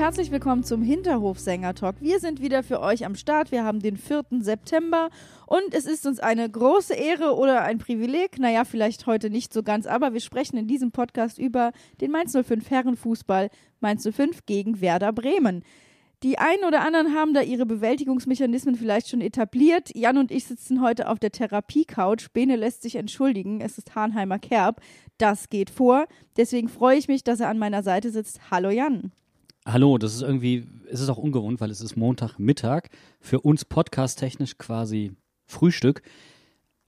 herzlich 0.00 0.30
willkommen 0.30 0.64
zum 0.64 0.80
Hinterhofsänger-Talk. 0.80 1.96
Wir 2.00 2.20
sind 2.20 2.40
wieder 2.40 2.62
für 2.62 2.80
euch 2.80 3.04
am 3.04 3.14
Start. 3.14 3.52
Wir 3.52 3.64
haben 3.64 3.80
den 3.80 3.98
4. 3.98 4.24
September 4.40 5.10
und 5.44 5.74
es 5.74 5.84
ist 5.84 6.06
uns 6.06 6.20
eine 6.20 6.48
große 6.48 6.94
Ehre 6.94 7.36
oder 7.36 7.64
ein 7.64 7.76
Privileg, 7.76 8.38
naja, 8.38 8.64
vielleicht 8.64 9.06
heute 9.06 9.28
nicht 9.28 9.52
so 9.52 9.62
ganz, 9.62 9.86
aber 9.86 10.14
wir 10.14 10.20
sprechen 10.20 10.56
in 10.56 10.66
diesem 10.66 10.90
Podcast 10.90 11.38
über 11.38 11.72
den 12.00 12.12
Mainz 12.12 12.32
05 12.32 12.70
Herrenfußball 12.70 13.50
Mainz 13.80 14.08
05 14.10 14.46
gegen 14.46 14.80
Werder 14.80 15.12
Bremen. 15.12 15.64
Die 16.22 16.38
einen 16.38 16.64
oder 16.64 16.80
anderen 16.80 17.14
haben 17.14 17.34
da 17.34 17.42
ihre 17.42 17.66
Bewältigungsmechanismen 17.66 18.76
vielleicht 18.76 19.10
schon 19.10 19.20
etabliert. 19.20 19.94
Jan 19.94 20.16
und 20.16 20.30
ich 20.30 20.46
sitzen 20.46 20.80
heute 20.80 21.10
auf 21.10 21.18
der 21.18 21.30
Therapie-Couch. 21.30 22.28
Bene 22.32 22.56
lässt 22.56 22.80
sich 22.80 22.96
entschuldigen. 22.96 23.60
Es 23.60 23.76
ist 23.76 23.94
Hahnheimer 23.94 24.38
Kerb. 24.38 24.80
Das 25.18 25.50
geht 25.50 25.68
vor. 25.68 26.06
Deswegen 26.38 26.70
freue 26.70 26.96
ich 26.96 27.08
mich, 27.08 27.22
dass 27.22 27.40
er 27.40 27.50
an 27.50 27.58
meiner 27.58 27.82
Seite 27.82 28.10
sitzt. 28.10 28.50
Hallo 28.50 28.70
Jan. 28.70 29.12
Hallo, 29.72 29.98
das 29.98 30.16
ist 30.16 30.22
irgendwie, 30.22 30.66
es 30.90 30.98
ist 30.98 31.08
auch 31.10 31.16
ungewohnt, 31.16 31.60
weil 31.60 31.70
es 31.70 31.80
ist 31.80 31.94
Montagmittag. 31.94 32.88
Für 33.20 33.38
uns 33.38 33.64
podcast-technisch 33.64 34.58
quasi 34.58 35.12
Frühstück. 35.46 36.02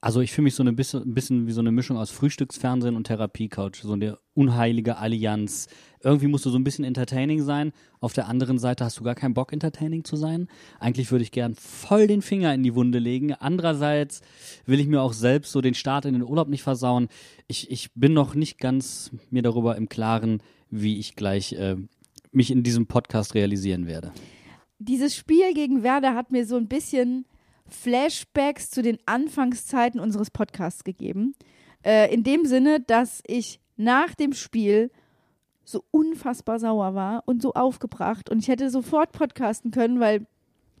Also 0.01 0.19
ich 0.19 0.33
fühle 0.33 0.43
mich 0.43 0.55
so 0.55 0.63
ein 0.63 0.75
bisschen, 0.75 1.01
ein 1.01 1.13
bisschen 1.13 1.47
wie 1.47 1.53
so 1.53 1.61
eine 1.61 1.71
Mischung 1.71 1.95
aus 1.95 2.11
Frühstücksfernsehen 2.11 2.97
und 2.97 3.07
Therapie-Couch. 3.07 3.83
So 3.83 3.93
eine 3.93 4.17
unheilige 4.33 4.97
Allianz. 4.97 5.67
Irgendwie 6.01 6.27
musst 6.27 6.45
du 6.45 6.49
so 6.49 6.57
ein 6.57 6.65
bisschen 6.65 6.83
entertaining 6.83 7.41
sein. 7.41 7.71
Auf 8.01 8.11
der 8.11 8.27
anderen 8.27 8.59
Seite 8.59 8.83
hast 8.83 8.99
du 8.99 9.05
gar 9.05 9.15
keinen 9.15 9.33
Bock, 9.33 9.53
entertaining 9.53 10.03
zu 10.03 10.17
sein. 10.17 10.49
Eigentlich 10.77 11.09
würde 11.09 11.23
ich 11.23 11.31
gern 11.31 11.55
voll 11.55 12.07
den 12.07 12.21
Finger 12.21 12.53
in 12.53 12.63
die 12.63 12.75
Wunde 12.75 12.99
legen. 12.99 13.31
Andererseits 13.33 14.19
will 14.65 14.81
ich 14.81 14.87
mir 14.87 15.01
auch 15.01 15.13
selbst 15.13 15.53
so 15.53 15.61
den 15.61 15.73
Start 15.73 16.03
in 16.03 16.15
den 16.15 16.23
Urlaub 16.23 16.49
nicht 16.49 16.63
versauen. 16.63 17.07
Ich, 17.47 17.71
ich 17.71 17.93
bin 17.93 18.11
noch 18.11 18.35
nicht 18.35 18.57
ganz 18.57 19.11
mir 19.29 19.41
darüber 19.41 19.77
im 19.77 19.87
Klaren, 19.87 20.43
wie 20.69 20.99
ich 20.99 21.15
gleich 21.15 21.53
äh, 21.53 21.77
mich 22.35 22.51
in 22.51 22.63
diesem 22.63 22.87
Podcast 22.87 23.35
realisieren 23.35 23.87
werde. 23.87 24.11
Dieses 24.79 25.15
Spiel 25.15 25.53
gegen 25.53 25.83
Werder 25.83 26.15
hat 26.15 26.31
mir 26.31 26.45
so 26.45 26.57
ein 26.57 26.67
bisschen 26.67 27.25
Flashbacks 27.67 28.69
zu 28.69 28.81
den 28.81 28.97
Anfangszeiten 29.05 29.99
unseres 29.99 30.29
Podcasts 30.31 30.83
gegeben. 30.83 31.35
Äh, 31.83 32.13
in 32.13 32.23
dem 32.23 32.45
Sinne, 32.45 32.79
dass 32.79 33.21
ich 33.27 33.59
nach 33.75 34.13
dem 34.15 34.33
Spiel 34.33 34.91
so 35.65 35.83
unfassbar 35.91 36.59
sauer 36.59 36.93
war 36.93 37.23
und 37.25 37.41
so 37.41 37.53
aufgebracht 37.53 38.29
und 38.29 38.39
ich 38.39 38.47
hätte 38.47 38.69
sofort 38.69 39.11
podcasten 39.13 39.71
können, 39.71 39.99
weil 39.99 40.27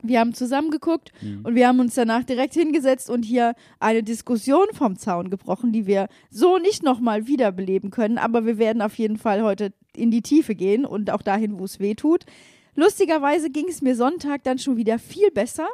wir 0.01 0.19
haben 0.19 0.33
zusammen 0.33 0.69
geguckt 0.69 1.11
Mhm. 1.21 1.45
und 1.45 1.55
wir 1.55 1.67
haben 1.67 1.79
uns 1.79 1.95
danach 1.95 2.25
direkt 2.25 2.53
hingesetzt 2.53 3.09
und 3.09 3.23
hier 3.23 3.55
eine 3.79 4.03
Diskussion 4.03 4.65
vom 4.73 4.97
Zaun 4.97 5.29
gebrochen, 5.29 5.71
die 5.71 5.87
wir 5.87 6.09
so 6.29 6.57
nicht 6.57 6.83
nochmal 6.83 7.27
wiederbeleben 7.27 7.89
können. 7.89 8.17
Aber 8.17 8.45
wir 8.45 8.57
werden 8.57 8.81
auf 8.81 8.97
jeden 8.97 9.15
Fall 9.17 9.41
heute 9.43 9.71
in 9.97 10.11
die 10.11 10.21
Tiefe 10.21 10.55
gehen 10.55 10.85
und 10.85 11.09
auch 11.09 11.21
dahin, 11.21 11.59
wo 11.59 11.65
es 11.65 11.79
weh 11.79 11.95
tut. 11.95 12.25
Lustigerweise 12.75 13.49
ging 13.49 13.67
es 13.69 13.81
mir 13.81 13.95
Sonntag 13.95 14.43
dann 14.43 14.59
schon 14.59 14.77
wieder 14.77 14.99
viel 14.99 15.29
besser. 15.31 15.67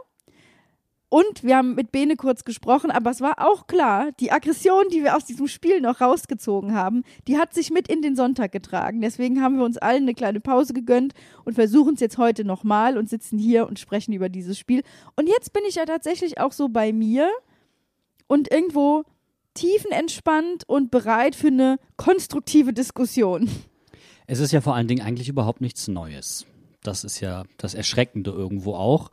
Und 1.11 1.43
wir 1.43 1.57
haben 1.57 1.73
mit 1.73 1.91
Bene 1.91 2.15
kurz 2.15 2.43
gesprochen, 2.43 2.91
aber 2.91 3.09
es 3.09 3.19
war 3.19 3.35
auch 3.39 3.65
klar, 3.65 4.11
die 4.19 4.31
Aggression, 4.31 4.89
die 4.91 5.03
wir 5.03 5.15
aus 5.17 5.25
diesem 5.25 5.47
Spiel 5.47 5.81
noch 5.81 6.01
rausgezogen 6.01 6.75
haben, 6.75 7.03
die 7.27 7.39
hat 7.39 7.51
sich 7.55 7.71
mit 7.71 7.87
in 7.87 8.03
den 8.03 8.15
Sonntag 8.15 8.51
getragen. 8.51 9.01
Deswegen 9.01 9.41
haben 9.41 9.57
wir 9.57 9.65
uns 9.65 9.79
allen 9.79 10.03
eine 10.03 10.13
kleine 10.13 10.39
Pause 10.39 10.73
gegönnt 10.73 11.15
und 11.45 11.55
versuchen 11.55 11.95
es 11.95 11.99
jetzt 11.99 12.19
heute 12.19 12.45
nochmal 12.45 12.95
und 12.95 13.09
sitzen 13.09 13.39
hier 13.39 13.67
und 13.67 13.79
sprechen 13.79 14.13
über 14.13 14.29
dieses 14.29 14.59
Spiel. 14.59 14.83
Und 15.15 15.27
jetzt 15.27 15.51
bin 15.51 15.63
ich 15.67 15.75
ja 15.75 15.85
tatsächlich 15.85 16.39
auch 16.39 16.51
so 16.51 16.69
bei 16.69 16.93
mir 16.93 17.27
und 18.27 18.51
irgendwo 18.51 19.03
tiefenentspannt 19.55 20.69
und 20.69 20.91
bereit 20.91 21.35
für 21.35 21.47
eine 21.47 21.79
konstruktive 21.97 22.71
Diskussion. 22.71 23.49
Es 24.31 24.37
ist 24.37 24.51
ja 24.51 24.61
vor 24.61 24.75
allen 24.75 24.87
Dingen 24.87 25.03
eigentlich 25.03 25.27
überhaupt 25.27 25.59
nichts 25.59 25.87
Neues. 25.87 26.45
Das 26.83 27.03
ist 27.03 27.19
ja 27.19 27.45
das 27.57 27.73
Erschreckende 27.73 28.29
irgendwo 28.29 28.75
auch. 28.75 29.09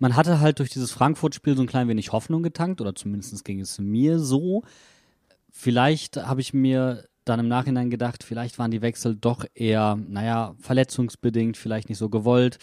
Man 0.00 0.16
hatte 0.16 0.40
halt 0.40 0.58
durch 0.58 0.68
dieses 0.68 0.90
Frankfurt-Spiel 0.90 1.54
so 1.54 1.62
ein 1.62 1.68
klein 1.68 1.86
wenig 1.86 2.10
Hoffnung 2.10 2.42
getankt, 2.42 2.80
oder 2.80 2.96
zumindest 2.96 3.44
ging 3.44 3.60
es 3.60 3.78
mir 3.78 4.18
so. 4.18 4.64
Vielleicht 5.52 6.16
habe 6.16 6.40
ich 6.40 6.52
mir 6.52 7.04
dann 7.24 7.38
im 7.38 7.46
Nachhinein 7.46 7.88
gedacht, 7.88 8.24
vielleicht 8.24 8.58
waren 8.58 8.72
die 8.72 8.82
Wechsel 8.82 9.14
doch 9.14 9.44
eher, 9.54 9.94
naja, 9.94 10.56
verletzungsbedingt, 10.58 11.56
vielleicht 11.56 11.88
nicht 11.88 11.98
so 11.98 12.08
gewollt. 12.08 12.58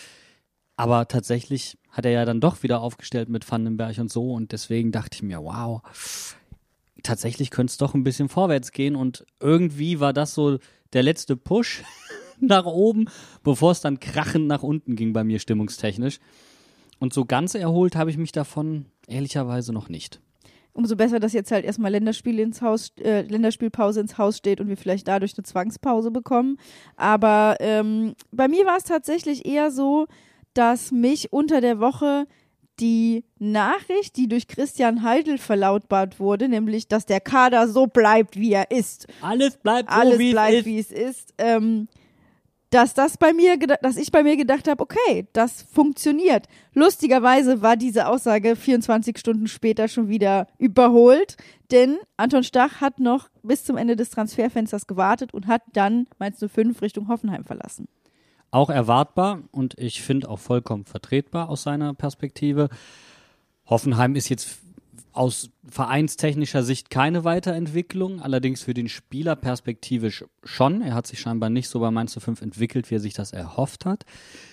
Aber 0.75 1.07
tatsächlich 1.07 1.77
hat 1.89 2.03
er 2.03 2.11
ja 2.11 2.25
dann 2.25 2.41
doch 2.41 2.61
wieder 2.63 2.81
aufgestellt 2.81 3.29
mit 3.29 3.49
Vandenberg 3.49 3.97
und 3.99 4.11
so. 4.11 4.33
Und 4.33 4.51
deswegen 4.51 4.91
dachte 4.91 5.15
ich 5.15 5.23
mir, 5.23 5.41
wow, 5.41 5.81
tatsächlich 7.03 7.51
könnte 7.51 7.71
es 7.71 7.77
doch 7.77 7.93
ein 7.93 8.03
bisschen 8.03 8.27
vorwärts 8.27 8.73
gehen. 8.73 8.97
Und 8.97 9.25
irgendwie 9.39 10.01
war 10.01 10.11
das 10.11 10.33
so 10.33 10.59
der 10.93 11.03
letzte 11.03 11.35
Push 11.35 11.83
nach 12.39 12.65
oben, 12.65 13.05
bevor 13.43 13.71
es 13.71 13.81
dann 13.81 13.99
krachend 13.99 14.47
nach 14.47 14.63
unten 14.63 14.95
ging 14.95 15.13
bei 15.13 15.23
mir 15.23 15.39
stimmungstechnisch. 15.39 16.19
Und 16.99 17.13
so 17.13 17.25
ganz 17.25 17.55
erholt 17.55 17.95
habe 17.95 18.09
ich 18.09 18.17
mich 18.17 18.31
davon 18.31 18.85
ehrlicherweise 19.07 19.73
noch 19.73 19.89
nicht. 19.89 20.21
Umso 20.71 20.95
besser, 20.95 21.19
dass 21.19 21.33
jetzt 21.33 21.51
halt 21.51 21.65
erstmal 21.65 21.91
Länderspiel 21.91 22.39
ins 22.39 22.61
Haus, 22.61 22.93
äh, 22.99 23.21
Länderspielpause 23.21 23.99
ins 23.99 24.17
Haus 24.17 24.37
steht 24.37 24.59
und 24.59 24.69
wir 24.69 24.77
vielleicht 24.77 25.07
dadurch 25.07 25.37
eine 25.37 25.43
Zwangspause 25.43 26.09
bekommen. 26.09 26.57
Aber 26.95 27.57
ähm, 27.59 28.15
bei 28.31 28.47
mir 28.47 28.65
war 28.65 28.77
es 28.77 28.83
tatsächlich 28.83 29.45
eher 29.45 29.69
so, 29.69 30.07
dass 30.55 30.91
mich 30.91 31.31
unter 31.31 31.61
der 31.61 31.79
Woche 31.79 32.25
die 32.83 33.23
Nachricht, 33.39 34.17
die 34.17 34.27
durch 34.27 34.45
Christian 34.49 35.03
Heidel 35.03 35.37
verlautbart 35.37 36.19
wurde, 36.19 36.49
nämlich, 36.49 36.89
dass 36.89 37.05
der 37.05 37.21
Kader 37.21 37.69
so 37.69 37.87
bleibt, 37.87 38.35
wie 38.37 38.51
er 38.51 38.71
ist, 38.71 39.07
Alles 39.21 39.55
bleibt 39.55 39.89
alles 39.89 40.15
so, 40.15 40.19
wie 40.19 40.31
bleibt, 40.31 40.51
es 40.53 40.59
ist. 40.59 40.65
wie 40.65 40.79
es 40.79 40.91
ist, 40.91 41.33
ähm, 41.37 41.87
dass 42.71 42.93
das 42.93 43.17
bei 43.17 43.31
mir, 43.31 43.57
dass 43.57 43.95
ich 43.95 44.11
bei 44.11 44.21
mir 44.23 44.35
gedacht 44.35 44.67
habe, 44.67 44.83
okay, 44.83 45.27
das 45.31 45.61
funktioniert. 45.61 46.47
Lustigerweise 46.73 47.61
war 47.61 47.77
diese 47.77 48.07
Aussage 48.07 48.57
24 48.57 49.17
Stunden 49.17 49.47
später 49.47 49.87
schon 49.87 50.09
wieder 50.09 50.47
überholt, 50.57 51.37
denn 51.71 51.97
Anton 52.17 52.43
Stach 52.43 52.81
hat 52.81 52.99
noch 52.99 53.29
bis 53.43 53.63
zum 53.63 53.77
Ende 53.77 53.95
des 53.95 54.09
Transferfensters 54.09 54.87
gewartet 54.87 55.33
und 55.33 55.47
hat 55.47 55.61
dann 55.71 56.07
Mainz 56.19 56.43
05 56.45 56.81
Richtung 56.81 57.07
Hoffenheim 57.07 57.45
verlassen. 57.45 57.87
Auch 58.53 58.69
erwartbar 58.69 59.41
und 59.51 59.79
ich 59.79 60.03
finde 60.03 60.29
auch 60.29 60.37
vollkommen 60.37 60.85
vertretbar 60.85 61.49
aus 61.49 61.63
seiner 61.63 61.95
Perspektive. 61.95 62.69
Hoffenheim 63.65 64.15
ist 64.15 64.29
jetzt 64.29 64.59
aus 65.11 65.49
vereinstechnischer 65.67 66.61
Sicht 66.61 66.91
keine 66.91 67.23
Weiterentwicklung, 67.23 68.21
allerdings 68.21 68.61
für 68.61 68.75
den 68.75 68.89
Spieler 68.89 69.35
perspektivisch 69.35 70.23
schon. 70.43 70.83
Er 70.83 70.93
hat 70.93 71.07
sich 71.07 71.19
scheinbar 71.19 71.49
nicht 71.49 71.67
so 71.67 71.79
bei 71.79 71.89
Mainz 71.89 72.15
05 72.15 72.43
entwickelt, 72.43 72.91
wie 72.91 72.95
er 72.97 72.99
sich 72.99 73.15
das 73.15 73.31
erhofft 73.31 73.87
hat. 73.87 74.05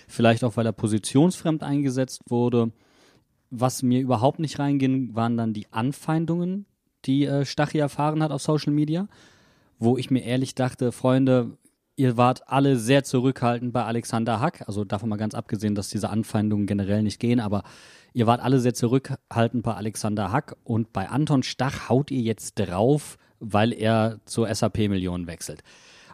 Vielleicht 0.07 0.43
auch, 0.43 0.57
weil 0.57 0.65
er 0.65 0.71
positionsfremd 0.71 1.61
eingesetzt 1.61 2.23
wurde. 2.27 2.71
Was 3.51 3.83
mir 3.83 4.01
überhaupt 4.01 4.39
nicht 4.39 4.57
reinging, 4.57 5.13
waren 5.13 5.37
dann 5.37 5.53
die 5.53 5.71
Anfeindungen, 5.71 6.65
die 7.05 7.25
äh, 7.25 7.45
Stachy 7.45 7.77
erfahren 7.77 8.23
hat 8.23 8.31
auf 8.31 8.41
Social 8.41 8.73
Media, 8.73 9.07
wo 9.77 9.95
ich 9.95 10.09
mir 10.09 10.23
ehrlich 10.23 10.55
dachte, 10.55 10.91
Freunde, 10.91 11.55
ihr 12.01 12.17
wart 12.17 12.49
alle 12.49 12.77
sehr 12.77 13.03
zurückhaltend 13.03 13.73
bei 13.73 13.83
Alexander 13.83 14.39
Hack. 14.39 14.63
Also 14.65 14.83
davon 14.83 15.07
mal 15.07 15.17
ganz 15.17 15.35
abgesehen, 15.35 15.75
dass 15.75 15.89
diese 15.89 16.09
Anfeindungen 16.09 16.65
generell 16.65 17.03
nicht 17.03 17.19
gehen, 17.19 17.39
aber 17.39 17.61
ihr 18.13 18.25
wart 18.25 18.41
alle 18.41 18.59
sehr 18.59 18.73
zurückhaltend 18.73 19.61
bei 19.61 19.75
Alexander 19.75 20.31
Hack 20.31 20.55
und 20.63 20.93
bei 20.93 21.07
Anton 21.07 21.43
Stach 21.43 21.89
haut 21.89 22.09
ihr 22.09 22.21
jetzt 22.21 22.55
drauf, 22.55 23.19
weil 23.39 23.71
er 23.71 24.19
zur 24.25 24.53
SAP-Million 24.53 25.27
wechselt. 25.27 25.61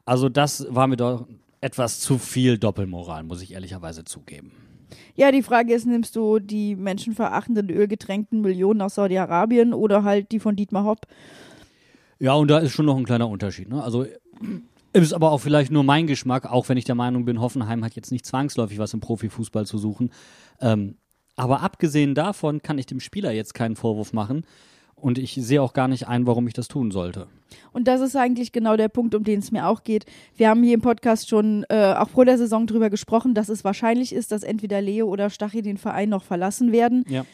Also 0.04 0.28
das 0.28 0.68
war 0.70 0.88
mir 0.88 0.98
doch 0.98 1.26
etwas 1.62 2.02
zu 2.02 2.18
viel 2.18 2.58
Doppelmoral, 2.58 3.24
muss 3.24 3.42
ich 3.42 3.54
ehrlicherweise 3.54 4.04
zugeben. 4.04 4.52
Ja, 5.16 5.32
die 5.32 5.42
Frage 5.42 5.74
ist, 5.74 5.86
nimmst 5.86 6.18
du 6.18 6.40
die 6.40 6.76
menschenverachtenden, 6.76 7.70
ölgetränkten 7.70 8.42
Millionen 8.42 8.82
aus 8.82 8.96
Saudi-Arabien 8.96 9.74
oder 9.74 10.04
halt 10.04 10.34
die 10.34 10.40
von 10.40 10.58
Dietmar 10.58 10.84
Hopp? 10.84 11.08
Ja, 12.20 12.34
und 12.34 12.50
da 12.50 12.58
ist 12.58 12.74
schon 12.74 12.86
noch 12.86 12.98
ein 12.98 13.06
kleiner 13.06 13.30
Unterschied. 13.30 13.70
Ne? 13.70 13.82
Also 13.82 14.06
ist 14.94 15.14
aber 15.14 15.32
auch 15.32 15.40
vielleicht 15.40 15.72
nur 15.72 15.84
mein 15.84 16.08
Geschmack, 16.08 16.46
auch 16.46 16.70
wenn 16.70 16.78
ich 16.78 16.86
der 16.86 16.96
Meinung 16.96 17.26
bin, 17.26 17.42
Hoffenheim 17.42 17.84
hat 17.84 17.96
jetzt 17.96 18.12
nicht 18.12 18.26
zwangsläufig 18.26 18.80
was 18.80 18.94
im 18.94 19.00
Profifußball 19.00 19.66
zu 19.66 19.78
suchen. 19.78 20.12
Ähm, 20.62 20.98
aber 21.36 21.62
abgesehen 21.62 22.16
davon 22.16 22.62
kann 22.62 22.78
ich 22.78 22.88
dem 22.88 23.00
Spieler 23.00 23.32
jetzt 23.32 23.54
keinen 23.54 23.76
Vorwurf 23.76 24.12
machen. 24.14 24.46
Und 24.96 25.20
ich 25.20 25.36
sehe 25.36 25.62
auch 25.62 25.74
gar 25.74 25.88
nicht 25.88 26.08
ein, 26.08 26.26
warum 26.26 26.48
ich 26.48 26.56
das 26.56 26.68
tun 26.68 26.90
sollte. 26.90 27.28
Und 27.72 27.88
das 27.88 28.02
ist 28.02 28.16
eigentlich 28.16 28.52
genau 28.52 28.76
der 28.78 28.88
Punkt, 28.88 29.14
um 29.14 29.24
den 29.24 29.40
es 29.40 29.52
mir 29.52 29.68
auch 29.68 29.84
geht. 29.84 30.06
Wir 30.36 30.50
haben 30.50 30.64
hier 30.64 30.74
im 30.74 30.82
Podcast 30.82 31.30
schon 31.30 31.66
äh, 31.70 31.94
auch 31.94 32.10
vor 32.10 32.26
der 32.26 32.40
Saison 32.40 32.66
drüber 32.66 32.90
gesprochen, 32.90 33.36
dass 33.36 33.48
es 33.48 33.64
wahrscheinlich 33.64 34.12
ist, 34.12 34.32
dass 34.32 34.42
entweder 34.42 34.82
Leo 34.82 35.08
oder 35.08 35.30
Stachy 35.30 35.62
den 35.62 35.78
Verein 35.78 36.10
noch 36.10 36.24
verlassen 36.24 36.72
werden. 36.72 37.06
Ja. 37.08 37.26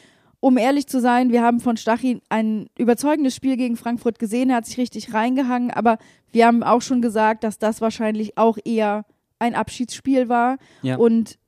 Um 0.44 0.58
ehrlich 0.58 0.88
zu 0.88 1.00
sein, 1.00 1.32
wir 1.32 1.42
haben 1.42 1.62
von 1.62 1.78
Stachy 1.78 2.20
ein 2.28 2.68
überzeugendes 2.78 3.34
Spiel 3.34 3.56
gegen 3.56 3.78
Frankfurt 3.78 4.20
gesehen. 4.20 4.50
Er 4.50 4.58
hat 4.58 4.66
sich 4.66 4.78
richtig 4.78 5.14
reingehangen, 5.14 5.72
aber 5.72 6.00
wir 6.34 6.48
haben 6.48 6.64
auch 6.64 6.82
schon 6.82 7.02
gesagt, 7.02 7.46
dass 7.46 7.60
das 7.60 7.80
wahrscheinlich 7.80 8.38
auch 8.38 8.58
eher 8.66 9.06
ein 9.40 9.56
Abschiedsspiel 9.56 10.28
war. 10.28 10.58
Ja. 10.82 10.98
Und 10.98 11.40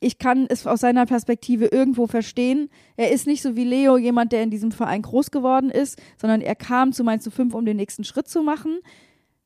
ich 0.00 0.16
kann 0.16 0.46
es 0.48 0.66
aus 0.66 0.80
seiner 0.80 1.04
Perspektive 1.04 1.66
irgendwo 1.66 2.06
verstehen. 2.06 2.70
Er 2.96 3.10
ist 3.10 3.26
nicht 3.26 3.42
so 3.42 3.54
wie 3.54 3.64
Leo 3.64 3.98
jemand, 3.98 4.32
der 4.32 4.42
in 4.42 4.50
diesem 4.50 4.72
Verein 4.72 5.02
groß 5.02 5.30
geworden 5.30 5.68
ist, 5.68 6.00
sondern 6.18 6.40
er 6.40 6.54
kam 6.54 6.94
zu 6.94 7.04
Mainz 7.04 7.28
5, 7.28 7.52
um 7.52 7.66
den 7.66 7.76
nächsten 7.76 8.02
Schritt 8.02 8.28
zu 8.28 8.42
machen, 8.42 8.78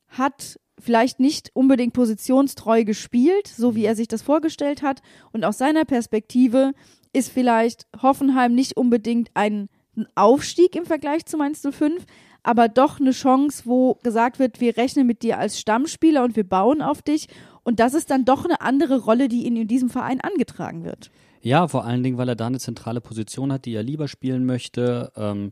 hat 0.07 0.61
vielleicht 0.79 1.19
nicht 1.19 1.51
unbedingt 1.53 1.91
positionstreu 1.91 2.85
gespielt, 2.85 3.47
so 3.47 3.75
wie 3.75 3.83
er 3.83 3.97
sich 3.97 4.07
das 4.07 4.21
vorgestellt 4.21 4.81
hat. 4.81 5.01
Und 5.33 5.43
aus 5.43 5.57
seiner 5.57 5.83
Perspektive 5.83 6.71
ist 7.13 7.31
vielleicht 7.31 7.87
Hoffenheim 8.01 8.53
nicht 8.55 8.77
unbedingt 8.77 9.29
ein 9.33 9.69
Aufstieg 10.15 10.75
im 10.75 10.85
Vergleich 10.85 11.25
zu 11.25 11.37
Mainz 11.37 11.61
05, 11.61 12.05
aber 12.43 12.69
doch 12.69 12.99
eine 12.99 13.11
Chance, 13.11 13.63
wo 13.65 13.95
gesagt 14.03 14.39
wird, 14.39 14.61
wir 14.61 14.77
rechnen 14.77 15.07
mit 15.07 15.21
dir 15.23 15.37
als 15.37 15.59
Stammspieler 15.59 16.23
und 16.23 16.35
wir 16.35 16.47
bauen 16.47 16.81
auf 16.81 17.01
dich. 17.01 17.27
Und 17.63 17.79
das 17.79 17.93
ist 17.93 18.09
dann 18.09 18.23
doch 18.23 18.45
eine 18.45 18.61
andere 18.61 18.99
Rolle, 18.99 19.27
die 19.27 19.45
ihn 19.45 19.57
in 19.57 19.67
diesem 19.67 19.89
Verein 19.89 20.21
angetragen 20.21 20.85
wird. 20.85 21.11
Ja, 21.41 21.67
vor 21.67 21.85
allen 21.85 22.03
Dingen, 22.03 22.17
weil 22.17 22.29
er 22.29 22.35
da 22.35 22.47
eine 22.47 22.59
zentrale 22.59 23.01
Position 23.01 23.51
hat, 23.51 23.65
die 23.65 23.73
er 23.73 23.83
lieber 23.83 24.07
spielen 24.07 24.45
möchte, 24.45 25.11
ähm, 25.15 25.51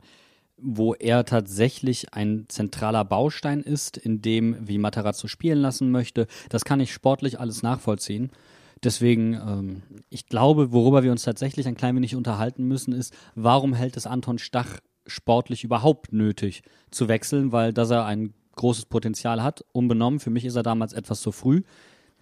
wo 0.57 0.94
er 0.94 1.25
tatsächlich 1.25 2.13
ein 2.13 2.46
zentraler 2.48 3.04
Baustein 3.04 3.62
ist, 3.62 3.98
in 3.98 4.22
dem, 4.22 4.56
wie 4.62 4.78
Matarazzo 4.78 5.28
spielen 5.28 5.60
lassen 5.60 5.92
möchte. 5.92 6.28
Das 6.50 6.63
kann 6.63 6.80
ich 6.80 6.94
sportlich 6.94 7.40
alles 7.40 7.62
nachvollziehen. 7.62 8.31
Deswegen, 8.83 9.33
ähm, 9.33 9.83
ich 10.10 10.27
glaube, 10.27 10.72
worüber 10.72 11.04
wir 11.04 11.12
uns 11.12 11.24
tatsächlich 11.24 11.68
ein 11.68 11.75
klein 11.75 11.95
wenig 11.95 12.16
unterhalten 12.16 12.68
müssen, 12.68 12.94
ist, 12.94 13.13
warum 13.36 13.74
hält 13.74 13.98
es 13.98 14.07
Anton 14.07 14.38
Stach 14.38 14.80
sportlich 15.07 15.63
überhaupt 15.63 16.13
nötig 16.13 16.63
zu 16.92 17.07
wechseln, 17.07 17.51
weil 17.51 17.74
dass 17.74 17.92
er 17.92 18.06
ein 18.06 18.33
großes 18.56 18.86
Potenzial 18.86 19.44
hat, 19.44 19.63
unbenommen. 19.72 20.19
Für 20.19 20.30
mich 20.30 20.45
ist 20.45 20.56
er 20.56 20.63
damals 20.63 20.94
etwas 20.94 21.22
zu 21.22 21.31
früh 21.31 21.63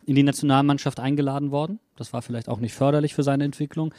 in 0.06 0.16
die 0.16 0.24
Nationalmannschaft 0.24 1.00
eingeladen 1.00 1.52
worden. 1.52 1.80
Das 1.96 2.14
war 2.14 2.22
vielleicht 2.22 2.50
auch 2.50 2.60
nicht 2.60 2.74
förderlich 2.74 3.14
für 3.14 3.24
seine 3.24 3.46
Entwicklung. 3.46 3.94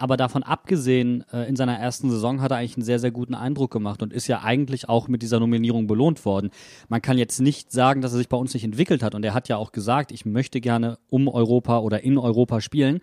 Aber 0.00 0.16
davon 0.16 0.42
abgesehen, 0.42 1.24
äh, 1.30 1.46
in 1.46 1.56
seiner 1.56 1.78
ersten 1.78 2.10
Saison 2.10 2.40
hat 2.40 2.52
er 2.52 2.56
eigentlich 2.56 2.76
einen 2.76 2.84
sehr, 2.84 2.98
sehr 2.98 3.10
guten 3.10 3.34
Eindruck 3.34 3.70
gemacht 3.70 4.02
und 4.02 4.14
ist 4.14 4.28
ja 4.28 4.40
eigentlich 4.42 4.88
auch 4.88 5.08
mit 5.08 5.20
dieser 5.20 5.40
Nominierung 5.40 5.86
belohnt 5.86 6.24
worden. 6.24 6.48
Man 6.88 7.02
kann 7.02 7.18
jetzt 7.18 7.38
nicht 7.38 7.70
sagen, 7.70 8.00
dass 8.00 8.12
er 8.12 8.18
sich 8.18 8.30
bei 8.30 8.38
uns 8.38 8.54
nicht 8.54 8.64
entwickelt 8.64 9.02
hat. 9.02 9.14
Und 9.14 9.26
er 9.26 9.34
hat 9.34 9.48
ja 9.48 9.58
auch 9.58 9.72
gesagt, 9.72 10.10
ich 10.10 10.24
möchte 10.24 10.62
gerne 10.62 10.96
um 11.10 11.28
Europa 11.28 11.80
oder 11.80 12.02
in 12.02 12.16
Europa 12.16 12.62
spielen. 12.62 13.00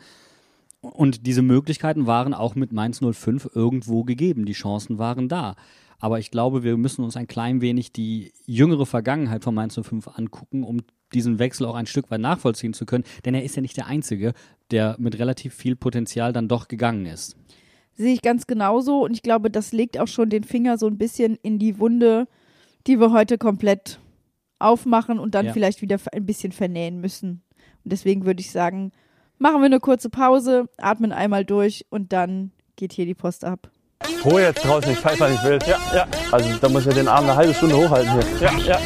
Und 0.81 1.27
diese 1.27 1.43
Möglichkeiten 1.43 2.07
waren 2.07 2.33
auch 2.33 2.55
mit 2.55 2.73
Mainz 2.73 2.99
05 2.99 3.51
irgendwo 3.53 4.03
gegeben. 4.03 4.47
Die 4.47 4.53
Chancen 4.53 4.97
waren 4.97 5.29
da. 5.29 5.55
Aber 5.99 6.17
ich 6.17 6.31
glaube, 6.31 6.63
wir 6.63 6.77
müssen 6.77 7.03
uns 7.03 7.15
ein 7.15 7.27
klein 7.27 7.61
wenig 7.61 7.93
die 7.93 8.33
jüngere 8.47 8.87
Vergangenheit 8.87 9.43
von 9.43 9.53
Mainz 9.53 9.79
05 9.79 10.07
angucken, 10.07 10.63
um 10.63 10.81
diesen 11.13 11.39
Wechsel 11.39 11.65
auch 11.65 11.75
ein 11.75 11.85
Stück 11.87 12.09
weit 12.11 12.21
nachvollziehen 12.21 12.73
zu 12.73 12.85
können. 12.85 13.03
Denn 13.25 13.33
er 13.33 13.43
ist 13.43 13.55
ja 13.55 13.61
nicht 13.61 13.77
der 13.77 13.87
Einzige, 13.87 14.33
der 14.71 14.95
mit 14.99 15.17
relativ 15.19 15.53
viel 15.53 15.75
Potenzial 15.75 16.33
dann 16.33 16.47
doch 16.47 16.67
gegangen 16.67 17.05
ist. 17.05 17.35
Sehe 17.93 18.13
ich 18.13 18.21
ganz 18.21 18.45
genauso 18.47 19.03
und 19.03 19.13
ich 19.13 19.23
glaube, 19.23 19.49
das 19.49 19.71
legt 19.71 19.97
auch 19.99 20.07
schon 20.07 20.29
den 20.29 20.43
Finger 20.43 20.77
so 20.77 20.87
ein 20.87 20.97
bisschen 20.97 21.35
in 21.41 21.57
die 21.59 21.79
Wunde, 21.79 22.27
die 22.85 22.99
wir 22.99 23.11
heute 23.11 23.37
komplett 23.37 23.99
aufmachen 24.59 25.19
und 25.19 25.33
dann 25.35 25.47
Ja. 25.47 25.53
vielleicht 25.53 25.81
wieder 25.81 25.97
ein 26.11 26.25
bisschen 26.25 26.51
vernähen 26.51 26.99
müssen. 27.01 27.41
Und 27.83 27.91
deswegen 27.93 28.25
würde 28.25 28.41
ich 28.41 28.51
sagen, 28.51 28.91
machen 29.39 29.61
wir 29.61 29.65
eine 29.65 29.79
kurze 29.79 30.09
Pause, 30.09 30.65
atmen 30.77 31.11
einmal 31.11 31.45
durch 31.45 31.85
und 31.89 32.13
dann 32.13 32.51
geht 32.75 32.93
hier 32.93 33.05
die 33.05 33.15
Post 33.15 33.45
ab. 33.45 33.69
Ruhe 34.23 34.41
jetzt 34.41 34.63
draußen, 34.63 34.91
ich 34.91 34.97
pfeife, 34.99 35.19
wann 35.21 35.33
ich 35.33 35.43
will. 35.43 35.59
Ja, 35.67 35.79
ja. 35.95 36.07
Also 36.31 36.49
da 36.61 36.69
muss 36.69 36.85
ich 36.85 36.93
den 36.93 37.07
Arm 37.07 37.23
eine 37.23 37.35
halbe 37.35 37.53
Stunde 37.53 37.77
hochhalten 37.77 38.11
hier. 38.11 38.23
Ja, 38.41 38.57
ja. 38.59 38.79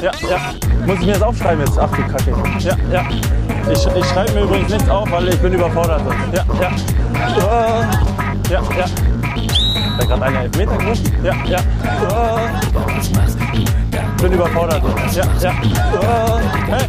Ja, 0.00 0.10
ja. 0.28 0.38
Muss 0.86 0.98
ich 1.00 1.06
mir 1.06 1.12
das 1.12 1.22
aufschreiben 1.22 1.64
jetzt? 1.64 1.78
Ach 1.78 1.90
du 1.90 2.02
Kacke. 2.02 2.34
Ja, 2.58 2.76
ja. 2.92 3.04
Ich, 3.70 3.86
ich 3.86 4.04
schreibe 4.06 4.32
mir 4.32 4.42
übrigens 4.42 4.72
nichts 4.72 4.88
auf, 4.88 5.10
weil 5.10 5.28
ich 5.28 5.38
bin 5.40 5.52
überfordert. 5.52 6.02
Ja, 6.34 6.44
ja. 6.60 6.68
Äh, 6.68 8.52
Ja, 8.52 8.60
ja. 8.76 8.84
Da 9.98 10.04
gerade 10.04 10.22
einer 10.24 10.40
Elfmeter 10.42 10.76
gerufen? 10.76 11.12
Ja, 11.22 11.34
ja. 11.46 11.58
Äh, 11.58 12.48
bin 14.22 14.32
überfordert. 14.32 14.82
Ja, 15.14 15.24
ja. 15.40 15.50
Äh, 15.50 15.54
hey. 16.70 16.86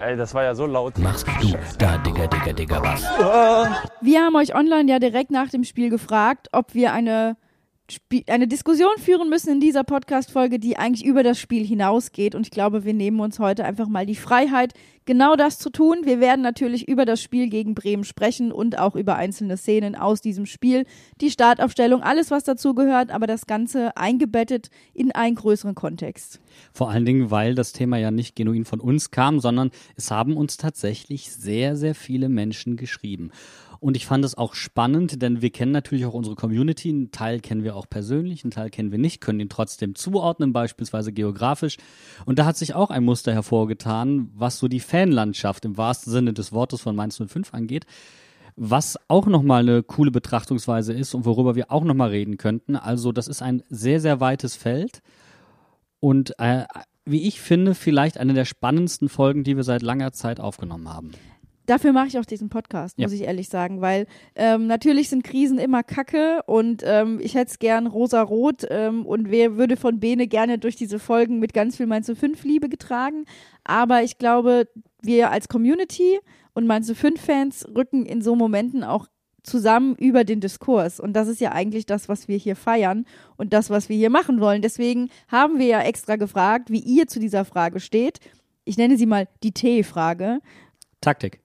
Ey, 0.00 0.16
das 0.16 0.34
war 0.34 0.42
ja 0.42 0.54
so 0.54 0.66
laut. 0.66 0.98
machst 0.98 1.26
du 1.40 1.56
da, 1.78 1.96
Digga, 1.98 2.26
Digga, 2.26 2.52
Digga, 2.52 2.82
was? 2.82 3.02
Wir 4.00 4.20
haben 4.22 4.34
euch 4.34 4.52
online 4.54 4.90
ja 4.90 4.98
direkt 4.98 5.30
nach 5.30 5.48
dem 5.48 5.62
Spiel 5.62 5.90
gefragt, 5.90 6.48
ob 6.52 6.74
wir 6.74 6.92
eine, 6.92 7.36
eine 8.28 8.46
Diskussion 8.46 8.96
führen 8.98 9.28
müssen 9.28 9.50
in 9.50 9.60
dieser 9.60 9.84
Podcast-Folge, 9.84 10.58
die 10.58 10.76
eigentlich 10.76 11.04
über 11.04 11.22
das 11.22 11.38
Spiel 11.38 11.66
hinausgeht. 11.66 12.34
Und 12.34 12.46
ich 12.46 12.50
glaube, 12.50 12.84
wir 12.84 12.94
nehmen 12.94 13.20
uns 13.20 13.38
heute 13.38 13.64
einfach 13.64 13.88
mal 13.88 14.06
die 14.06 14.14
Freiheit, 14.14 14.74
genau 15.04 15.36
das 15.36 15.58
zu 15.58 15.70
tun. 15.70 16.02
Wir 16.04 16.20
werden 16.20 16.42
natürlich 16.42 16.88
über 16.88 17.04
das 17.04 17.20
Spiel 17.20 17.48
gegen 17.48 17.74
Bremen 17.74 18.04
sprechen 18.04 18.52
und 18.52 18.78
auch 18.78 18.94
über 18.94 19.16
einzelne 19.16 19.56
Szenen 19.56 19.94
aus 19.94 20.20
diesem 20.20 20.46
Spiel, 20.46 20.84
die 21.20 21.30
Startaufstellung, 21.30 22.02
alles, 22.02 22.30
was 22.30 22.44
dazu 22.44 22.74
gehört, 22.74 23.10
aber 23.10 23.26
das 23.26 23.46
Ganze 23.46 23.96
eingebettet 23.96 24.70
in 24.94 25.12
einen 25.12 25.34
größeren 25.34 25.74
Kontext. 25.74 26.40
Vor 26.72 26.90
allen 26.90 27.04
Dingen, 27.04 27.30
weil 27.30 27.54
das 27.54 27.72
Thema 27.72 27.96
ja 27.96 28.10
nicht 28.10 28.36
genuin 28.36 28.64
von 28.64 28.80
uns 28.80 29.10
kam, 29.10 29.40
sondern 29.40 29.70
es 29.96 30.10
haben 30.10 30.36
uns 30.36 30.56
tatsächlich 30.56 31.32
sehr, 31.32 31.76
sehr 31.76 31.94
viele 31.94 32.28
Menschen 32.28 32.76
geschrieben. 32.76 33.30
Und 33.82 33.96
ich 33.96 34.06
fand 34.06 34.24
es 34.24 34.38
auch 34.38 34.54
spannend, 34.54 35.22
denn 35.22 35.42
wir 35.42 35.50
kennen 35.50 35.72
natürlich 35.72 36.06
auch 36.06 36.14
unsere 36.14 36.36
Community. 36.36 36.88
Einen 36.88 37.10
Teil 37.10 37.40
kennen 37.40 37.64
wir 37.64 37.74
auch 37.74 37.90
persönlich, 37.90 38.44
einen 38.44 38.52
Teil 38.52 38.70
kennen 38.70 38.92
wir 38.92 38.98
nicht, 38.98 39.20
können 39.20 39.40
ihn 39.40 39.48
trotzdem 39.48 39.96
zuordnen, 39.96 40.52
beispielsweise 40.52 41.12
geografisch. 41.12 41.78
Und 42.24 42.38
da 42.38 42.46
hat 42.46 42.56
sich 42.56 42.76
auch 42.76 42.90
ein 42.90 43.02
Muster 43.02 43.32
hervorgetan, 43.32 44.30
was 44.36 44.60
so 44.60 44.68
die 44.68 44.78
Fanlandschaft 44.78 45.64
im 45.64 45.76
wahrsten 45.76 46.12
Sinne 46.12 46.32
des 46.32 46.52
Wortes 46.52 46.80
von 46.80 46.94
Mainz 46.94 47.20
05 47.20 47.52
angeht. 47.54 47.84
Was 48.54 49.00
auch 49.08 49.26
nochmal 49.26 49.62
eine 49.62 49.82
coole 49.82 50.12
Betrachtungsweise 50.12 50.92
ist 50.92 51.12
und 51.14 51.24
worüber 51.24 51.56
wir 51.56 51.72
auch 51.72 51.82
nochmal 51.82 52.10
reden 52.10 52.36
könnten. 52.36 52.76
Also 52.76 53.10
das 53.10 53.26
ist 53.26 53.42
ein 53.42 53.64
sehr, 53.68 53.98
sehr 53.98 54.20
weites 54.20 54.54
Feld. 54.54 55.02
Und 55.98 56.38
äh, 56.38 56.66
wie 57.04 57.26
ich 57.26 57.40
finde, 57.40 57.74
vielleicht 57.74 58.16
eine 58.16 58.34
der 58.34 58.44
spannendsten 58.44 59.08
Folgen, 59.08 59.42
die 59.42 59.56
wir 59.56 59.64
seit 59.64 59.82
langer 59.82 60.12
Zeit 60.12 60.38
aufgenommen 60.38 60.88
haben. 60.88 61.10
Dafür 61.72 61.94
mache 61.94 62.08
ich 62.08 62.18
auch 62.18 62.26
diesen 62.26 62.50
Podcast, 62.50 62.98
Ja. 62.98 63.06
muss 63.06 63.14
ich 63.14 63.22
ehrlich 63.22 63.48
sagen, 63.48 63.80
weil 63.80 64.06
ähm, 64.34 64.66
natürlich 64.66 65.08
sind 65.08 65.24
Krisen 65.24 65.56
immer 65.56 65.82
Kacke 65.82 66.42
und 66.44 66.82
ähm, 66.84 67.18
ich 67.22 67.34
hätte 67.34 67.50
es 67.50 67.58
gern 67.58 67.86
rosa-rot 67.86 68.66
ähm, 68.68 69.06
und 69.06 69.30
wer 69.30 69.56
würde 69.56 69.78
von 69.78 69.98
Bene 69.98 70.26
gerne 70.26 70.58
durch 70.58 70.76
diese 70.76 70.98
Folgen 70.98 71.38
mit 71.38 71.54
ganz 71.54 71.78
viel 71.78 71.86
Mainz 71.86 72.12
5 72.14 72.44
Liebe 72.44 72.68
getragen. 72.68 73.24
Aber 73.64 74.02
ich 74.02 74.18
glaube, 74.18 74.68
wir 75.00 75.30
als 75.30 75.48
Community 75.48 76.20
und 76.52 76.66
Mainz 76.66 76.92
5 76.92 77.18
Fans 77.18 77.66
rücken 77.74 78.04
in 78.04 78.20
so 78.20 78.36
Momenten 78.36 78.84
auch 78.84 79.06
zusammen 79.42 79.96
über 79.96 80.24
den 80.24 80.40
Diskurs. 80.40 81.00
Und 81.00 81.14
das 81.14 81.26
ist 81.26 81.40
ja 81.40 81.52
eigentlich 81.52 81.86
das, 81.86 82.06
was 82.10 82.28
wir 82.28 82.36
hier 82.36 82.54
feiern 82.54 83.06
und 83.38 83.54
das, 83.54 83.70
was 83.70 83.88
wir 83.88 83.96
hier 83.96 84.10
machen 84.10 84.40
wollen. 84.40 84.60
Deswegen 84.60 85.08
haben 85.28 85.58
wir 85.58 85.66
ja 85.68 85.80
extra 85.80 86.16
gefragt, 86.16 86.70
wie 86.70 86.80
ihr 86.80 87.06
zu 87.08 87.18
dieser 87.18 87.46
Frage 87.46 87.80
steht. 87.80 88.18
Ich 88.66 88.76
nenne 88.76 88.98
sie 88.98 89.06
mal 89.06 89.26
die 89.42 89.52
T-Frage. 89.52 90.40
Taktik. 91.00 91.40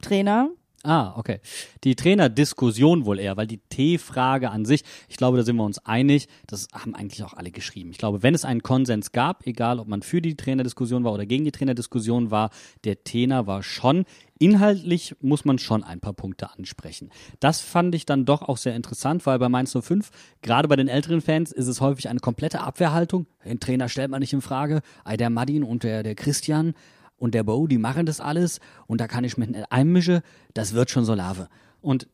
Trainer, 0.00 0.50
Ah, 0.84 1.14
okay. 1.16 1.40
Die 1.82 1.96
Trainerdiskussion 1.96 3.04
wohl 3.04 3.18
eher, 3.18 3.36
weil 3.36 3.48
die 3.48 3.58
T-Frage 3.58 4.50
an 4.50 4.64
sich, 4.64 4.84
ich 5.08 5.16
glaube, 5.16 5.36
da 5.36 5.42
sind 5.42 5.56
wir 5.56 5.64
uns 5.64 5.84
einig, 5.84 6.28
das 6.46 6.68
haben 6.72 6.94
eigentlich 6.94 7.24
auch 7.24 7.34
alle 7.34 7.50
geschrieben. 7.50 7.90
Ich 7.90 7.98
glaube, 7.98 8.22
wenn 8.22 8.32
es 8.32 8.44
einen 8.44 8.62
Konsens 8.62 9.10
gab, 9.10 9.44
egal 9.44 9.80
ob 9.80 9.88
man 9.88 10.02
für 10.02 10.22
die 10.22 10.36
Trainerdiskussion 10.36 11.02
war 11.02 11.12
oder 11.12 11.26
gegen 11.26 11.44
die 11.44 11.50
Trainerdiskussion 11.50 12.30
war, 12.30 12.50
der 12.84 13.02
Tenor 13.02 13.48
war 13.48 13.64
schon, 13.64 14.04
inhaltlich 14.38 15.16
muss 15.20 15.44
man 15.44 15.58
schon 15.58 15.82
ein 15.82 15.98
paar 15.98 16.12
Punkte 16.12 16.52
ansprechen. 16.56 17.10
Das 17.40 17.60
fand 17.60 17.92
ich 17.96 18.06
dann 18.06 18.24
doch 18.24 18.42
auch 18.42 18.56
sehr 18.56 18.76
interessant, 18.76 19.26
weil 19.26 19.40
bei 19.40 19.48
Mainz 19.48 19.76
05, 19.76 20.10
gerade 20.42 20.68
bei 20.68 20.76
den 20.76 20.86
älteren 20.86 21.20
Fans, 21.20 21.50
ist 21.50 21.66
es 21.66 21.80
häufig 21.80 22.08
eine 22.08 22.20
komplette 22.20 22.60
Abwehrhaltung. 22.60 23.26
Den 23.44 23.58
Trainer 23.58 23.88
stellt 23.88 24.12
man 24.12 24.20
nicht 24.20 24.32
in 24.32 24.42
Frage. 24.42 24.82
Ei, 25.04 25.16
der 25.16 25.28
Madin 25.28 25.64
und 25.64 25.82
der, 25.82 26.04
der 26.04 26.14
Christian, 26.14 26.74
und 27.18 27.34
der 27.34 27.42
Bo, 27.44 27.66
die 27.66 27.78
machen 27.78 28.06
das 28.06 28.20
alles 28.20 28.60
und 28.86 29.00
da 29.00 29.06
kann 29.08 29.24
ich 29.24 29.36
mich 29.36 29.48
nicht 29.48 29.70
einmischen, 29.70 30.20
das 30.54 30.72
wird 30.74 30.90
schon 30.90 31.04
so 31.04 31.14
Lave. 31.14 31.48
Und 31.80 32.08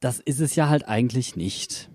das 0.00 0.20
ist 0.20 0.40
es 0.40 0.54
ja 0.56 0.68
halt 0.68 0.86
eigentlich 0.88 1.36
nicht. 1.36 1.88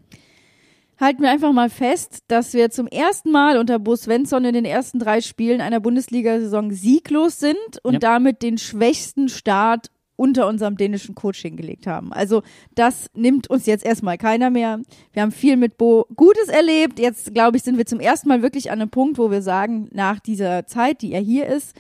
halten 1.00 1.22
wir 1.24 1.32
einfach 1.32 1.54
mal 1.54 1.70
fest, 1.70 2.24
dass 2.28 2.54
wir 2.54 2.72
zum 2.72 2.86
ersten 2.88 3.32
Mal 3.32 3.58
unter 3.58 3.80
Bo 3.80 3.96
Svensson 3.96 4.44
in 4.44 4.54
den 4.54 4.66
ersten 4.66 5.00
drei 5.00 5.22
Spielen 5.22 5.62
einer 5.62 5.80
Bundesliga-Saison 5.80 6.72
sieglos 6.72 7.40
sind 7.40 7.56
und 7.84 7.94
Ja. 7.94 8.00
damit 8.00 8.42
den 8.42 8.58
schwächsten 8.58 9.30
Start 9.30 9.92
unter 10.18 10.46
unserem 10.48 10.76
dänischen 10.76 11.16
Coach 11.16 11.40
hingelegt 11.42 11.88
haben. 11.88 12.12
Also 12.12 12.44
das 12.76 13.06
nimmt 13.16 13.50
uns 13.50 13.66
jetzt 13.66 13.86
erstmal 13.86 14.18
keiner 14.18 14.50
mehr. 14.50 14.82
Wir 15.14 15.22
haben 15.22 15.32
viel 15.32 15.56
mit 15.56 15.78
Bo 15.78 16.06
Gutes 16.18 16.50
erlebt. 16.50 17.00
Jetzt, 17.00 17.34
glaube 17.34 17.56
ich, 17.56 17.64
sind 17.64 17.78
wir 17.78 17.86
zum 17.86 18.02
ersten 18.02 18.28
Mal 18.28 18.42
wirklich 18.42 18.70
an 18.70 18.82
einem 18.82 18.90
Punkt, 18.90 19.18
wo 19.18 19.32
wir 19.32 19.42
sagen, 19.42 19.88
nach 19.94 20.20
dieser 20.20 20.66
Zeit, 20.68 21.02
die 21.02 21.14
er 21.14 21.22
hier 21.22 21.48
ist, 21.48 21.74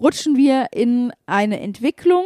rutschen 0.00 0.36
wir 0.36 0.68
in 0.72 1.12
eine 1.26 1.60
Entwicklung, 1.60 2.24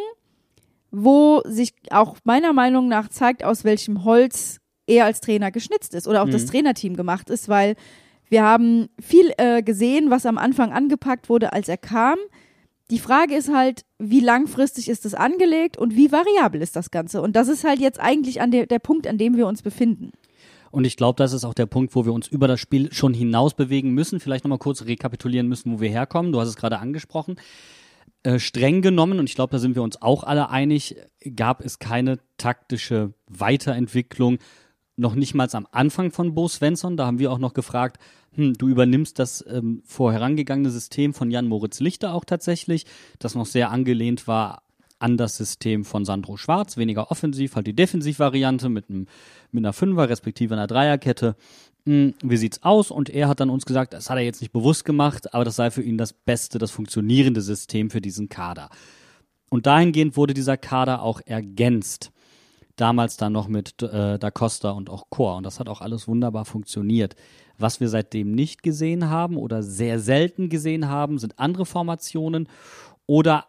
wo 0.90 1.42
sich 1.44 1.74
auch 1.90 2.16
meiner 2.24 2.52
Meinung 2.52 2.88
nach 2.88 3.08
zeigt, 3.08 3.44
aus 3.44 3.64
welchem 3.64 4.04
Holz 4.04 4.58
er 4.86 5.04
als 5.04 5.20
Trainer 5.20 5.50
geschnitzt 5.50 5.94
ist 5.94 6.08
oder 6.08 6.22
auch 6.22 6.28
das 6.30 6.46
Trainerteam 6.46 6.96
gemacht 6.96 7.28
ist, 7.30 7.48
weil 7.48 7.76
wir 8.30 8.42
haben 8.42 8.88
viel 9.00 9.32
äh, 9.36 9.62
gesehen, 9.62 10.10
was 10.10 10.26
am 10.26 10.38
Anfang 10.38 10.72
angepackt 10.72 11.28
wurde, 11.28 11.52
als 11.52 11.68
er 11.68 11.76
kam. 11.76 12.18
Die 12.90 12.98
Frage 12.98 13.34
ist 13.34 13.52
halt, 13.52 13.84
wie 13.98 14.20
langfristig 14.20 14.88
ist 14.88 15.04
es 15.04 15.14
angelegt 15.14 15.76
und 15.76 15.94
wie 15.94 16.10
variabel 16.10 16.62
ist 16.62 16.74
das 16.74 16.90
Ganze? 16.90 17.20
Und 17.20 17.36
das 17.36 17.48
ist 17.48 17.64
halt 17.64 17.80
jetzt 17.80 18.00
eigentlich 18.00 18.40
an 18.40 18.50
der, 18.50 18.66
der 18.66 18.78
Punkt, 18.78 19.06
an 19.06 19.18
dem 19.18 19.36
wir 19.36 19.46
uns 19.46 19.62
befinden. 19.62 20.12
Und 20.70 20.84
ich 20.84 20.96
glaube, 20.96 21.16
das 21.16 21.32
ist 21.32 21.44
auch 21.44 21.54
der 21.54 21.66
Punkt, 21.66 21.94
wo 21.94 22.04
wir 22.04 22.12
uns 22.12 22.28
über 22.28 22.48
das 22.48 22.60
Spiel 22.60 22.92
schon 22.92 23.14
hinaus 23.14 23.54
bewegen 23.54 23.92
müssen. 23.92 24.20
Vielleicht 24.20 24.44
nochmal 24.44 24.58
kurz 24.58 24.84
rekapitulieren 24.84 25.48
müssen, 25.48 25.72
wo 25.72 25.80
wir 25.80 25.90
herkommen. 25.90 26.32
Du 26.32 26.40
hast 26.40 26.48
es 26.48 26.56
gerade 26.56 26.78
angesprochen. 26.78 27.36
Äh, 28.22 28.38
streng 28.38 28.82
genommen, 28.82 29.18
und 29.18 29.28
ich 29.28 29.34
glaube, 29.34 29.52
da 29.52 29.58
sind 29.58 29.76
wir 29.76 29.82
uns 29.82 30.02
auch 30.02 30.24
alle 30.24 30.50
einig, 30.50 30.96
gab 31.36 31.64
es 31.64 31.78
keine 31.78 32.18
taktische 32.36 33.14
Weiterentwicklung. 33.26 34.38
Noch 34.96 35.14
nicht 35.14 35.34
mal 35.34 35.48
am 35.52 35.68
Anfang 35.70 36.10
von 36.10 36.34
Bo 36.34 36.48
Svensson. 36.48 36.96
Da 36.96 37.06
haben 37.06 37.20
wir 37.20 37.30
auch 37.30 37.38
noch 37.38 37.54
gefragt, 37.54 37.98
hm, 38.32 38.54
du 38.54 38.68
übernimmst 38.68 39.18
das 39.18 39.44
ähm, 39.48 39.82
vorherangegangene 39.84 40.70
System 40.70 41.14
von 41.14 41.30
Jan 41.30 41.46
Moritz 41.46 41.80
Lichter 41.80 42.12
auch 42.12 42.24
tatsächlich, 42.24 42.86
das 43.18 43.34
noch 43.34 43.46
sehr 43.46 43.70
angelehnt 43.70 44.26
war 44.26 44.62
an 44.98 45.16
das 45.16 45.36
System 45.36 45.84
von 45.84 46.04
Sandro 46.04 46.36
Schwarz, 46.36 46.76
weniger 46.76 47.10
offensiv, 47.10 47.56
halt 47.56 47.66
die 47.66 47.76
Defensivvariante 47.76 48.68
mit, 48.68 48.90
mit 48.90 49.06
einer 49.54 49.72
Fünfer 49.72 50.08
respektive 50.08 50.54
einer 50.54 50.66
Dreierkette. 50.66 51.36
Hm, 51.84 52.14
wie 52.22 52.36
sieht's 52.36 52.62
aus? 52.62 52.90
Und 52.90 53.08
er 53.08 53.28
hat 53.28 53.40
dann 53.40 53.50
uns 53.50 53.64
gesagt, 53.64 53.92
das 53.92 54.10
hat 54.10 54.18
er 54.18 54.24
jetzt 54.24 54.40
nicht 54.40 54.52
bewusst 54.52 54.84
gemacht, 54.84 55.32
aber 55.34 55.44
das 55.44 55.56
sei 55.56 55.70
für 55.70 55.82
ihn 55.82 55.98
das 55.98 56.12
beste, 56.12 56.58
das 56.58 56.70
funktionierende 56.70 57.40
System 57.40 57.90
für 57.90 58.00
diesen 58.00 58.28
Kader. 58.28 58.70
Und 59.50 59.66
dahingehend 59.66 60.16
wurde 60.16 60.34
dieser 60.34 60.56
Kader 60.56 61.02
auch 61.02 61.20
ergänzt. 61.24 62.12
Damals 62.76 63.16
dann 63.16 63.32
noch 63.32 63.48
mit 63.48 63.82
äh, 63.82 64.18
Da 64.18 64.30
Costa 64.30 64.70
und 64.70 64.90
auch 64.90 65.10
Chor. 65.10 65.36
Und 65.36 65.44
das 65.44 65.58
hat 65.58 65.68
auch 65.68 65.80
alles 65.80 66.06
wunderbar 66.06 66.44
funktioniert. 66.44 67.16
Was 67.58 67.80
wir 67.80 67.88
seitdem 67.88 68.32
nicht 68.32 68.62
gesehen 68.62 69.10
haben 69.10 69.36
oder 69.36 69.64
sehr 69.64 69.98
selten 69.98 70.48
gesehen 70.48 70.88
haben, 70.88 71.18
sind 71.18 71.40
andere 71.40 71.66
Formationen 71.66 72.48
oder 73.06 73.46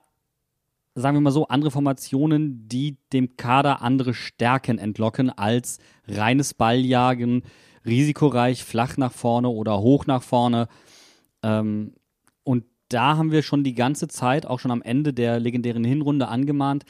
sagen 0.96 1.16
wir 1.16 1.22
mal 1.22 1.32
so, 1.32 1.48
andere 1.48 1.72
Formationen, 1.72 2.68
die 2.68 2.98
dem 3.14 3.38
Kader 3.38 3.82
andere 3.82 4.14
Stärken 4.14 4.78
entlocken 4.78 5.30
als 5.30 5.80
reines 6.08 6.54
Balljagen, 6.54 7.44
risikoreich, 7.86 8.64
flach 8.64 8.98
nach 8.98 9.12
vorne 9.12 9.50
oder 9.50 9.80
hoch 9.80 10.06
nach 10.06 10.24
vorne. 10.24 10.68
Ähm, 11.44 11.94
und 12.44 12.66
da 12.90 13.18
haben 13.18 13.32
wir 13.32 13.44
schon 13.44 13.64
die 13.64 13.76
ganze 13.76 14.08
Zeit, 14.08 14.46
auch 14.46 14.60
schon 14.60 14.72
am 14.72 14.82
Ende 14.82 15.14
der 15.14 15.40
legendären 15.40 15.84
Hinrunde 15.84 16.28
angemahnt, 16.28 16.86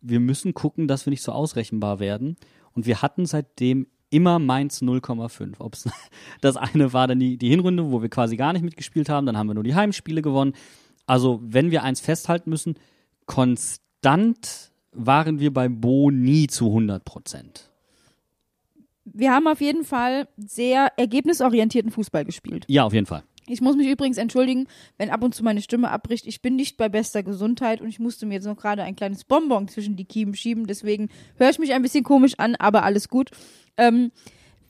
wir 0.00 0.20
müssen 0.20 0.54
gucken, 0.54 0.88
dass 0.88 1.06
wir 1.06 1.10
nicht 1.10 1.22
so 1.22 1.32
ausrechenbar 1.32 1.98
werden. 1.98 2.36
Und 2.72 2.86
wir 2.86 3.02
hatten 3.02 3.26
seitdem 3.26 3.86
immer 4.10 4.38
Mainz 4.38 4.82
0,5. 4.82 5.54
Ob 5.58 5.76
das 6.40 6.56
eine 6.56 6.92
war 6.92 7.08
dann 7.08 7.20
die, 7.20 7.38
die 7.38 7.48
Hinrunde, 7.48 7.90
wo 7.90 8.02
wir 8.02 8.08
quasi 8.08 8.36
gar 8.36 8.52
nicht 8.52 8.62
mitgespielt 8.62 9.08
haben, 9.08 9.26
dann 9.26 9.36
haben 9.36 9.48
wir 9.48 9.54
nur 9.54 9.64
die 9.64 9.74
Heimspiele 9.74 10.22
gewonnen. 10.22 10.54
Also, 11.06 11.40
wenn 11.42 11.70
wir 11.70 11.82
eins 11.82 12.00
festhalten 12.00 12.50
müssen, 12.50 12.76
konstant 13.26 14.70
waren 14.92 15.40
wir 15.40 15.52
bei 15.52 15.68
Bo 15.68 16.10
nie 16.10 16.46
zu 16.46 16.66
100 16.66 17.04
Prozent. 17.04 17.70
Wir 19.04 19.32
haben 19.32 19.46
auf 19.46 19.60
jeden 19.60 19.84
Fall 19.84 20.28
sehr 20.36 20.92
ergebnisorientierten 20.96 21.90
Fußball 21.90 22.24
gespielt. 22.24 22.64
Ja, 22.68 22.84
auf 22.84 22.92
jeden 22.92 23.06
Fall. 23.06 23.22
Ich 23.46 23.60
muss 23.60 23.76
mich 23.76 23.88
übrigens 23.88 24.16
entschuldigen, 24.16 24.66
wenn 24.96 25.10
ab 25.10 25.22
und 25.22 25.34
zu 25.34 25.44
meine 25.44 25.60
Stimme 25.60 25.90
abbricht. 25.90 26.26
Ich 26.26 26.40
bin 26.40 26.56
nicht 26.56 26.78
bei 26.78 26.88
bester 26.88 27.22
Gesundheit 27.22 27.82
und 27.82 27.88
ich 27.88 27.98
musste 27.98 28.24
mir 28.24 28.34
jetzt 28.34 28.46
noch 28.46 28.56
gerade 28.56 28.82
ein 28.82 28.96
kleines 28.96 29.24
Bonbon 29.24 29.68
zwischen 29.68 29.96
die 29.96 30.06
Kiemen 30.06 30.34
schieben. 30.34 30.66
Deswegen 30.66 31.10
höre 31.36 31.50
ich 31.50 31.58
mich 31.58 31.74
ein 31.74 31.82
bisschen 31.82 32.04
komisch 32.04 32.34
an, 32.38 32.54
aber 32.56 32.84
alles 32.84 33.08
gut. 33.08 33.30
Ähm, 33.76 34.12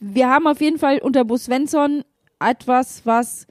wir 0.01 0.29
haben 0.29 0.49
auf 0.49 0.61
jeden 0.61 0.79
Fall 0.79 0.99
unter 0.99 1.25
Bo 1.25 1.37
Svensson 1.37 2.03
etwas, 2.41 3.07
was 3.07 3.47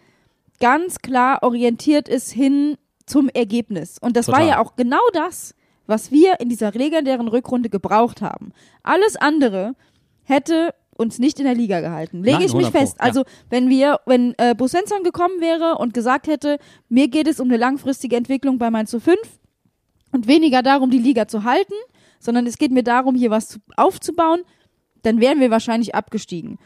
ganz 0.60 1.00
klar 1.00 1.41
orientiert 1.41 2.10
ist 2.10 2.31
hin 2.31 2.77
zum 3.05 3.29
Ergebnis. 3.29 3.98
Und 4.00 4.15
das 4.15 4.27
war 4.27 4.39
Total. 4.39 4.50
ja 4.50 4.60
auch 4.60 4.75
genau 4.75 5.01
das, 5.13 5.55
was 5.88 6.12
wir 6.12 6.39
in 6.39 6.50
dieser 6.50 6.72
legendären 6.72 7.27
Rückrunde 7.27 7.69
gebraucht 7.69 8.22
haben. 8.22 8.51
Alles 8.83 9.15
andere 9.15 9.75
hätte 10.24 10.74
uns 10.98 11.19
nicht 11.19 11.39
in 11.39 11.45
der 11.45 11.55
Liga 11.55 11.81
gehalten. 11.81 12.24
Lege 12.24 12.38
Nein, 12.38 12.45
ich 12.45 12.53
mich 12.53 12.67
100 12.67 12.72
Pro, 12.72 12.79
fest. 12.79 12.95
ja. 13.00 13.05
Also, 13.05 13.24
wenn 13.50 13.69
wir, 13.69 14.00
wenn 14.05 14.36
äh, 14.38 14.55
Bo 14.55 14.67
Svensson 14.67 15.03
gekommen 15.03 15.41
wäre 15.41 15.77
und 15.77 15.93
gesagt 15.93 16.27
hätte, 16.27 16.60
mir 16.88 17.07
geht 17.07 17.27
es 17.27 17.39
um 17.39 17.48
eine 17.48 17.57
langfristige 17.57 18.15
Entwicklung 18.15 18.57
bei 18.57 18.69
Mainz 18.69 18.91
05 18.91 19.17
und 20.12 20.27
weniger 20.27 20.62
darum, 20.62 20.91
die 20.91 21.00
Liga 21.00 21.27
zu 21.27 21.43
halten, 21.43 21.74
sondern 22.19 22.45
es 22.48 22.57
geht 22.57 22.72
mir 22.72 22.83
darum, 22.83 23.15
hier 23.15 23.31
was 23.31 23.50
zu, 23.50 23.60
aufzubauen, 23.75 24.43
dann 25.01 25.19
wären 25.19 25.39
wir 25.39 25.51
wahrscheinlich 25.51 25.95
abgestiegen. 25.95 26.60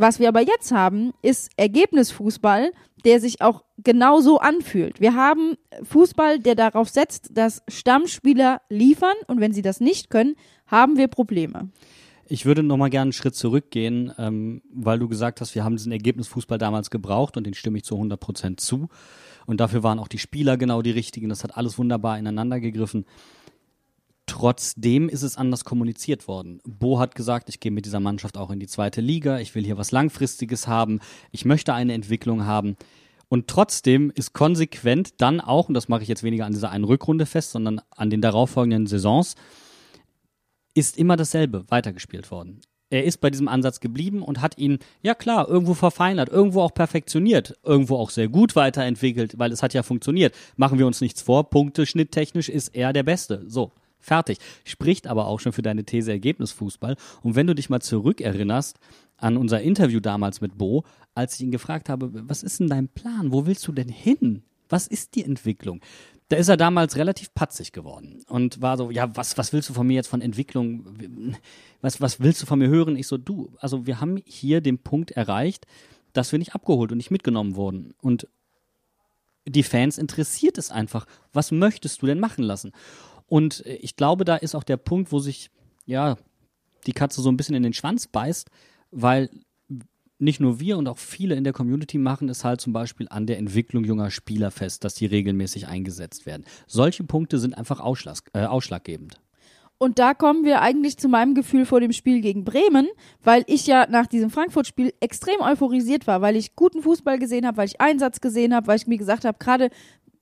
Was 0.00 0.18
wir 0.18 0.28
aber 0.28 0.40
jetzt 0.40 0.72
haben, 0.72 1.12
ist 1.20 1.50
Ergebnisfußball, 1.58 2.72
der 3.04 3.20
sich 3.20 3.42
auch 3.42 3.64
genauso 3.76 4.38
anfühlt. 4.38 4.98
Wir 4.98 5.14
haben 5.14 5.58
Fußball, 5.82 6.38
der 6.38 6.54
darauf 6.54 6.88
setzt, 6.88 7.36
dass 7.36 7.62
Stammspieler 7.68 8.62
liefern 8.70 9.12
und 9.26 9.40
wenn 9.40 9.52
sie 9.52 9.60
das 9.60 9.78
nicht 9.78 10.08
können, 10.08 10.36
haben 10.66 10.96
wir 10.96 11.08
Probleme. 11.08 11.68
Ich 12.28 12.46
würde 12.46 12.62
noch 12.62 12.78
mal 12.78 12.88
gerne 12.88 13.08
einen 13.08 13.12
Schritt 13.12 13.34
zurückgehen, 13.34 14.10
ähm, 14.16 14.62
weil 14.72 14.98
du 14.98 15.06
gesagt 15.06 15.42
hast, 15.42 15.54
wir 15.54 15.64
haben 15.64 15.76
diesen 15.76 15.92
Ergebnisfußball 15.92 16.56
damals 16.56 16.88
gebraucht 16.88 17.36
und 17.36 17.44
den 17.44 17.52
stimme 17.52 17.76
ich 17.76 17.84
zu 17.84 17.96
100 17.96 18.18
Prozent 18.18 18.60
zu. 18.60 18.88
Und 19.44 19.60
dafür 19.60 19.82
waren 19.82 19.98
auch 19.98 20.08
die 20.08 20.18
Spieler 20.18 20.56
genau 20.56 20.80
die 20.80 20.92
richtigen. 20.92 21.28
Das 21.28 21.44
hat 21.44 21.58
alles 21.58 21.76
wunderbar 21.76 22.18
ineinander 22.18 22.58
gegriffen. 22.58 23.04
Trotzdem 24.30 25.08
ist 25.08 25.24
es 25.24 25.36
anders 25.36 25.64
kommuniziert 25.64 26.28
worden. 26.28 26.60
Bo 26.64 27.00
hat 27.00 27.16
gesagt, 27.16 27.48
ich 27.48 27.58
gehe 27.58 27.72
mit 27.72 27.84
dieser 27.84 27.98
Mannschaft 27.98 28.38
auch 28.38 28.52
in 28.52 28.60
die 28.60 28.68
zweite 28.68 29.00
Liga, 29.00 29.40
ich 29.40 29.56
will 29.56 29.64
hier 29.64 29.76
was 29.76 29.90
Langfristiges 29.90 30.68
haben, 30.68 31.00
ich 31.32 31.44
möchte 31.44 31.74
eine 31.74 31.94
Entwicklung 31.94 32.46
haben. 32.46 32.76
Und 33.28 33.48
trotzdem 33.48 34.12
ist 34.14 34.32
konsequent 34.32 35.20
dann 35.20 35.40
auch, 35.40 35.66
und 35.66 35.74
das 35.74 35.88
mache 35.88 36.02
ich 36.02 36.08
jetzt 36.08 36.22
weniger 36.22 36.46
an 36.46 36.52
dieser 36.52 36.70
einen 36.70 36.84
Rückrunde 36.84 37.26
fest, 37.26 37.50
sondern 37.50 37.80
an 37.90 38.08
den 38.08 38.20
darauffolgenden 38.20 38.86
Saisons, 38.86 39.34
ist 40.74 40.96
immer 40.96 41.16
dasselbe 41.16 41.64
weitergespielt 41.66 42.30
worden. 42.30 42.60
Er 42.88 43.02
ist 43.02 43.20
bei 43.20 43.30
diesem 43.30 43.48
Ansatz 43.48 43.80
geblieben 43.80 44.22
und 44.22 44.40
hat 44.40 44.56
ihn, 44.58 44.78
ja 45.02 45.16
klar, 45.16 45.48
irgendwo 45.48 45.74
verfeinert, 45.74 46.28
irgendwo 46.28 46.60
auch 46.62 46.72
perfektioniert, 46.72 47.58
irgendwo 47.64 47.96
auch 47.96 48.10
sehr 48.10 48.28
gut 48.28 48.54
weiterentwickelt, 48.54 49.40
weil 49.40 49.50
es 49.50 49.64
hat 49.64 49.74
ja 49.74 49.82
funktioniert. 49.82 50.36
Machen 50.56 50.78
wir 50.78 50.86
uns 50.86 51.00
nichts 51.00 51.20
vor, 51.20 51.50
Punkte, 51.50 51.84
schnitttechnisch 51.84 52.48
ist 52.48 52.68
er 52.76 52.92
der 52.92 53.02
Beste. 53.02 53.42
So, 53.48 53.72
fertig. 54.00 54.38
Spricht 54.64 55.06
aber 55.06 55.26
auch 55.26 55.40
schon 55.40 55.52
für 55.52 55.62
deine 55.62 55.84
These 55.84 56.10
Ergebnisfußball. 56.12 56.96
Und 57.22 57.34
wenn 57.36 57.46
du 57.46 57.54
dich 57.54 57.70
mal 57.70 57.80
zurückerinnerst 57.80 58.78
an 59.16 59.36
unser 59.36 59.60
Interview 59.60 60.00
damals 60.00 60.40
mit 60.40 60.58
Bo, 60.58 60.84
als 61.14 61.34
ich 61.34 61.42
ihn 61.42 61.50
gefragt 61.50 61.88
habe, 61.88 62.10
was 62.28 62.42
ist 62.42 62.60
denn 62.60 62.68
dein 62.68 62.88
Plan? 62.88 63.32
Wo 63.32 63.46
willst 63.46 63.66
du 63.66 63.72
denn 63.72 63.88
hin? 63.88 64.42
Was 64.68 64.86
ist 64.86 65.14
die 65.14 65.24
Entwicklung? 65.24 65.80
Da 66.28 66.36
ist 66.36 66.48
er 66.48 66.56
damals 66.56 66.96
relativ 66.96 67.34
patzig 67.34 67.72
geworden 67.72 68.22
und 68.28 68.62
war 68.62 68.76
so, 68.76 68.92
ja, 68.92 69.14
was, 69.16 69.36
was 69.36 69.52
willst 69.52 69.68
du 69.68 69.74
von 69.74 69.86
mir 69.86 69.94
jetzt 69.94 70.06
von 70.06 70.22
Entwicklung? 70.22 70.86
Was, 71.80 72.00
was 72.00 72.20
willst 72.20 72.40
du 72.40 72.46
von 72.46 72.60
mir 72.60 72.68
hören? 72.68 72.94
Ich 72.94 73.08
so, 73.08 73.18
du, 73.18 73.52
also 73.58 73.86
wir 73.86 74.00
haben 74.00 74.16
hier 74.24 74.60
den 74.60 74.78
Punkt 74.78 75.10
erreicht, 75.10 75.66
dass 76.12 76.30
wir 76.30 76.38
nicht 76.38 76.54
abgeholt 76.54 76.92
und 76.92 76.98
nicht 76.98 77.10
mitgenommen 77.10 77.56
wurden. 77.56 77.94
Und 78.00 78.28
die 79.46 79.64
Fans 79.64 79.98
interessiert 79.98 80.56
es 80.56 80.70
einfach. 80.70 81.06
Was 81.32 81.50
möchtest 81.50 82.02
du 82.02 82.06
denn 82.06 82.20
machen 82.20 82.44
lassen? 82.44 82.72
Und 83.30 83.64
äh, 83.64 83.76
ich 83.76 83.96
glaube, 83.96 84.26
da 84.26 84.36
ist 84.36 84.54
auch 84.54 84.64
der 84.64 84.76
Punkt, 84.76 85.12
wo 85.12 85.20
sich, 85.20 85.50
ja, 85.86 86.18
die 86.86 86.92
Katze 86.92 87.22
so 87.22 87.30
ein 87.30 87.36
bisschen 87.36 87.54
in 87.54 87.62
den 87.62 87.72
Schwanz 87.72 88.06
beißt, 88.06 88.50
weil 88.90 89.30
nicht 90.18 90.40
nur 90.40 90.60
wir 90.60 90.76
und 90.76 90.86
auch 90.86 90.98
viele 90.98 91.34
in 91.34 91.44
der 91.44 91.54
Community 91.54 91.96
machen 91.96 92.28
es 92.28 92.44
halt 92.44 92.60
zum 92.60 92.74
Beispiel 92.74 93.06
an 93.08 93.26
der 93.26 93.38
Entwicklung 93.38 93.84
junger 93.84 94.10
Spieler 94.10 94.50
fest, 94.50 94.84
dass 94.84 94.94
die 94.94 95.06
regelmäßig 95.06 95.66
eingesetzt 95.66 96.26
werden. 96.26 96.44
Solche 96.66 97.04
Punkte 97.04 97.38
sind 97.38 97.56
einfach 97.56 97.80
ausschlag, 97.80 98.18
äh, 98.34 98.44
ausschlaggebend. 98.44 99.18
Und 99.82 99.98
da 99.98 100.12
kommen 100.12 100.44
wir 100.44 100.60
eigentlich 100.60 100.98
zu 100.98 101.08
meinem 101.08 101.34
Gefühl 101.34 101.64
vor 101.64 101.80
dem 101.80 101.92
Spiel 101.92 102.20
gegen 102.20 102.44
Bremen, 102.44 102.86
weil 103.24 103.44
ich 103.46 103.66
ja 103.66 103.86
nach 103.88 104.06
diesem 104.06 104.28
Frankfurt-Spiel 104.28 104.92
extrem 105.00 105.40
euphorisiert 105.40 106.06
war, 106.06 106.20
weil 106.20 106.36
ich 106.36 106.54
guten 106.54 106.82
Fußball 106.82 107.18
gesehen 107.18 107.46
habe, 107.46 107.56
weil 107.56 107.66
ich 107.66 107.80
Einsatz 107.80 108.20
gesehen 108.20 108.54
habe, 108.54 108.66
weil 108.66 108.76
ich 108.76 108.86
mir 108.86 108.98
gesagt 108.98 109.24
habe, 109.24 109.38
gerade 109.38 109.70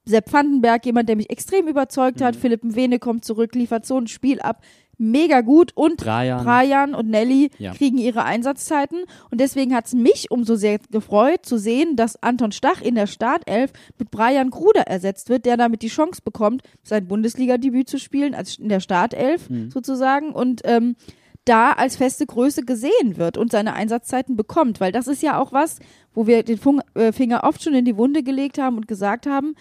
Sepp 0.09 0.33
Vandenberg, 0.33 0.85
jemand, 0.87 1.09
der 1.09 1.17
mich 1.17 1.31
extrem 1.31 1.69
überzeugt 1.69 2.21
hat, 2.23 2.35
Philipp 2.35 2.65
Mwene 2.65 2.99
kommt 2.99 3.25
zurück, 3.25 3.55
liefert 3.55 3.87
so 3.87 3.99
ein 3.99 4.07
Spiel 4.09 4.41
ab. 4.41 4.63
mega 5.01 5.43
gut 5.43 5.71
und 5.77 5.99
Brian. 5.99 6.45
Brian 6.45 6.93
und 6.93 7.09
Nelly 7.09 7.51
Ja. 7.59 7.73
kriegen 7.73 7.99
ihre 7.99 8.25
Einsatzzeiten 8.25 8.99
und 9.31 9.41
deswegen 9.41 9.73
hat 9.73 9.87
es 9.87 9.95
mich 9.95 10.33
umso 10.33 10.57
sehr 10.57 10.81
gefreut 10.91 11.47
zu 11.47 11.57
sehen, 11.57 11.95
dass 11.95 12.21
Anton 12.21 12.51
Stach 12.51 12.81
in 12.83 12.97
der 12.97 13.07
Startelf 13.07 13.71
mit 13.97 14.11
Brian 14.11 14.51
Gruder 14.51 14.89
ersetzt 14.89 15.29
wird, 15.29 15.47
der 15.47 15.57
damit 15.57 15.83
die 15.83 15.87
Chance 15.89 16.21
bekommt, 16.25 16.63
sein 16.83 17.07
Bundesliga-Debüt 17.07 17.89
zu 17.89 17.99
spielen, 18.01 18.35
als 18.35 18.59
in 18.59 18.69
der 18.69 18.81
Startelf 18.81 19.49
Hm. 19.49 19.71
sozusagen 19.71 20.33
und 20.33 20.63
ähm, 20.65 20.97
da 21.45 21.71
als 21.75 21.95
feste 21.95 22.27
Größe 22.27 22.63
gesehen 22.65 23.17
wird 23.19 23.39
und 23.39 23.53
seine 23.53 23.75
Einsatzzeiten 23.75 24.35
bekommt, 24.37 24.81
weil 24.81 24.91
das 24.91 25.07
ist 25.07 25.23
ja 25.23 25.39
auch 25.41 25.53
was, 25.53 25.79
wo 26.13 26.27
wir 26.27 26.43
den 26.43 26.59
äh, 26.95 27.13
Finger 27.13 27.45
oft 27.45 27.63
schon 27.63 27.75
in 27.75 27.85
die 27.85 27.97
Wunde 27.97 28.25
gelegt 28.25 28.59
haben 28.59 28.77
und 28.77 28.89
gesagt 28.89 29.29
haben, 29.29 29.55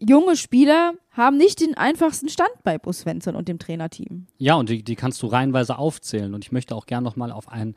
junge 0.00 0.36
Spieler 0.36 0.92
haben 1.10 1.36
nicht 1.36 1.60
den 1.60 1.76
einfachsten 1.76 2.28
Stand 2.28 2.50
bei 2.64 2.78
Bus 2.78 3.00
Svensson 3.00 3.36
und 3.36 3.48
dem 3.48 3.58
Trainerteam. 3.58 4.26
Ja, 4.38 4.54
und 4.54 4.68
die, 4.68 4.82
die 4.82 4.96
kannst 4.96 5.22
du 5.22 5.26
reihenweise 5.26 5.78
aufzählen. 5.78 6.34
Und 6.34 6.44
ich 6.44 6.52
möchte 6.52 6.74
auch 6.74 6.86
gern 6.86 7.04
nochmal 7.04 7.30
auf 7.30 7.48
ein 7.48 7.74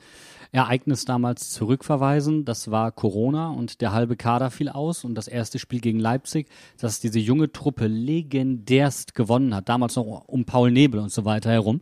Ereignis 0.51 1.05
damals 1.05 1.49
zurückverweisen. 1.51 2.45
Das 2.45 2.71
war 2.71 2.91
Corona 2.91 3.49
und 3.49 3.81
der 3.81 3.91
halbe 3.91 4.15
Kader 4.15 4.51
fiel 4.51 4.69
aus. 4.69 5.03
Und 5.03 5.15
das 5.15 5.27
erste 5.27 5.59
Spiel 5.59 5.81
gegen 5.81 5.99
Leipzig, 5.99 6.47
das 6.79 6.99
diese 6.99 7.19
junge 7.19 7.51
Truppe 7.51 7.87
legendärst 7.87 9.15
gewonnen 9.15 9.53
hat. 9.55 9.67
Damals 9.67 9.95
noch 9.95 10.27
um 10.27 10.45
Paul 10.45 10.71
Nebel 10.71 10.99
und 10.99 11.11
so 11.11 11.25
weiter 11.25 11.51
herum. 11.51 11.81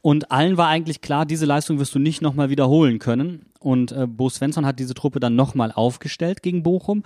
Und 0.00 0.30
allen 0.30 0.56
war 0.56 0.68
eigentlich 0.68 1.00
klar, 1.00 1.26
diese 1.26 1.46
Leistung 1.46 1.78
wirst 1.78 1.94
du 1.94 1.98
nicht 1.98 2.22
nochmal 2.22 2.50
wiederholen 2.50 2.98
können. 2.98 3.46
Und 3.58 3.92
äh, 3.92 4.06
Bo 4.06 4.28
Svensson 4.28 4.64
hat 4.64 4.78
diese 4.78 4.94
Truppe 4.94 5.20
dann 5.20 5.34
nochmal 5.34 5.72
aufgestellt 5.72 6.42
gegen 6.42 6.62
Bochum. 6.62 7.02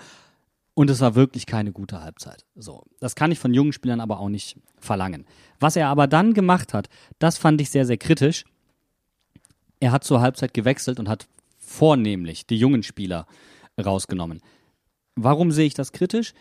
Und 0.74 0.88
es 0.88 1.00
war 1.00 1.14
wirklich 1.14 1.46
keine 1.46 1.72
gute 1.72 2.00
Halbzeit. 2.00 2.46
So, 2.54 2.84
das 2.98 3.14
kann 3.14 3.30
ich 3.30 3.38
von 3.38 3.52
jungen 3.52 3.72
Spielern 3.72 4.00
aber 4.00 4.20
auch 4.20 4.30
nicht 4.30 4.56
verlangen. 4.78 5.26
Was 5.60 5.76
er 5.76 5.88
aber 5.88 6.06
dann 6.06 6.32
gemacht 6.32 6.72
hat, 6.72 6.88
das 7.18 7.36
fand 7.36 7.60
ich 7.60 7.70
sehr, 7.70 7.84
sehr 7.84 7.98
kritisch. 7.98 8.44
Er 9.80 9.92
hat 9.92 10.04
zur 10.04 10.20
Halbzeit 10.20 10.54
gewechselt 10.54 10.98
und 10.98 11.08
hat 11.08 11.28
vornehmlich 11.58 12.46
die 12.46 12.56
jungen 12.56 12.82
Spieler 12.82 13.26
rausgenommen. 13.82 14.40
Warum 15.14 15.52
sehe 15.52 15.66
ich 15.66 15.74
das 15.74 15.92
kritisch? 15.92 16.32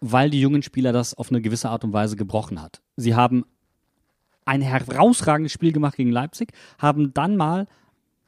Weil 0.00 0.30
die 0.30 0.40
jungen 0.40 0.62
Spieler 0.62 0.92
das 0.92 1.14
auf 1.14 1.30
eine 1.30 1.40
gewisse 1.40 1.70
Art 1.70 1.84
und 1.84 1.92
Weise 1.92 2.16
gebrochen 2.16 2.60
hat. 2.60 2.80
Sie 2.96 3.14
haben 3.14 3.44
ein 4.44 4.62
herausragendes 4.62 5.52
Spiel 5.52 5.72
gemacht 5.72 5.96
gegen 5.96 6.10
Leipzig, 6.10 6.52
haben 6.78 7.14
dann 7.14 7.36
mal 7.36 7.68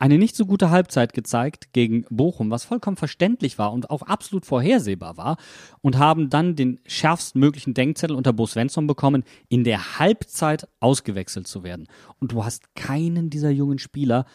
eine 0.02 0.18
nicht 0.18 0.35
so 0.35 0.47
gute 0.47 0.71
Halbzeit 0.71 1.12
gezeigt 1.12 1.73
gegen 1.73 2.04
Bochum, 2.11 2.50
was 2.50 2.64
vollkommen 2.64 2.97
verständlich 2.97 3.56
war 3.56 3.73
und 3.73 3.88
auch 3.88 4.02
absolut 4.02 4.44
vorhersehbar 4.44 5.16
war 5.16 5.37
und 5.80 5.97
haben 5.97 6.28
dann 6.28 6.56
den 6.56 6.80
schärfsten 6.85 7.40
möglichen 7.40 7.73
Denkzettel 7.73 8.16
unter 8.16 8.32
Bo 8.32 8.44
Svensson 8.47 8.88
bekommen, 8.88 9.23
in 9.49 9.62
der 9.62 10.00
Halbzeit 10.00 10.66
ausgewechselt 10.80 11.47
zu 11.47 11.62
werden. 11.62 11.87
Und 12.18 12.32
du 12.32 12.44
hast 12.44 12.75
keinen 12.75 13.30
dieser 13.30 13.50
jungen 13.50 13.78
Spieler 13.78 14.26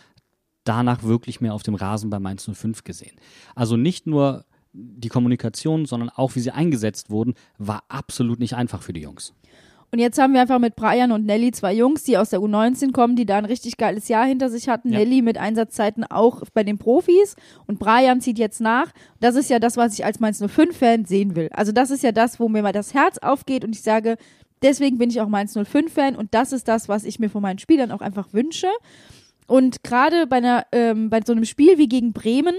danach 0.63 1.03
wirklich 1.03 1.41
mehr 1.41 1.53
auf 1.53 1.63
dem 1.63 1.75
Rasen 1.75 2.09
bei 2.09 2.19
Mainz 2.19 2.49
05 2.49 2.85
gesehen. 2.85 3.17
Also 3.53 3.75
nicht 3.75 4.07
nur 4.07 4.45
die 4.71 5.09
Kommunikation, 5.09 5.85
sondern 5.85 6.07
auch 6.07 6.35
wie 6.35 6.39
sie 6.39 6.51
eingesetzt 6.51 7.09
wurden, 7.09 7.33
war 7.57 7.83
absolut 7.89 8.39
nicht 8.39 8.55
einfach 8.55 8.81
für 8.81 8.93
die 8.93 9.01
Jungs. 9.01 9.33
Und 9.91 9.99
jetzt 9.99 10.19
haben 10.19 10.33
wir 10.33 10.41
einfach 10.41 10.59
mit 10.59 10.75
Brian 10.75 11.13
und 11.13 11.25
Nelly 11.25 11.51
zwei 11.51 11.73
Jungs, 11.73 12.03
die 12.03 12.17
aus 12.17 12.29
der 12.29 12.39
U19 12.39 12.91
kommen, 12.91 13.15
die 13.15 13.25
da 13.25 13.37
ein 13.37 13.45
richtig 13.45 13.77
geiles 13.77 14.09
Jahr 14.09 14.25
hinter 14.25 14.49
sich 14.49 14.67
hatten. 14.67 14.91
Ja. 14.91 14.99
Nelly 14.99 15.21
mit 15.21 15.37
Einsatzzeiten 15.37 16.03
auch 16.03 16.43
bei 16.53 16.63
den 16.63 16.77
Profis 16.77 17.35
und 17.67 17.79
Brian 17.79 18.19
zieht 18.19 18.37
jetzt 18.37 18.59
nach. 18.59 18.91
Das 19.21 19.35
ist 19.35 19.49
ja 19.49 19.59
das, 19.59 19.77
was 19.77 19.93
ich 19.93 20.03
als 20.03 20.19
Mainz 20.19 20.41
05-Fan 20.41 21.05
sehen 21.05 21.35
will. 21.37 21.49
Also 21.53 21.71
das 21.71 21.89
ist 21.89 22.03
ja 22.03 22.11
das, 22.11 22.37
wo 22.39 22.49
mir 22.49 22.63
mal 22.63 22.73
das 22.73 22.93
Herz 22.93 23.17
aufgeht 23.19 23.63
und 23.63 23.73
ich 23.73 23.81
sage, 23.81 24.17
deswegen 24.61 24.97
bin 24.97 25.09
ich 25.09 25.21
auch 25.21 25.29
Mainz 25.29 25.55
05-Fan 25.55 26.17
und 26.17 26.33
das 26.33 26.51
ist 26.51 26.67
das, 26.67 26.89
was 26.89 27.05
ich 27.05 27.19
mir 27.19 27.29
von 27.29 27.41
meinen 27.41 27.59
Spielern 27.59 27.91
auch 27.91 28.01
einfach 28.01 28.33
wünsche. 28.33 28.67
Und 29.47 29.83
gerade 29.83 30.27
bei, 30.27 30.37
einer, 30.37 30.65
ähm, 30.73 31.09
bei 31.09 31.21
so 31.25 31.31
einem 31.31 31.45
Spiel 31.45 31.77
wie 31.77 31.87
gegen 31.87 32.11
Bremen 32.11 32.55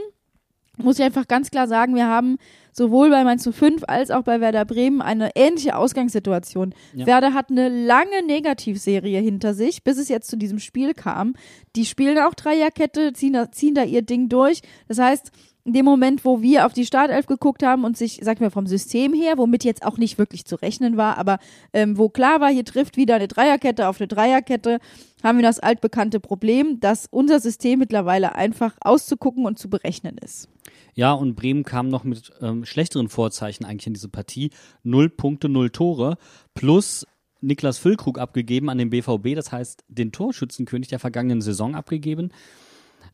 muss 0.78 0.98
ich 0.98 1.04
einfach 1.04 1.28
ganz 1.28 1.50
klar 1.50 1.68
sagen, 1.68 1.94
wir 1.94 2.06
haben 2.06 2.38
sowohl 2.72 3.10
bei 3.10 3.24
Mainz 3.24 3.48
05 3.48 3.82
als 3.86 4.10
auch 4.10 4.22
bei 4.22 4.40
Werder 4.40 4.64
Bremen 4.64 5.02
eine 5.02 5.30
ähnliche 5.34 5.76
Ausgangssituation. 5.76 6.74
Ja. 6.94 7.06
Werder 7.06 7.34
hat 7.34 7.50
eine 7.50 7.68
lange 7.68 8.24
Negativserie 8.26 9.20
hinter 9.20 9.54
sich, 9.54 9.82
bis 9.82 9.98
es 9.98 10.08
jetzt 10.08 10.30
zu 10.30 10.36
diesem 10.36 10.58
Spiel 10.58 10.94
kam. 10.94 11.34
Die 11.76 11.84
spielen 11.84 12.18
auch 12.18 12.34
Dreierkette, 12.34 13.12
ziehen 13.12 13.32
da, 13.32 13.50
ziehen 13.50 13.74
da 13.74 13.82
ihr 13.82 14.02
Ding 14.02 14.28
durch. 14.28 14.62
Das 14.86 14.98
heißt, 14.98 15.32
in 15.68 15.74
dem 15.74 15.84
Moment, 15.84 16.24
wo 16.24 16.40
wir 16.40 16.64
auf 16.64 16.72
die 16.72 16.86
Startelf 16.86 17.26
geguckt 17.26 17.62
haben 17.62 17.84
und 17.84 17.94
sich, 17.94 18.20
sag 18.22 18.36
ich 18.36 18.40
mal, 18.40 18.50
vom 18.50 18.66
System 18.66 19.12
her, 19.12 19.36
womit 19.36 19.64
jetzt 19.64 19.84
auch 19.84 19.98
nicht 19.98 20.16
wirklich 20.16 20.46
zu 20.46 20.56
rechnen 20.56 20.96
war, 20.96 21.18
aber 21.18 21.38
ähm, 21.74 21.98
wo 21.98 22.08
klar 22.08 22.40
war, 22.40 22.48
hier 22.48 22.64
trifft 22.64 22.96
wieder 22.96 23.16
eine 23.16 23.28
Dreierkette 23.28 23.86
auf 23.86 24.00
eine 24.00 24.08
Dreierkette, 24.08 24.78
haben 25.22 25.36
wir 25.36 25.42
das 25.42 25.60
altbekannte 25.60 26.20
Problem, 26.20 26.80
dass 26.80 27.06
unser 27.10 27.38
System 27.38 27.80
mittlerweile 27.80 28.34
einfach 28.34 28.76
auszugucken 28.80 29.44
und 29.44 29.58
zu 29.58 29.68
berechnen 29.68 30.16
ist. 30.16 30.48
Ja, 30.94 31.12
und 31.12 31.34
Bremen 31.34 31.64
kam 31.64 31.88
noch 31.88 32.02
mit 32.02 32.32
ähm, 32.40 32.64
schlechteren 32.64 33.10
Vorzeichen 33.10 33.66
eigentlich 33.66 33.88
in 33.88 33.94
diese 33.94 34.08
Partie. 34.08 34.50
Null 34.82 35.10
Punkte, 35.10 35.50
null 35.50 35.68
Tore, 35.68 36.16
plus 36.54 37.06
Niklas 37.42 37.76
Füllkrug 37.76 38.18
abgegeben 38.18 38.70
an 38.70 38.78
den 38.78 38.88
BVB, 38.88 39.34
das 39.34 39.52
heißt 39.52 39.84
den 39.88 40.12
Torschützenkönig 40.12 40.88
der 40.88 40.98
vergangenen 40.98 41.42
Saison 41.42 41.74
abgegeben. 41.74 42.32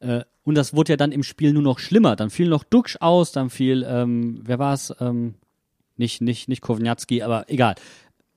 Äh, 0.04 0.24
und 0.44 0.56
das 0.56 0.74
wurde 0.74 0.92
ja 0.92 0.96
dann 0.96 1.12
im 1.12 1.22
Spiel 1.22 1.52
nur 1.52 1.62
noch 1.62 1.78
schlimmer. 1.78 2.16
Dann 2.16 2.30
fiel 2.30 2.48
noch 2.48 2.64
Duxch 2.64 2.98
aus, 3.00 3.32
dann 3.32 3.50
fiel, 3.50 3.84
ähm, 3.88 4.40
wer 4.44 4.58
war 4.58 4.74
es? 4.74 4.94
Ähm, 5.00 5.34
nicht, 5.96 6.20
nicht, 6.20 6.48
nicht 6.48 6.60
Kovnatski, 6.60 7.22
aber 7.22 7.48
egal. 7.48 7.76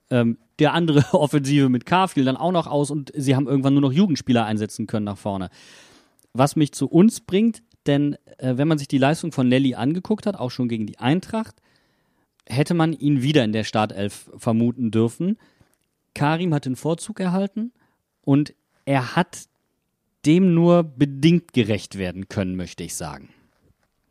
Ähm, 0.10 0.38
der 0.60 0.73
andere 0.73 1.03
Offensive 1.13 1.69
mit 1.69 1.86
K 1.86 2.08
fiel 2.08 2.23
dann 2.23 2.38
auch 2.38 2.51
noch 2.51 2.67
aus 2.67 2.91
und 2.91 3.12
sie 3.15 3.36
haben 3.36 3.47
irgendwann 3.47 3.73
nur 3.73 3.82
noch 3.82 3.91
Jugendspieler 3.91 4.45
einsetzen 4.45 4.88
können 4.88 5.06
nach 5.06 5.17
vorne. 5.17 5.49
Was 6.34 6.56
mich 6.56 6.71
zu 6.71 6.88
uns 6.88 7.19
bringt, 7.19 7.62
denn 7.88 8.15
äh, 8.38 8.58
wenn 8.58 8.67
man 8.67 8.77
sich 8.77 8.88
die 8.88 8.97
Leistung 8.97 9.32
von 9.32 9.49
Nelly 9.49 9.75
angeguckt 9.75 10.25
hat, 10.25 10.38
auch 10.38 10.51
schon 10.51 10.69
gegen 10.69 10.86
die 10.86 10.99
Eintracht, 10.99 11.56
hätte 12.45 12.73
man 12.73 12.93
ihn 12.93 13.21
wieder 13.21 13.43
in 13.43 13.51
der 13.51 13.65
Startelf 13.65 14.30
vermuten 14.38 14.91
dürfen. 14.91 15.38
Karim 16.13 16.53
hat 16.53 16.65
den 16.65 16.77
Vorzug 16.77 17.19
erhalten 17.19 17.73
und 18.21 18.53
er 18.86 19.15
hat 19.15 19.47
dem 20.28 20.54
nur 20.54 20.84
bedingt 20.84 21.54
gerecht 21.54 21.98
werden 21.98 22.28
können, 22.28 22.56
möchte 22.56 22.84
ich 22.84 22.96
sagen. 22.96 23.30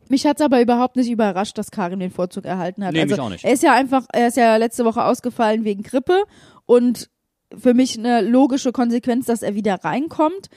Mich 0.09 0.25
hat's 0.25 0.41
aber 0.41 0.61
überhaupt 0.61 0.95
nicht 0.95 1.09
überrascht, 1.09 1.57
dass 1.57 1.71
Karim 1.71 1.99
den 1.99 2.11
Vorzug 2.11 2.45
erhalten 2.45 2.83
hat. 2.83 2.93
Nee, 2.93 3.01
also, 3.01 3.15
mich 3.15 3.21
auch 3.21 3.29
nicht. 3.29 3.43
Er 3.43 3.53
ist 3.53 3.63
ja 3.63 3.73
einfach, 3.73 4.05
er 4.11 4.27
ist 4.27 4.37
ja 4.37 4.55
letzte 4.55 4.85
Woche 4.85 5.03
ausgefallen 5.03 5.63
wegen 5.63 5.83
Grippe 5.83 6.23
und 6.65 7.09
für 7.55 7.73
mich 7.73 7.97
eine 7.97 8.21
logische 8.21 8.71
Konsequenz, 8.71 9.25
dass 9.25 9.41
er 9.41 9.55
wieder 9.55 9.75
reinkommt. 9.83 10.49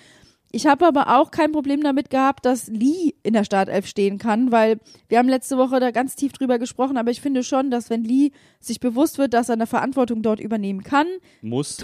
Ich 0.53 0.67
habe 0.67 0.87
aber 0.87 1.17
auch 1.21 1.31
kein 1.31 1.53
Problem 1.53 1.83
damit 1.83 2.11
gehabt, 2.11 2.45
dass 2.45 2.67
Lee 2.67 3.15
in 3.23 3.35
der 3.35 3.45
Startelf 3.45 3.87
stehen 3.87 4.19
kann, 4.19 4.51
weil 4.51 4.79
wir 5.09 5.19
haben 5.19 5.29
letzte 5.29 5.57
Woche 5.59 5.79
da 5.79 5.91
ganz 5.93 6.17
tief 6.17 6.33
drüber 6.33 6.59
gesprochen, 6.59 6.97
aber 6.97 7.11
ich 7.13 7.21
finde 7.21 7.45
schon, 7.45 7.71
dass 7.71 7.89
wenn 7.89 8.03
Lee 8.03 8.33
sich 8.59 8.81
bewusst 8.81 9.19
wird, 9.19 9.33
dass 9.33 9.49
er 9.49 9.53
eine 9.55 9.67
Verantwortung 9.69 10.23
dort 10.23 10.41
übernehmen 10.41 10.83
kann, 10.83 11.07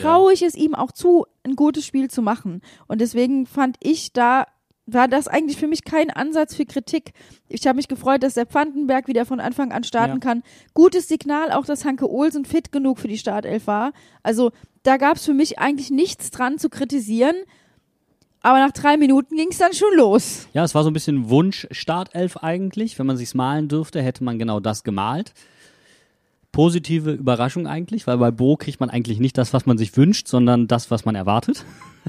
traue 0.03 0.33
ich 0.33 0.43
es 0.43 0.57
ihm 0.57 0.75
auch 0.75 0.91
zu, 0.91 1.27
ein 1.45 1.55
gutes 1.55 1.87
Spiel 1.87 2.11
zu 2.11 2.23
machen. 2.23 2.61
Und 2.89 3.01
deswegen 3.01 3.47
fand 3.47 3.77
ich 3.81 4.13
da, 4.13 4.47
war 4.87 5.07
das 5.09 5.29
eigentlich 5.29 5.59
für 5.59 5.69
mich 5.69 5.85
kein 5.85 6.11
Ansatz 6.11 6.55
für 6.57 6.65
Kritik. 6.67 7.13
Ich 7.49 7.67
habe 7.67 7.77
mich 7.77 7.89
gefreut, 7.89 8.23
dass 8.25 8.35
der 8.35 8.47
Pfandenberg 8.47 9.07
wieder 9.07 9.27
von 9.27 9.39
Anfang 9.41 9.71
an 9.73 9.85
starten 9.85 10.15
Ja. 10.15 10.19
kann. 10.21 10.43
Gutes 10.75 11.07
Signal 11.09 11.53
auch, 11.53 11.67
dass 11.67 11.85
Hanke 11.85 12.11
Olsen 12.11 12.45
fit 12.45 12.73
genug 12.73 12.99
für 12.99 13.09
die 13.09 13.19
Startelf 13.19 13.67
war. 13.69 13.93
Also 14.25 14.51
da 14.83 14.97
gab 14.97 15.17
es 15.17 15.25
für 15.25 15.35
mich 15.35 15.59
eigentlich 15.61 15.91
nichts 15.91 16.31
dran 16.31 16.59
zu 16.59 16.69
kritisieren. 16.69 17.35
Aber 18.47 18.61
nach 18.61 18.71
drei 18.71 18.97
Minuten 18.97 19.37
ging 19.37 19.49
es 19.51 19.59
dann 19.59 19.73
schon 19.73 19.93
los. 19.97 20.47
Ja, 20.53 20.63
es 20.63 20.73
war 20.73 20.85
so 20.85 20.91
ein 20.91 20.93
bisschen 20.93 21.29
Wunsch-Startelf 21.31 22.37
eigentlich. 22.37 22.97
Wenn 22.97 23.05
man 23.05 23.17
sich's 23.17 23.35
malen 23.35 23.67
dürfte, 23.67 24.01
hätte 24.01 24.23
man 24.23 24.39
genau 24.39 24.61
das 24.61 24.85
gemalt. 24.85 25.35
Positive 26.53 27.11
Überraschung 27.11 27.67
eigentlich, 27.67 28.07
weil 28.07 28.19
bei 28.19 28.31
Bo 28.31 28.57
kriegt 28.57 28.79
man 28.79 28.89
eigentlich 28.89 29.19
nicht 29.19 29.37
das, 29.37 29.53
was 29.53 29.67
man 29.67 29.79
sich 29.79 29.97
wünscht, 29.97 30.29
sondern 30.29 30.69
das, 30.69 30.93
was 30.93 31.05
man 31.05 31.17
erwartet. 31.17 31.65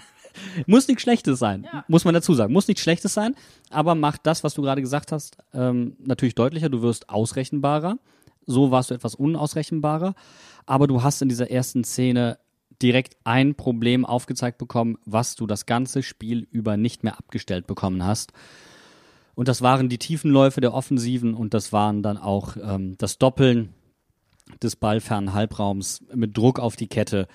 Muss 0.68 0.88
nichts 0.88 1.02
Schlechtes 1.02 1.40
sein, 1.40 1.68
muss 1.88 2.06
man 2.06 2.14
dazu 2.14 2.36
sagen. 2.36 2.54
Muss 2.54 2.68
nichts 2.68 2.84
Schlechtes 2.84 3.16
sein, 3.16 3.34
aber 3.72 3.96
macht 3.96 4.28
das, 4.28 4.44
was 4.44 4.54
du 4.54 4.62
gerade 4.62 4.82
gesagt 4.82 5.12
hast, 5.12 5.38
ähm, 5.56 5.98
natürlich 5.98 6.36
deutlicher. 6.36 6.70
Du 6.70 6.84
wirst 6.84 7.10
ausrechenbarer. 7.10 7.98
So 8.46 8.70
warst 8.70 8.92
du 8.92 8.94
etwas 8.94 9.16
unausrechenbarer. 9.16 10.14
Aber 10.68 10.86
du 10.86 11.02
hast 11.02 11.24
in 11.24 11.30
dieser 11.30 11.50
ersten 11.50 11.84
Szene 11.84 12.38
direkt 12.82 13.18
ein 13.24 13.56
Problem 13.56 14.06
aufgezeigt 14.06 14.58
bekommen, 14.58 14.98
was 15.06 15.36
du 15.36 15.48
das 15.48 15.66
ganze 15.66 16.04
Spiel 16.04 16.48
über 16.52 16.78
nicht 16.78 17.04
mehr 17.04 17.18
abgestellt 17.18 17.68
bekommen 17.68 18.04
hast. 18.04 18.34
Und 19.36 19.48
das 19.48 19.62
waren 19.62 19.90
die 19.90 20.00
Tiefenläufe 20.00 20.62
der 20.62 20.74
Offensiven 20.74 21.34
und 21.34 21.54
das 21.54 21.72
waren 21.72 22.02
dann 22.02 22.18
auch 22.18 22.58
ähm, 22.62 22.98
das 22.98 23.18
Doppeln 23.18 23.74
des 24.62 24.76
ballfernen 24.76 25.34
Halbraums 25.34 26.04
mit 26.14 26.36
Druck 26.36 26.60
auf 26.60 26.76
die 26.76 26.88
Kette. 26.88 27.28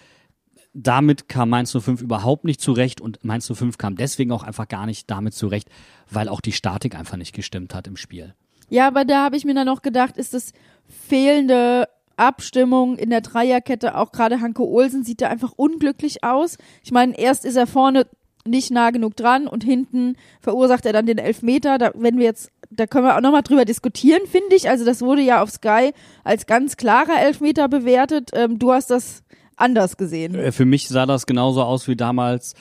Damit 0.75 1.29
kam 1.29 1.51
Mainz 1.51 1.77
05 1.79 2.01
überhaupt 2.01 2.45
nicht 2.45 2.61
zurecht 2.61 3.01
und 3.01 3.23
Mainz 3.25 3.53
05 3.53 3.79
kam 3.79 3.97
deswegen 3.97 4.33
auch 4.33 4.43
einfach 4.43 4.69
gar 4.69 4.87
nicht 4.87 5.11
damit 5.11 5.35
zurecht, 5.35 5.69
weil 6.11 6.29
auch 6.29 6.41
die 6.41 6.53
Statik 6.53 6.95
einfach 6.97 7.17
nicht 7.17 7.35
gestimmt 7.35 7.75
hat 7.75 7.87
im 7.87 7.97
Spiel. 7.97 8.35
Ja, 8.69 8.89
aber 8.89 9.05
da 9.05 9.25
habe 9.25 9.37
ich 9.37 9.45
mir 9.45 9.55
dann 9.55 9.67
noch 9.67 9.83
gedacht, 9.83 10.17
ist 10.17 10.35
das 10.35 10.53
fehlende 10.89 11.89
Abstimmung 12.17 12.97
in 12.97 13.11
der 13.11 13.21
Dreierkette, 13.21 13.97
auch 13.97 14.13
gerade 14.13 14.41
Hanke 14.41 14.63
Olsen 14.63 15.05
sieht 15.05 15.21
da 15.21 15.29
einfach 15.29 15.53
unglücklich 15.57 16.25
aus. 16.25 16.59
Ich 16.83 16.93
meine, 16.93 17.19
erst 17.19 17.45
ist 17.45 17.57
er 17.57 17.67
vorne 17.67 18.07
nicht 18.45 18.71
nah 18.71 18.91
genug 18.91 19.17
dran 19.17 19.47
und 19.47 19.65
hinten 19.65 20.17
verursacht 20.41 20.87
er 20.87 20.93
dann 20.93 21.07
den 21.07 21.19
Elfmeter. 21.19 21.79
Da, 21.79 21.93
wenn 21.95 22.19
wir 22.19 22.25
jetzt, 22.25 22.51
da 22.71 22.87
können 22.87 23.07
wir 23.07 23.17
auch 23.17 23.21
nochmal 23.21 23.43
drüber 23.43 23.65
diskutieren, 23.65 24.23
finde 24.27 24.57
ich. 24.57 24.69
Also 24.69 24.85
das 24.85 25.03
wurde 25.03 25.23
ja 25.23 25.43
auf 25.43 25.51
Sky 25.51 25.93
als 26.25 26.47
ganz 26.47 26.77
klarer 26.77 27.21
Elfmeter 27.21 27.69
bewertet. 27.69 28.31
Ähm, 28.33 28.59
du 28.59 28.73
hast 28.73 28.91
das 28.91 29.23
anders 29.57 29.97
gesehen. 29.97 30.35
Äh, 30.35 30.53
Für 30.53 30.65
mich 30.65 30.89
sah 30.89 31.07
das 31.07 31.27
genauso 31.27 31.63
aus 31.63 31.87
wie 31.87 31.97
damals 31.97 32.55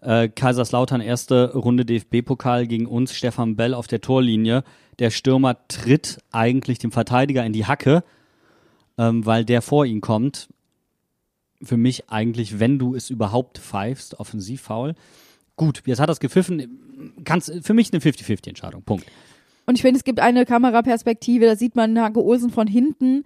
äh, 0.00 0.28
Kaiserslautern 0.28 1.00
erste 1.00 1.54
Runde 1.54 1.84
DFB-Pokal 1.84 2.66
gegen 2.66 2.86
uns, 2.86 3.14
Stefan 3.14 3.56
Bell 3.56 3.74
auf 3.74 3.86
der 3.86 4.00
Torlinie. 4.00 4.64
Der 4.98 5.10
Stürmer 5.10 5.56
tritt 5.68 6.18
eigentlich 6.30 6.78
dem 6.78 6.92
Verteidiger 6.92 7.44
in 7.44 7.52
die 7.52 7.66
Hacke, 7.66 8.04
ähm, 8.98 9.24
weil 9.26 9.44
der 9.44 9.62
vor 9.62 9.84
ihn 9.84 10.00
kommt. 10.00 10.48
Für 11.62 11.76
mich 11.76 12.10
eigentlich, 12.10 12.58
wenn 12.58 12.78
du 12.78 12.94
es 12.94 13.10
überhaupt 13.10 13.58
pfeifst, 13.58 14.18
Offensivfoul. 14.18 14.94
Gut, 15.56 15.82
jetzt 15.86 16.00
hat 16.00 16.08
das 16.08 16.18
gepfiffen. 16.18 17.14
Kannst, 17.24 17.52
für 17.62 17.74
mich 17.74 17.92
eine 17.92 18.02
50-50-Entscheidung. 18.02 18.82
Punkt. 18.82 19.06
Und 19.66 19.76
ich 19.76 19.82
finde, 19.82 19.98
es 19.98 20.04
gibt 20.04 20.20
eine 20.20 20.44
Kameraperspektive, 20.44 21.46
da 21.46 21.56
sieht 21.56 21.76
man 21.76 21.98
Hanke 22.00 22.22
Olsen 22.22 22.50
von 22.50 22.66
hinten. 22.66 23.24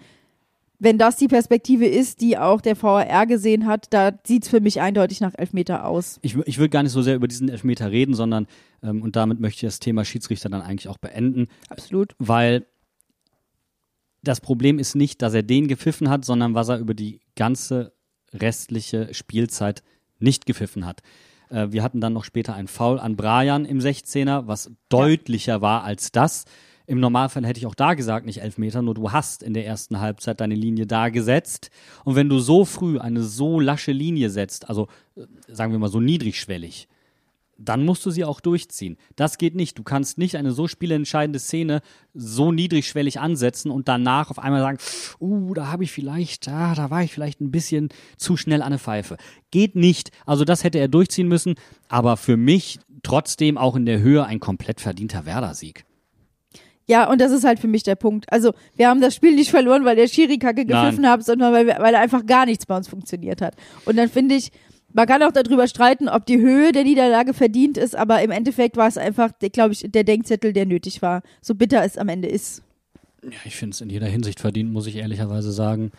Wenn 0.79 0.99
das 0.99 1.17
die 1.17 1.29
Perspektive 1.29 1.87
ist, 1.87 2.21
die 2.21 2.37
auch 2.37 2.61
der 2.61 2.81
VAR 2.81 3.27
gesehen 3.27 3.65
hat, 3.65 3.87
da 3.91 4.13
sieht's 4.27 4.49
für 4.49 4.61
mich 4.61 4.83
eindeutig 4.83 5.23
nach 5.23 5.33
Elfmeter 5.35 5.87
aus. 5.87 6.19
Ich, 6.21 6.37
ich 6.45 6.59
will 6.59 6.69
gar 6.69 6.83
nicht 6.83 6.93
so 6.93 7.01
sehr 7.01 7.17
über 7.17 7.29
diesen 7.29 7.49
Elfmeter 7.49 7.91
reden, 7.91 8.15
sondern, 8.15 8.47
ähm, 8.83 9.01
und 9.01 9.17
damit 9.17 9.41
möchte 9.41 9.65
ich 9.65 9.73
das 9.73 9.81
Thema 9.81 10.05
Schiedsrichter 10.05 10.51
dann 10.51 10.61
eigentlich 10.61 10.89
auch 10.89 10.99
beenden. 10.99 11.49
Absolut. 11.71 12.15
weil 12.19 12.67
das 14.27 14.41
Problem 14.41 14.79
ist 14.79 14.95
nicht, 14.95 15.23
dass 15.23 15.35
er 15.35 15.43
den 15.43 15.69
gepfiffen 15.69 16.09
hat, 16.09 16.25
sondern 16.25 16.55
was 16.55 16.69
er 16.69 16.79
über 16.79 16.95
die 16.95 17.21
ganze 17.35 17.93
restliche 18.33 19.13
Spielzeit 19.15 19.83
nicht 20.19 20.47
gepfiffen 20.47 20.87
hat. 20.87 21.03
Äh, 21.51 21.69
wir 21.71 21.83
hatten 21.83 22.01
dann 22.01 22.13
noch 22.13 22.25
später 22.25 22.55
einen 22.55 22.69
Foul 22.69 22.99
an 22.99 23.17
Brian 23.17 23.65
im 23.65 23.79
16er, 23.79 24.47
was 24.47 24.71
deutlicher 24.89 25.61
war 25.61 25.85
als 25.85 26.13
das. 26.13 26.45
Im 26.87 27.01
Normalfall 27.01 27.45
hätte 27.45 27.59
ich 27.59 27.67
auch 27.67 27.75
da 27.75 27.95
gesagt, 27.95 28.27
nicht 28.27 28.43
Elfmeter, 28.43 28.81
nur 28.81 28.95
du 28.95 29.11
hast 29.11 29.43
in 29.43 29.55
der 29.55 29.67
ersten 29.67 29.99
Halbzeit 29.99 30.41
deine 30.41 30.55
Linie 30.55 30.87
da 30.87 31.09
gesetzt. 31.09 31.71
Und 32.05 32.15
wenn 32.15 32.29
du 32.29 32.39
so 32.39 32.65
früh 32.65 32.99
eine 32.99 33.23
so 33.23 33.59
lasche 33.59 33.93
Linie 33.93 34.31
setzt, 34.31 34.69
also 34.69 34.87
äh, 35.17 35.23
sagen 35.49 35.73
wir 35.73 35.79
mal 35.79 35.89
so 35.89 36.01
niedrigschwellig, 36.01 36.89
dann 37.59 37.85
musst 37.85 38.05
du 38.07 38.11
sie 38.11 38.25
auch 38.25 38.41
durchziehen. 38.41 38.97
Das 39.17 39.39
geht 39.39 39.55
nicht. 39.55 39.79
Du 39.79 39.83
kannst 39.83 40.19
nicht 40.19 40.37
eine 40.37 40.53
so 40.53 40.69
spielentscheidende 40.69 41.39
Szene 41.39 41.81
so 42.15 42.53
niedrigschwellig 42.53 43.21
ansetzen 43.21 43.71
und 43.71 43.89
danach 43.89 44.31
auf 44.31 44.39
einmal 44.39 44.61
sagen, 44.61 44.79
uh, 45.21 45.55
da 45.55 45.69
habe 45.69 45.85
ich 45.85 45.93
vielleicht, 45.93 46.49
ah, 46.49 46.75
da 46.75 46.91
war 46.91 47.03
ich 47.03 47.13
vielleicht 47.13 47.41
ein 47.41 47.51
bisschen 47.51 47.89
zu 48.17 48.37
schnell 48.37 48.63
an 48.63 48.71
der 48.71 48.79
Pfeife. 48.79 49.17
Geht 49.51 49.77
nicht. 49.77 50.11
Also 50.27 50.45
das 50.45 50.65
hätte 50.65 50.79
er 50.79 50.89
durchziehen 50.89 51.29
müssen, 51.29 51.55
aber 51.89 52.17
für 52.17 52.37
mich 52.37 52.79
trotzdem 53.03 53.59
auch 53.59 53.77
in 53.77 53.87
der 53.87 54.01
Höhe 54.01 54.25
ein 54.25 54.41
komplett 54.41 54.81
verdienter 54.81 55.27
Werder-Sieg. 55.27 55.85
Ja, 56.89 57.11
und 57.11 57.21
das 57.21 57.33
ist 57.33 57.45
halt 57.45 57.59
für 57.59 57.67
mich 57.67 57.83
der 57.83 57.97
Punkt. 57.97 58.33
Also, 58.33 58.53
wir 58.77 58.89
haben 58.89 59.01
das 59.01 59.15
Spiel 59.15 59.35
nicht 59.35 59.51
verloren, 59.51 59.85
weil 59.85 59.97
der 59.97 60.07
Schiri 60.07 60.39
kacke 60.39 60.65
gepfiffen 60.65 61.09
hat, 61.09 61.25
sondern 61.25 61.53
weil, 61.53 61.67
wir, 61.67 61.79
weil 61.81 61.97
einfach 61.97 62.25
gar 62.25 62.47
nichts 62.47 62.65
bei 62.65 62.77
uns 62.77 62.87
funktioniert 62.87 63.43
hat. 63.43 63.57
Und 63.87 63.97
dann 63.97 64.09
finde 64.09 64.37
ich, 64.37 64.53
man 64.97 65.07
kann 65.07 65.23
auch 65.23 65.33
darüber 65.33 65.69
streiten, 65.69 66.09
ob 66.09 66.25
die 66.25 66.39
Höhe 66.39 66.73
der 66.73 66.83
Niederlage 66.83 67.35
verdient 67.35 67.77
ist, 67.77 67.95
aber 67.95 68.23
im 68.23 68.31
Endeffekt 68.31 68.79
war 68.79 68.89
es 68.89 68.97
einfach, 68.97 69.31
glaube 69.53 69.75
ich, 69.75 69.85
der 69.87 70.05
Denkzettel, 70.05 70.55
der 70.55 70.65
nötig 70.65 71.03
war. 71.03 71.23
So 71.43 71.55
bitter 71.55 71.85
es 71.85 71.99
am 71.99 72.09
Ende 72.09 72.29
ist. 72.29 72.63
Ja, 73.23 73.37
ich 73.45 73.57
finde 73.57 73.75
es 73.75 73.83
in 73.83 73.91
jeder 73.91 74.07
Hinsicht 74.07 74.41
verdient, 74.41 74.73
muss 74.73 74.87
ich 74.87 74.97
ehrlicherweise 74.97 75.53
sagen. 75.53 75.93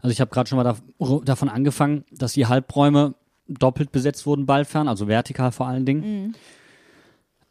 Also 0.00 0.12
ich 0.12 0.20
habe 0.20 0.30
gerade 0.30 0.48
schon 0.48 0.58
mal 0.58 0.62
da, 0.62 0.76
davon 1.24 1.48
angefangen, 1.48 2.04
dass 2.12 2.34
die 2.34 2.46
Halbräume 2.46 3.16
doppelt 3.48 3.90
besetzt 3.90 4.26
wurden, 4.26 4.46
ballfern, 4.46 4.86
also 4.86 5.08
vertikal 5.08 5.50
vor 5.50 5.66
allen 5.66 5.84
Dingen. 5.84 6.36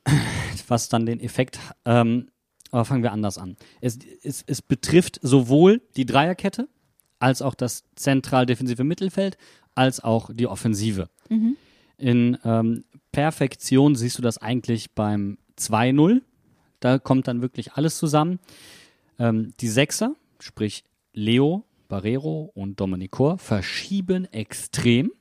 Was 0.69 0.87
dann 0.87 1.05
den 1.05 1.19
Effekt, 1.19 1.59
ähm, 1.83 2.29
aber 2.71 2.85
fangen 2.85 3.03
wir 3.03 3.11
anders 3.11 3.37
an. 3.37 3.57
Es, 3.81 3.99
es, 4.23 4.45
es 4.47 4.61
betrifft 4.61 5.19
sowohl 5.21 5.81
die 5.97 6.05
Dreierkette 6.05 6.69
als 7.19 7.41
auch 7.41 7.53
das 7.53 7.83
zentral 7.95 8.45
defensive 8.45 8.83
Mittelfeld, 8.83 9.37
als 9.75 10.03
auch 10.03 10.29
die 10.33 10.47
Offensive. 10.47 11.09
In 11.97 12.37
ähm, 12.43 12.83
Perfektion 13.11 13.95
siehst 13.95 14.17
du 14.17 14.21
das 14.21 14.37
eigentlich 14.37 14.91
beim 14.91 15.37
2-0. 15.57 16.21
Da 16.79 16.99
kommt 16.99 17.27
dann 17.27 17.41
wirklich 17.41 17.73
alles 17.73 17.97
zusammen. 17.97 18.39
Ähm, 19.19 19.53
die 19.59 19.69
Sechser, 19.69 20.15
sprich 20.39 20.83
Leo, 21.13 21.63
Barrero 21.87 22.51
und 22.53 22.79
Dominicor, 22.79 23.37
verschieben 23.37 24.25
extrem. 24.33 25.11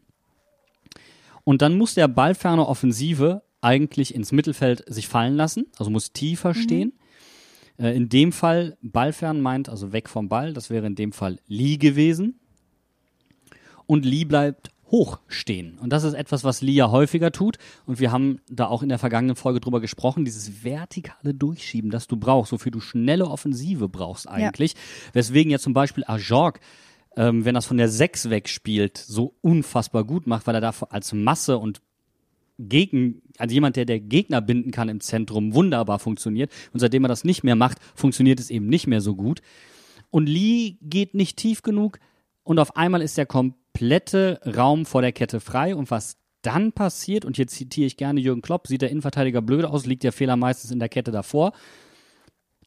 Und 1.45 1.63
dann 1.63 1.77
muss 1.77 1.95
der 1.95 2.09
ballferne 2.09 2.67
Offensive 2.67 3.43
eigentlich 3.61 4.15
ins 4.15 4.33
Mittelfeld 4.33 4.85
sich 4.87 5.09
fallen 5.09 5.37
lassen, 5.37 5.67
also 5.79 5.91
muss 5.91 6.13
tiefer 6.13 6.55
stehen. 6.55 6.93
Äh, 7.79 7.97
in 7.97 8.09
dem 8.09 8.33
Fall 8.33 8.77
ballfern 8.83 9.41
meint 9.41 9.69
also 9.69 9.93
weg 9.93 10.09
vom 10.09 10.29
Ball, 10.29 10.53
das 10.53 10.71
wäre 10.71 10.87
in 10.87 10.95
dem 10.95 11.13
Fall 11.13 11.39
Lee 11.47 11.77
gewesen. 11.77 12.41
Und 13.87 14.05
Lee 14.05 14.25
bleibt 14.25 14.71
hoch 14.91 15.19
stehen. 15.27 15.79
Und 15.79 15.93
das 15.93 16.05
ist 16.05 16.15
etwas, 16.15 16.45
was 16.45 16.61
Lee 16.61 16.73
ja 16.73 16.91
häufiger 16.91 17.33
tut. 17.33 17.59
Und 17.87 18.01
wir 18.01 18.13
haben 18.13 18.39
da 18.49 18.67
auch 18.67 18.83
in 18.83 18.89
der 18.89 18.99
vergangenen 18.99 19.37
Folge 19.37 19.61
drüber 19.61 19.81
gesprochen, 19.81 20.25
dieses 20.25 20.63
vertikale 20.63 21.35
Durchschieben, 21.35 21.91
das 21.91 22.07
du 22.07 22.17
brauchst, 22.17 22.53
wofür 22.53 22.71
du 22.71 22.81
schnelle 22.81 23.27
Offensive 23.27 23.89
brauchst 23.89 24.29
eigentlich. 24.29 24.75
Weswegen 25.13 25.51
ja 25.51 25.59
zum 25.59 25.73
Beispiel 25.73 26.05
Ajorg, 26.07 26.61
ähm, 27.17 27.45
wenn 27.45 27.55
das 27.55 27.67
von 27.67 27.77
der 27.77 27.89
6 27.89 28.31
wegspielt, 28.31 28.99
so 28.99 29.35
unfassbar 29.41 30.05
gut 30.05 30.27
macht, 30.27 30.47
weil 30.47 30.55
er 30.55 30.61
da 30.61 30.73
als 30.91 31.13
Masse 31.13 31.59
und 31.59 31.81
gegen, 32.59 33.23
also 33.39 33.53
jemand, 33.53 33.77
der 33.77 33.85
der 33.85 33.99
Gegner 33.99 34.41
binden 34.41 34.71
kann 34.71 34.89
im 34.89 35.01
Zentrum, 35.01 35.55
wunderbar 35.55 35.99
funktioniert. 35.99 36.53
Und 36.73 36.81
seitdem 36.81 37.05
er 37.05 37.09
das 37.09 37.25
nicht 37.25 37.43
mehr 37.43 37.57
macht, 37.57 37.79
funktioniert 37.95 38.39
es 38.39 38.51
eben 38.51 38.69
nicht 38.69 38.87
mehr 38.87 39.01
so 39.01 39.17
gut. 39.17 39.43
Und 40.11 40.29
Lee 40.29 40.77
geht 40.83 41.15
nicht 41.15 41.37
tief 41.37 41.63
genug 41.63 41.99
und 42.45 42.59
auf 42.59 42.77
einmal 42.77 43.03
ist 43.03 43.19
der 43.19 43.27
komplette 43.27 44.41
Raum 44.45 44.87
vor 44.87 45.03
der 45.03 45.13
Kette 45.13 45.41
frei. 45.41 45.75
Und 45.75 45.91
was 45.91 46.19
dann 46.43 46.73
passiert, 46.73 47.25
und 47.25 47.39
jetzt 47.39 47.55
zitiere 47.55 47.87
ich 47.87 47.97
gerne 47.97 48.21
Jürgen 48.21 48.43
Klopp, 48.43 48.67
sieht 48.67 48.83
der 48.83 48.91
Innenverteidiger 48.91 49.43
blöd 49.43 49.65
aus, 49.65 49.87
liegt 49.87 50.05
der 50.05 50.13
Fehler 50.13 50.37
meistens 50.37 50.71
in 50.71 50.79
der 50.79 50.91
Kette 50.91 51.11
davor. 51.11 51.53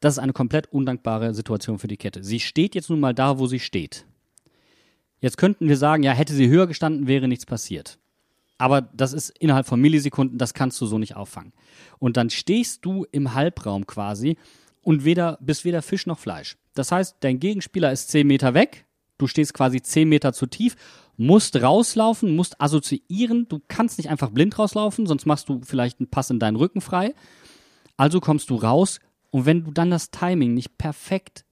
Das 0.00 0.14
ist 0.14 0.18
eine 0.18 0.32
komplett 0.32 0.72
undankbare 0.72 1.32
Situation 1.32 1.78
für 1.78 1.88
die 1.88 1.96
Kette. 1.96 2.22
Sie 2.22 2.40
steht 2.40 2.74
jetzt 2.74 2.90
nun 2.90 3.00
mal 3.00 3.14
da, 3.14 3.38
wo 3.38 3.46
sie 3.46 3.60
steht. 3.60 4.04
Jetzt 5.20 5.38
könnten 5.38 5.68
wir 5.68 5.76
sagen, 5.76 6.02
ja, 6.02 6.12
hätte 6.12 6.34
sie 6.34 6.48
höher 6.48 6.66
gestanden, 6.66 7.06
wäre 7.06 7.28
nichts 7.28 7.46
passiert. 7.46 7.98
Aber 8.58 8.80
das 8.80 9.12
ist 9.12 9.30
innerhalb 9.38 9.66
von 9.66 9.80
Millisekunden, 9.80 10.38
das 10.38 10.54
kannst 10.54 10.80
du 10.80 10.86
so 10.86 10.98
nicht 10.98 11.14
auffangen. 11.14 11.52
Und 12.00 12.16
dann 12.16 12.30
stehst 12.30 12.84
du 12.84 13.06
im 13.12 13.34
Halbraum 13.34 13.86
quasi 13.86 14.36
und 14.82 15.04
weder, 15.04 15.38
bist 15.40 15.64
weder 15.64 15.82
Fisch 15.82 16.06
noch 16.06 16.18
Fleisch. 16.18 16.56
Das 16.74 16.90
heißt, 16.90 17.16
dein 17.20 17.38
Gegenspieler 17.38 17.92
ist 17.92 18.10
10 18.10 18.26
Meter 18.26 18.54
weg, 18.54 18.86
du 19.18 19.26
stehst 19.26 19.54
quasi 19.54 19.82
10 19.82 20.08
Meter 20.08 20.32
zu 20.32 20.46
tief, 20.46 20.76
musst 21.16 21.56
rauslaufen, 21.56 22.34
musst 22.34 22.60
assoziieren, 22.60 23.48
du 23.48 23.60
kannst 23.68 23.98
nicht 23.98 24.08
einfach 24.08 24.30
blind 24.30 24.58
rauslaufen, 24.58 25.06
sonst 25.06 25.26
machst 25.26 25.48
du 25.48 25.60
vielleicht 25.64 26.00
einen 26.00 26.08
Pass 26.08 26.30
in 26.30 26.38
deinen 26.38 26.56
Rücken 26.56 26.80
frei. 26.80 27.14
Also 27.96 28.20
kommst 28.20 28.50
du 28.50 28.54
raus 28.54 29.00
und 29.30 29.44
wenn 29.44 29.64
du 29.64 29.72
dann 29.72 29.90
das 29.90 30.10
Timing 30.10 30.54
nicht 30.54 30.78
perfekt, 30.78 31.44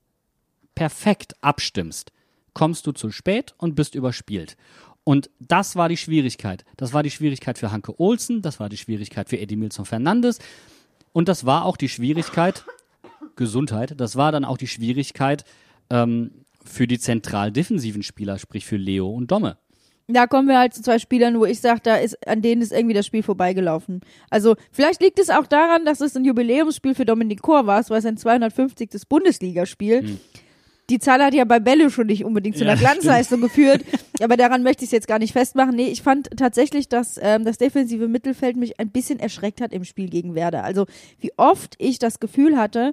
perfekt 0.74 1.34
abstimmst, 1.40 2.12
kommst 2.54 2.86
du 2.86 2.92
zu 2.92 3.10
spät 3.10 3.54
und 3.58 3.74
bist 3.74 3.94
überspielt. 3.94 4.56
Und 5.02 5.30
das 5.40 5.76
war 5.76 5.88
die 5.88 5.96
Schwierigkeit. 5.96 6.64
Das 6.76 6.92
war 6.92 7.02
die 7.02 7.10
Schwierigkeit 7.10 7.58
für 7.58 7.70
Hanke 7.70 8.00
Olsen, 8.00 8.42
das 8.42 8.60
war 8.60 8.68
die 8.68 8.76
Schwierigkeit 8.76 9.28
für 9.28 9.38
Eddie 9.38 9.56
Milson 9.56 9.84
Fernandes 9.84 10.38
und 11.12 11.28
das 11.28 11.44
war 11.44 11.64
auch 11.64 11.76
die 11.76 11.88
Schwierigkeit, 11.88 12.64
Gesundheit, 13.36 13.94
das 14.00 14.16
war 14.16 14.32
dann 14.32 14.44
auch 14.44 14.58
die 14.58 14.66
Schwierigkeit 14.66 15.44
ähm, 15.90 16.45
für 16.66 16.86
die 16.86 16.98
zentral 16.98 17.52
defensiven 17.52 18.02
Spieler, 18.02 18.38
sprich 18.38 18.66
für 18.66 18.76
Leo 18.76 19.08
und 19.08 19.30
Domme. 19.30 19.58
Da 20.08 20.28
kommen 20.28 20.46
wir 20.46 20.58
halt 20.58 20.72
zu 20.72 20.82
zwei 20.82 21.00
Spielern, 21.00 21.38
wo 21.40 21.46
ich 21.46 21.60
sage, 21.60 21.80
da 21.82 21.96
ist, 21.96 22.28
an 22.28 22.40
denen 22.40 22.62
ist 22.62 22.72
irgendwie 22.72 22.94
das 22.94 23.06
Spiel 23.06 23.24
vorbeigelaufen. 23.24 24.02
Also, 24.30 24.54
vielleicht 24.70 25.02
liegt 25.02 25.18
es 25.18 25.30
auch 25.30 25.48
daran, 25.48 25.84
dass 25.84 26.00
es 26.00 26.16
ein 26.16 26.24
Jubiläumsspiel 26.24 26.94
für 26.94 27.04
Dominik 27.04 27.42
Kor 27.42 27.66
war, 27.66 27.80
es 27.80 27.90
war 27.90 28.00
sein 28.00 28.16
250. 28.16 28.90
Bundesligaspiel. 29.08 30.18
Die 30.88 31.00
Zahl 31.00 31.20
hat 31.24 31.34
ja 31.34 31.44
bei 31.44 31.58
Bello 31.58 31.88
schon 31.88 32.06
nicht 32.06 32.24
unbedingt 32.24 32.56
zu 32.56 32.62
einer 32.62 32.74
Ja, 32.74 32.78
Glanzleistung 32.78 33.40
geführt, 33.40 33.82
aber 34.20 34.36
daran 34.36 34.62
möchte 34.62 34.84
ich 34.84 34.88
es 34.88 34.92
jetzt 34.92 35.08
gar 35.08 35.18
nicht 35.18 35.32
festmachen. 35.32 35.74
Nee, 35.74 35.88
ich 35.88 36.02
fand 36.02 36.30
tatsächlich, 36.36 36.88
dass 36.88 37.18
ähm, 37.20 37.44
das 37.44 37.58
defensive 37.58 38.06
Mittelfeld 38.06 38.56
mich 38.56 38.78
ein 38.78 38.90
bisschen 38.90 39.18
erschreckt 39.18 39.60
hat 39.60 39.72
im 39.72 39.82
Spiel 39.82 40.08
gegen 40.08 40.36
Werder. 40.36 40.62
Also, 40.62 40.86
wie 41.18 41.32
oft 41.36 41.74
ich 41.78 41.98
das 41.98 42.20
Gefühl 42.20 42.56
hatte, 42.56 42.92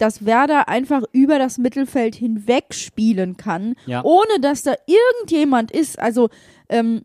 dass 0.00 0.24
Werder 0.24 0.68
einfach 0.68 1.02
über 1.12 1.38
das 1.38 1.58
Mittelfeld 1.58 2.14
hinweg 2.14 2.72
spielen 2.74 3.36
kann, 3.36 3.74
Ja. 3.86 4.02
ohne 4.04 4.40
dass 4.40 4.62
da 4.62 4.74
irgendjemand 4.86 5.70
ist. 5.70 5.98
Also 5.98 6.28
ähm, 6.68 7.02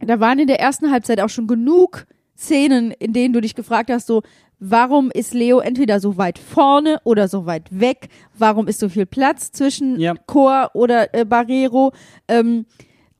da 0.00 0.20
waren 0.20 0.38
in 0.38 0.46
der 0.46 0.60
ersten 0.60 0.90
Halbzeit 0.90 1.20
auch 1.20 1.28
schon 1.28 1.46
genug 1.46 2.06
Szenen, 2.36 2.90
in 2.92 3.12
denen 3.12 3.34
du 3.34 3.40
dich 3.40 3.54
gefragt 3.54 3.90
hast, 3.90 4.06
so 4.06 4.22
warum 4.58 5.10
ist 5.10 5.34
Leo 5.34 5.58
entweder 5.60 6.00
so 6.00 6.16
weit 6.16 6.38
vorne 6.38 7.00
oder 7.04 7.28
so 7.28 7.44
weit 7.46 7.64
weg? 7.70 8.08
Warum 8.38 8.66
ist 8.68 8.80
so 8.80 8.88
viel 8.88 9.06
Platz 9.06 9.52
zwischen 9.52 9.98
Ja. 10.00 10.14
Chor 10.26 10.70
oder 10.74 11.14
äh, 11.14 11.24
Barrero? 11.24 11.92
Ähm, 12.28 12.64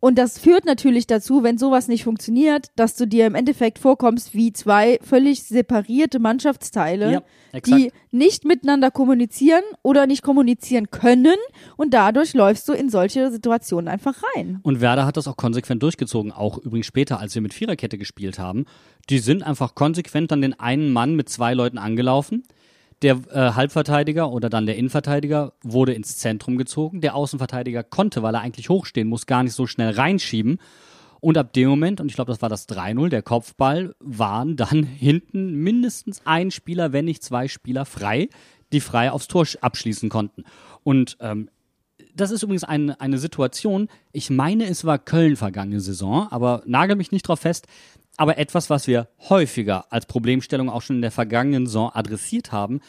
und 0.01 0.17
das 0.19 0.39
führt 0.39 0.65
natürlich 0.65 1.07
dazu, 1.07 1.43
wenn 1.43 1.59
sowas 1.59 1.87
nicht 1.87 2.05
funktioniert, 2.05 2.69
dass 2.77 2.97
du 2.97 3.07
dir 3.07 3.27
im 3.27 3.35
Endeffekt 3.35 3.79
vorkommst 3.79 4.35
wie 4.35 4.53
zwei 4.53 4.99
völlig 5.03 5.45
separierte 5.45 6.19
Mannschaftsteile, 6.19 7.13
Ja, 7.13 7.61
die 7.61 7.93
nicht 8.11 8.45
miteinander 8.45 8.91
kommunizieren 8.91 9.63
oder 9.83 10.07
nicht 10.07 10.23
kommunizieren 10.23 10.91
können 10.91 11.37
und 11.77 11.93
dadurch 11.93 12.33
läufst 12.33 12.67
du 12.69 12.73
in 12.73 12.89
solche 12.89 13.31
Situationen 13.31 13.89
einfach 13.89 14.23
rein. 14.35 14.61
Und 14.63 14.81
Werder 14.81 15.05
hat 15.05 15.17
das 15.17 15.29
auch 15.29 15.37
konsequent 15.37 15.83
durchgezogen, 15.83 16.33
auch 16.33 16.59
übrigens 16.59 16.87
später, 16.87 17.21
als 17.21 17.35
wir 17.35 17.43
mit 17.43 17.53
Viererkette 17.53 17.99
gespielt 17.99 18.39
haben. 18.39 18.65
Die 19.11 19.19
sind 19.19 19.43
einfach 19.43 19.75
konsequent 19.75 20.31
dann 20.31 20.41
den 20.41 20.59
einen 20.59 20.93
Mann 20.93 21.15
mit 21.15 21.29
zwei 21.29 21.53
Leuten 21.55 21.79
angelaufen. 21.79 22.45
Der 23.03 23.19
äh, 23.31 23.53
Halbverteidiger 23.53 24.31
oder 24.31 24.51
dann 24.51 24.67
der 24.67 24.77
Innenverteidiger 24.77 25.53
wurde 25.63 25.95
ins 25.95 26.19
Zentrum 26.19 26.59
gezogen. 26.59 27.01
Der 27.01 27.15
Außenverteidiger 27.15 27.83
konnte, 27.83 28.23
weil 28.23 28.35
er 28.35 28.43
eigentlich 28.43 28.69
hochstehen 28.69 29.09
muss, 29.09 29.27
gar 29.27 29.43
nicht 29.43 29.55
so 29.55 29.67
schnell 29.67 29.91
reinschieben. 29.93 30.59
Und 31.21 31.37
ab 31.39 31.53
dem 31.53 31.69
Moment, 31.69 32.01
und 32.01 32.09
ich 32.09 32.15
glaube, 32.15 32.33
das 32.33 32.43
war 32.43 32.49
das 32.49 32.69
3-0, 32.69 33.09
der 33.09 33.23
Kopfball, 33.23 33.95
waren 34.01 34.57
dann 34.57 34.83
hinten 34.99 35.55
mindestens 35.63 36.23
ein 36.25 36.51
Spieler, 36.51 36.93
wenn 36.93 37.07
nicht 37.07 37.23
zwei 37.23 37.49
Spieler 37.49 37.85
frei, 37.85 38.29
die 38.73 38.81
frei 38.81 39.11
aufs 39.11 39.29
Tor 39.29 39.45
sch- 39.45 39.59
abschließen 39.61 40.09
konnten. 40.09 40.45
Und 40.83 41.17
ähm, 41.21 41.49
das 42.15 42.31
ist 42.31 42.43
übrigens 42.43 42.65
eine, 42.65 43.01
eine 43.01 43.19
Situation, 43.19 43.89
ich 44.13 44.31
meine, 44.31 44.67
es 44.67 44.85
war 44.85 44.99
Köln 44.99 45.37
vergangene 45.37 45.81
Saison, 45.81 46.29
aber 46.31 46.63
nagel 46.67 46.97
mich 46.97 47.13
nicht 47.13 47.27
drauf 47.29 47.41
fest, 47.41 47.67
aber 48.21 48.37
etwas, 48.37 48.69
was 48.69 48.87
wir 48.87 49.09
häufiger 49.31 49.91
als 49.91 50.05
Problemstellung 50.05 50.69
auch 50.69 50.83
schon 50.83 50.97
in 50.97 51.03
der 51.03 51.11
vergangenen 51.11 51.65
Saison 51.65 51.91
adressiert 51.95 52.53
haben, 52.53 52.81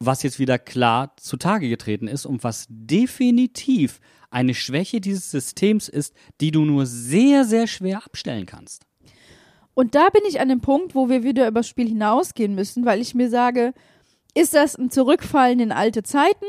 was 0.00 0.24
jetzt 0.24 0.40
wieder 0.40 0.58
klar 0.58 1.14
zutage 1.18 1.68
getreten 1.68 2.08
ist 2.08 2.26
und 2.26 2.42
was 2.42 2.66
definitiv 2.68 4.00
eine 4.28 4.54
Schwäche 4.54 5.00
dieses 5.00 5.30
Systems 5.30 5.88
ist, 5.88 6.14
die 6.40 6.50
du 6.50 6.64
nur 6.64 6.84
sehr, 6.84 7.44
sehr 7.44 7.68
schwer 7.68 8.04
abstellen 8.04 8.44
kannst. 8.44 8.82
Und 9.74 9.94
da 9.94 10.08
bin 10.08 10.22
ich 10.28 10.40
an 10.40 10.48
dem 10.48 10.60
Punkt, 10.60 10.96
wo 10.96 11.08
wir 11.08 11.22
wieder 11.22 11.46
übers 11.46 11.68
Spiel 11.68 11.86
hinausgehen 11.86 12.56
müssen, 12.56 12.84
weil 12.84 13.00
ich 13.00 13.14
mir 13.14 13.30
sage, 13.30 13.72
ist 14.34 14.54
das 14.54 14.74
ein 14.74 14.90
Zurückfallen 14.90 15.60
in 15.60 15.70
alte 15.70 16.02
Zeiten 16.02 16.44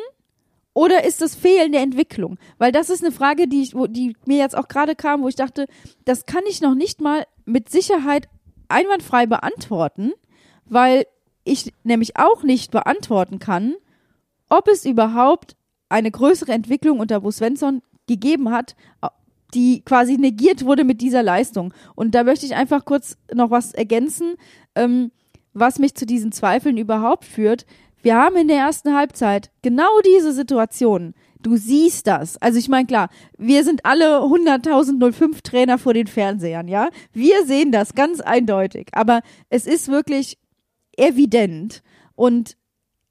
oder 0.78 1.06
ist 1.06 1.22
das 1.22 1.34
fehlende 1.34 1.80
Entwicklung? 1.80 2.38
Weil 2.60 2.72
das 2.72 2.92
ist 2.92 3.04
eine 3.04 3.12
Frage, 3.12 3.48
die, 3.48 3.64
ich, 3.64 3.74
wo, 3.74 3.88
die 3.88 4.16
mir 4.28 4.38
jetzt 4.38 4.56
auch 4.56 4.68
gerade 4.68 4.94
kam, 4.94 5.24
wo 5.24 5.28
ich 5.28 5.36
dachte, 5.36 5.66
das 6.06 6.28
kann 6.28 6.44
ich 6.48 6.62
noch 6.62 6.76
nicht 6.76 7.02
mal 7.02 7.26
mit 7.46 7.72
Sicherheit 7.72 8.30
einwandfrei 8.68 9.26
beantworten, 9.26 10.12
weil 10.66 11.08
ich 11.46 11.74
nämlich 11.84 12.20
auch 12.20 12.44
nicht 12.44 12.70
beantworten 12.70 13.40
kann, 13.40 13.74
ob 14.50 14.68
es 14.68 14.86
überhaupt 14.86 15.56
eine 15.90 16.12
größere 16.12 16.52
Entwicklung 16.52 17.00
unter 17.00 17.22
Bo 17.22 17.32
Svensson 17.32 17.82
gegeben 18.06 18.52
hat, 18.52 18.76
die 19.56 19.82
quasi 19.82 20.18
negiert 20.18 20.64
wurde 20.64 20.84
mit 20.84 21.02
dieser 21.02 21.24
Leistung. 21.24 21.74
Und 21.96 22.14
da 22.14 22.24
möchte 22.24 22.46
ich 22.46 22.54
einfach 22.54 22.86
kurz 22.86 23.18
noch 23.34 23.50
was 23.50 23.74
ergänzen, 23.74 24.36
ähm, 24.76 25.10
was 25.56 25.80
mich 25.80 25.96
zu 25.96 26.06
diesen 26.06 26.32
Zweifeln 26.32 26.78
überhaupt 26.78 27.26
führt. 27.26 27.66
Wir 28.08 28.16
haben 28.16 28.38
in 28.38 28.48
der 28.48 28.60
ersten 28.60 28.96
Halbzeit 28.96 29.52
genau 29.64 30.00
diese 30.00 30.32
Situation. 30.32 31.14
Du 31.42 31.58
siehst 31.58 32.08
das. 32.08 32.42
Also 32.42 32.58
ich 32.58 32.70
meine, 32.70 32.88
klar, 32.88 33.10
wir 33.38 33.66
sind 33.66 33.86
alle 33.86 34.20
100.005 34.20 35.44
Trainer 35.44 35.78
vor 35.78 35.94
den 35.94 36.08
Fernsehern, 36.08 36.70
ja. 36.70 36.88
Wir 37.12 37.46
sehen 37.46 37.74
das 37.74 37.96
ganz 37.96 38.22
eindeutig. 38.22 38.88
Aber 38.94 39.24
es 39.50 39.68
ist 39.68 39.90
wirklich 39.90 40.38
evident. 40.96 41.84
Und 42.16 42.56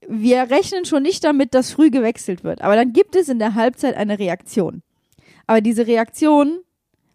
wir 0.08 0.48
rechnen 0.48 0.86
schon 0.86 1.02
nicht 1.02 1.24
damit, 1.24 1.52
dass 1.52 1.72
früh 1.72 1.90
gewechselt 1.90 2.42
wird. 2.42 2.62
Aber 2.62 2.74
dann 2.74 2.94
gibt 2.94 3.16
es 3.16 3.28
in 3.28 3.38
der 3.38 3.54
Halbzeit 3.54 3.98
eine 3.98 4.18
Reaktion. 4.18 4.82
Aber 5.46 5.60
diese 5.60 5.86
Reaktion 5.86 6.60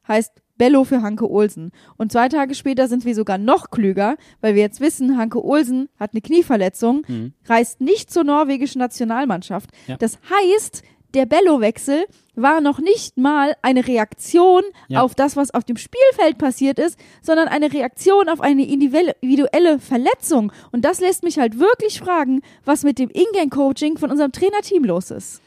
heißt 0.08 0.40
Bello 0.62 0.84
für 0.84 1.02
Hanke 1.02 1.28
Olsen. 1.28 1.71
Und 1.97 2.12
zwei 2.12 2.30
Tage 2.30 2.54
später 2.54 2.88
sind 2.88 3.04
wir 3.04 3.15
sogar 3.15 3.39
noch 3.39 3.71
klüger, 3.71 4.15
weil 4.41 4.54
wir 4.54 4.62
jetzt 4.62 4.80
wissen, 4.80 5.17
Hanke 5.17 5.43
Olsen 5.43 5.89
hat 6.00 6.12
eine 6.13 6.21
Knieverletzung, 6.21 7.02
reist 7.47 7.82
nicht 7.82 8.12
zur 8.12 8.24
norwegischen 8.24 8.78
Nationalmannschaft. 8.78 9.71
Ja. 9.88 9.97
Das 9.97 10.19
heißt, 10.30 10.84
der 11.15 11.26
Bello-Wechsel 11.26 12.06
war 12.36 12.62
noch 12.62 12.78
nicht 12.78 13.17
mal 13.17 13.56
eine 13.63 13.88
Reaktion 13.88 14.62
Ja. 14.88 15.02
auf 15.02 15.15
das, 15.15 15.36
was 15.36 15.52
auf 15.52 15.63
dem 15.63 15.78
Spielfeld 15.78 16.38
passiert 16.38 16.78
ist, 16.78 16.95
sondern 17.24 17.47
eine 17.47 17.74
Reaktion 17.74 18.30
auf 18.30 18.39
eine 18.39 18.62
individuelle 18.62 19.15
individuelle 19.21 19.80
Verletzung. 19.80 20.52
Und 20.71 20.86
das 20.86 21.00
lässt 21.02 21.24
mich 21.24 21.39
halt 21.39 21.58
wirklich 21.58 22.00
fragen, 22.00 22.41
was 22.65 22.84
mit 22.84 23.00
dem 23.00 23.10
Ingame-Coaching 23.10 23.97
von 23.97 24.12
unserem 24.12 24.32
Trainerteam 24.32 24.84
los 24.84 25.10
ist. 25.10 25.41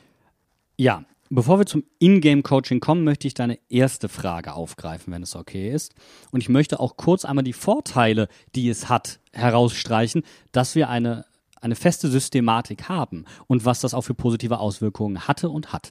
Ja, 0.76 1.04
bevor 1.30 1.58
wir 1.58 1.66
zum 1.66 1.84
Ingame-Coaching 1.98 2.80
kommen, 2.80 3.04
möchte 3.04 3.26
ich 3.26 3.34
deine 3.34 3.58
erste 3.68 4.08
Frage 4.08 4.54
aufgreifen, 4.54 5.12
wenn 5.12 5.22
es 5.22 5.36
okay 5.36 5.70
ist. 5.70 5.94
Und 6.30 6.40
ich 6.40 6.48
möchte 6.48 6.80
auch 6.80 6.96
kurz 6.96 7.24
einmal 7.24 7.44
die 7.44 7.52
Vorteile, 7.52 8.28
die 8.54 8.68
es 8.68 8.88
hat, 8.88 9.20
herausstreichen, 9.32 10.22
dass 10.52 10.74
wir 10.74 10.88
eine, 10.88 11.24
eine 11.60 11.74
feste 11.74 12.08
Systematik 12.08 12.88
haben 12.88 13.24
und 13.46 13.64
was 13.64 13.80
das 13.80 13.94
auch 13.94 14.02
für 14.02 14.14
positive 14.14 14.58
Auswirkungen 14.58 15.26
hatte 15.26 15.50
und 15.50 15.72
hat. 15.72 15.90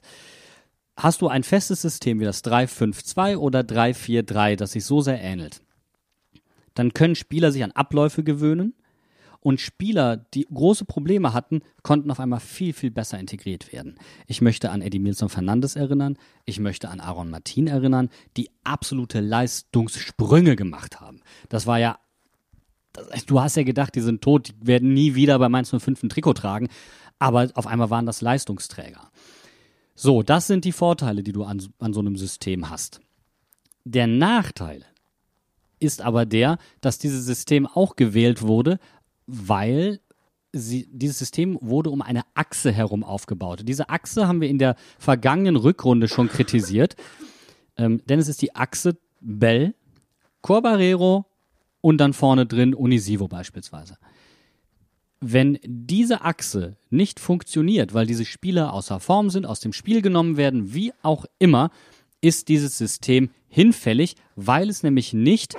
Hast 0.96 1.22
du 1.22 1.28
ein 1.28 1.42
festes 1.42 1.82
System 1.82 2.20
wie 2.20 2.24
das 2.24 2.44
3-5-2 2.44 3.36
oder 3.36 3.60
3-4-3, 3.60 4.56
das 4.56 4.72
sich 4.72 4.84
so 4.84 5.00
sehr 5.00 5.20
ähnelt, 5.20 5.60
dann 6.74 6.94
können 6.94 7.16
Spieler 7.16 7.50
sich 7.52 7.64
an 7.64 7.72
Abläufe 7.72 8.22
gewöhnen 8.22 8.74
und 9.44 9.60
Spieler, 9.60 10.16
die 10.16 10.46
große 10.52 10.86
Probleme 10.86 11.34
hatten, 11.34 11.60
konnten 11.82 12.10
auf 12.10 12.18
einmal 12.18 12.40
viel, 12.40 12.72
viel 12.72 12.90
besser 12.90 13.18
integriert 13.18 13.74
werden. 13.74 13.96
Ich 14.26 14.40
möchte 14.40 14.70
an 14.70 14.80
Eddie 14.80 14.98
Milson 14.98 15.28
Fernandes 15.28 15.76
erinnern, 15.76 16.16
ich 16.46 16.60
möchte 16.60 16.88
an 16.88 16.98
Aaron 16.98 17.28
Martin 17.28 17.66
erinnern, 17.66 18.08
die 18.38 18.48
absolute 18.64 19.20
Leistungssprünge 19.20 20.56
gemacht 20.56 21.02
haben. 21.02 21.20
Das 21.50 21.66
war 21.66 21.78
ja, 21.78 21.98
du 23.26 23.38
hast 23.38 23.58
ja 23.58 23.64
gedacht, 23.64 23.94
die 23.94 24.00
sind 24.00 24.22
tot, 24.22 24.48
die 24.48 24.66
werden 24.66 24.94
nie 24.94 25.14
wieder 25.14 25.38
bei 25.38 25.50
Mainz 25.50 25.68
05 25.68 26.04
ein 26.04 26.08
Trikot 26.08 26.32
tragen, 26.32 26.68
aber 27.18 27.50
auf 27.52 27.66
einmal 27.66 27.90
waren 27.90 28.06
das 28.06 28.22
Leistungsträger. 28.22 29.10
So, 29.94 30.22
das 30.22 30.46
sind 30.46 30.64
die 30.64 30.72
Vorteile, 30.72 31.22
die 31.22 31.32
du 31.32 31.44
an, 31.44 31.62
an 31.80 31.92
so 31.92 32.00
einem 32.00 32.16
System 32.16 32.70
hast. 32.70 33.02
Der 33.84 34.06
Nachteil 34.06 34.86
ist 35.84 36.00
aber 36.00 36.26
der, 36.26 36.58
dass 36.80 36.98
dieses 36.98 37.26
System 37.26 37.66
auch 37.66 37.96
gewählt 37.96 38.42
wurde, 38.42 38.78
weil 39.26 40.00
sie, 40.52 40.88
dieses 40.90 41.18
System 41.18 41.58
wurde 41.60 41.90
um 41.90 42.02
eine 42.02 42.22
Achse 42.34 42.72
herum 42.72 43.04
aufgebaut. 43.04 43.62
Diese 43.64 43.88
Achse 43.88 44.28
haben 44.28 44.40
wir 44.40 44.48
in 44.48 44.58
der 44.58 44.76
vergangenen 44.98 45.56
Rückrunde 45.56 46.08
schon 46.08 46.28
kritisiert, 46.28 46.96
ähm, 47.76 48.00
denn 48.06 48.18
es 48.18 48.28
ist 48.28 48.42
die 48.42 48.54
Achse 48.54 48.96
Bell, 49.20 49.74
Corbarero 50.42 51.26
und 51.80 51.98
dann 51.98 52.12
vorne 52.12 52.46
drin 52.46 52.74
Unisivo 52.74 53.28
beispielsweise. 53.28 53.96
Wenn 55.20 55.58
diese 55.64 56.20
Achse 56.20 56.76
nicht 56.90 57.18
funktioniert, 57.18 57.94
weil 57.94 58.06
diese 58.06 58.26
Spieler 58.26 58.74
außer 58.74 59.00
Form 59.00 59.30
sind, 59.30 59.46
aus 59.46 59.60
dem 59.60 59.72
Spiel 59.72 60.02
genommen 60.02 60.36
werden, 60.36 60.74
wie 60.74 60.92
auch 61.02 61.24
immer, 61.38 61.70
ist 62.20 62.48
dieses 62.48 62.76
System 62.76 63.30
hinfällig, 63.48 64.16
weil 64.36 64.68
es 64.68 64.82
nämlich 64.82 65.12
nicht 65.14 65.56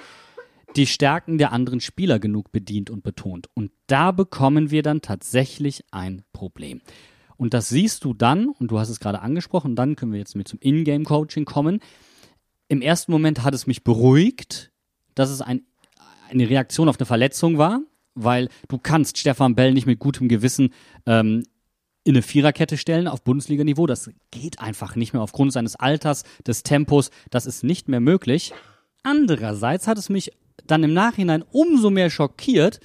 die 0.76 0.88
Stärken 0.88 1.38
der 1.38 1.52
anderen 1.52 1.80
Spieler 1.80 2.20
genug 2.20 2.52
bedient 2.52 2.90
und 2.90 3.04
betont. 3.04 3.50
Und 3.54 3.72
da 3.88 4.12
bekommen 4.12 4.72
wir 4.72 4.84
dann 4.84 5.02
tatsächlich 5.02 5.84
ein 5.92 6.24
Problem. 6.34 6.82
Und 7.38 7.54
das 7.54 7.70
siehst 7.70 8.04
du 8.04 8.14
dann, 8.14 8.50
und 8.50 8.72
du 8.72 8.80
hast 8.80 8.90
es 8.90 9.00
gerade 9.00 9.22
angesprochen, 9.22 9.76
dann 9.76 9.96
können 9.96 10.12
wir 10.12 10.20
jetzt 10.20 10.36
mit 10.36 10.48
zum 10.48 10.60
Ingame-Coaching 10.62 11.46
kommen. 11.46 11.80
Im 12.68 12.82
ersten 12.82 13.12
Moment 13.12 13.44
hat 13.44 13.54
es 13.54 13.68
mich 13.68 13.84
beruhigt, 13.84 14.72
dass 15.16 15.30
es 15.30 15.42
ein, 15.42 15.62
eine 16.30 16.50
Reaktion 16.50 16.90
auf 16.90 17.00
eine 17.00 17.06
Verletzung 17.06 17.58
war, 17.58 17.82
weil 18.16 18.50
du 18.70 18.78
kannst 18.78 19.18
Stefan 19.18 19.56
Bell 19.56 19.74
nicht 19.74 19.86
mit 19.86 20.00
gutem 20.00 20.28
Gewissen 20.28 20.74
ähm, 21.06 21.44
in 22.06 22.16
eine 22.16 22.22
Viererkette 22.22 22.78
stellen 22.78 23.08
auf 23.08 23.24
Bundesliga-Niveau. 23.24 23.88
Das 23.88 24.10
geht 24.32 24.60
einfach 24.60 24.96
nicht 24.96 25.14
mehr 25.14 25.22
aufgrund 25.22 25.52
seines 25.52 25.76
Alters, 25.76 26.24
des 26.46 26.64
Tempos. 26.64 27.10
Das 27.32 27.46
ist 27.46 27.64
nicht 27.64 27.90
mehr 27.90 28.00
möglich. 28.00 28.54
Andererseits 29.04 29.88
hat 29.88 29.98
es 29.98 30.10
mich 30.10 30.32
dann 30.67 30.84
im 30.84 30.93
Nachhinein 30.93 31.43
umso 31.51 31.89
mehr 31.89 32.10
schockiert, 32.10 32.80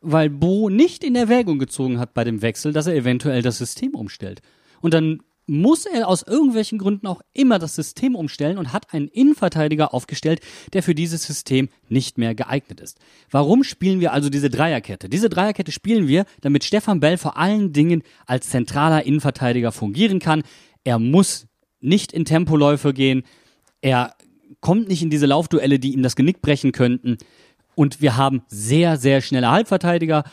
weil 0.00 0.30
Bo 0.30 0.68
nicht 0.68 1.02
in 1.04 1.16
Erwägung 1.16 1.58
gezogen 1.58 1.98
hat 1.98 2.14
bei 2.14 2.24
dem 2.24 2.42
Wechsel, 2.42 2.72
dass 2.72 2.86
er 2.86 2.94
eventuell 2.94 3.42
das 3.42 3.58
System 3.58 3.94
umstellt. 3.94 4.40
Und 4.80 4.94
dann 4.94 5.20
muss 5.48 5.86
er 5.86 6.08
aus 6.08 6.22
irgendwelchen 6.22 6.78
Gründen 6.78 7.06
auch 7.06 7.22
immer 7.32 7.58
das 7.58 7.74
System 7.74 8.14
umstellen 8.14 8.58
und 8.58 8.72
hat 8.72 8.92
einen 8.92 9.08
Innenverteidiger 9.08 9.94
aufgestellt, 9.94 10.40
der 10.74 10.82
für 10.82 10.94
dieses 10.94 11.24
System 11.24 11.70
nicht 11.88 12.18
mehr 12.18 12.34
geeignet 12.34 12.80
ist. 12.80 12.98
Warum 13.30 13.64
spielen 13.64 14.00
wir 14.00 14.12
also 14.12 14.28
diese 14.28 14.50
Dreierkette? 14.50 15.08
Diese 15.08 15.30
Dreierkette 15.30 15.72
spielen 15.72 16.06
wir, 16.06 16.26
damit 16.42 16.64
Stefan 16.64 17.00
Bell 17.00 17.16
vor 17.16 17.38
allen 17.38 17.72
Dingen 17.72 18.02
als 18.26 18.50
zentraler 18.50 19.06
Innenverteidiger 19.06 19.72
fungieren 19.72 20.18
kann. 20.18 20.42
Er 20.84 20.98
muss 20.98 21.46
nicht 21.80 22.12
in 22.12 22.26
Tempoläufe 22.26 22.92
gehen. 22.92 23.22
Er 23.80 24.14
kommt 24.60 24.88
nicht 24.88 25.02
in 25.02 25.10
diese 25.10 25.26
Laufduelle, 25.26 25.78
die 25.78 25.94
ihm 25.94 26.02
das 26.02 26.16
Genick 26.16 26.40
brechen 26.40 26.72
könnten. 26.72 27.18
Und 27.74 28.00
wir 28.00 28.16
haben 28.16 28.42
sehr, 28.48 28.96
sehr 28.96 29.20
schnelle 29.20 29.50
Halbverteidiger. 29.50 30.24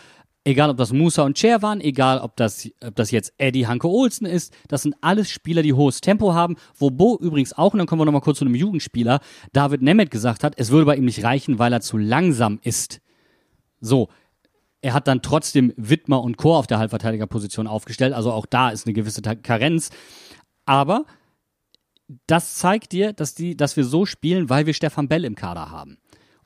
Egal, 0.44 0.70
ob 0.70 0.78
das 0.78 0.94
Musa 0.94 1.24
und 1.24 1.40
Cher 1.40 1.62
waren, 1.64 1.82
egal, 1.82 2.20
ob 2.20 2.36
das, 2.36 2.70
ob 2.84 2.96
das 2.96 3.10
jetzt 3.10 3.34
Eddie 3.40 3.66
Hanke 3.66 3.88
Olsen 3.88 4.28
ist, 4.28 4.54
das 4.68 4.84
sind 4.84 4.96
alles 5.02 5.30
Spieler, 5.30 5.64
die 5.64 5.74
hohes 5.74 6.02
Tempo 6.02 6.34
haben. 6.34 6.56
Wo 6.76 6.92
Bo 6.92 7.18
übrigens 7.20 7.54
auch, 7.54 7.74
und 7.74 7.80
dann 7.80 7.88
kommen 7.88 8.02
wir 8.02 8.06
nochmal 8.06 8.22
kurz 8.22 8.40
zu 8.40 8.46
einem 8.46 8.56
Jugendspieler, 8.56 9.22
David 9.54 9.82
Nemeth 9.82 10.12
gesagt 10.12 10.44
hat, 10.44 10.54
es 10.58 10.70
würde 10.70 10.86
bei 10.86 10.96
ihm 10.98 11.06
nicht 11.06 11.24
reichen, 11.24 11.58
weil 11.58 11.74
er 11.74 11.82
zu 11.82 11.98
langsam 11.98 12.60
ist. 12.62 13.02
So. 13.82 14.10
Er 14.82 14.94
hat 14.94 15.08
dann 15.08 15.24
trotzdem 15.24 15.74
Wittmer 15.78 16.22
und 16.22 16.38
Chor 16.38 16.60
auf 16.60 16.68
der 16.68 16.78
Halbverteidigerposition 16.78 17.66
aufgestellt, 17.66 18.14
also 18.14 18.32
auch 18.32 18.46
da 18.46 18.70
ist 18.70 18.86
eine 18.86 18.94
gewisse 18.94 19.24
Karenz. 19.24 19.90
Aber 20.66 21.06
das 22.28 22.56
zeigt 22.56 22.92
dir, 22.92 23.14
dass, 23.14 23.36
die, 23.36 23.58
dass 23.58 23.78
wir 23.78 23.84
so 23.84 24.06
spielen, 24.06 24.50
weil 24.50 24.66
wir 24.66 24.74
Stefan 24.74 25.08
Bell 25.08 25.26
im 25.26 25.36
Kader 25.36 25.72
haben. 25.72 25.98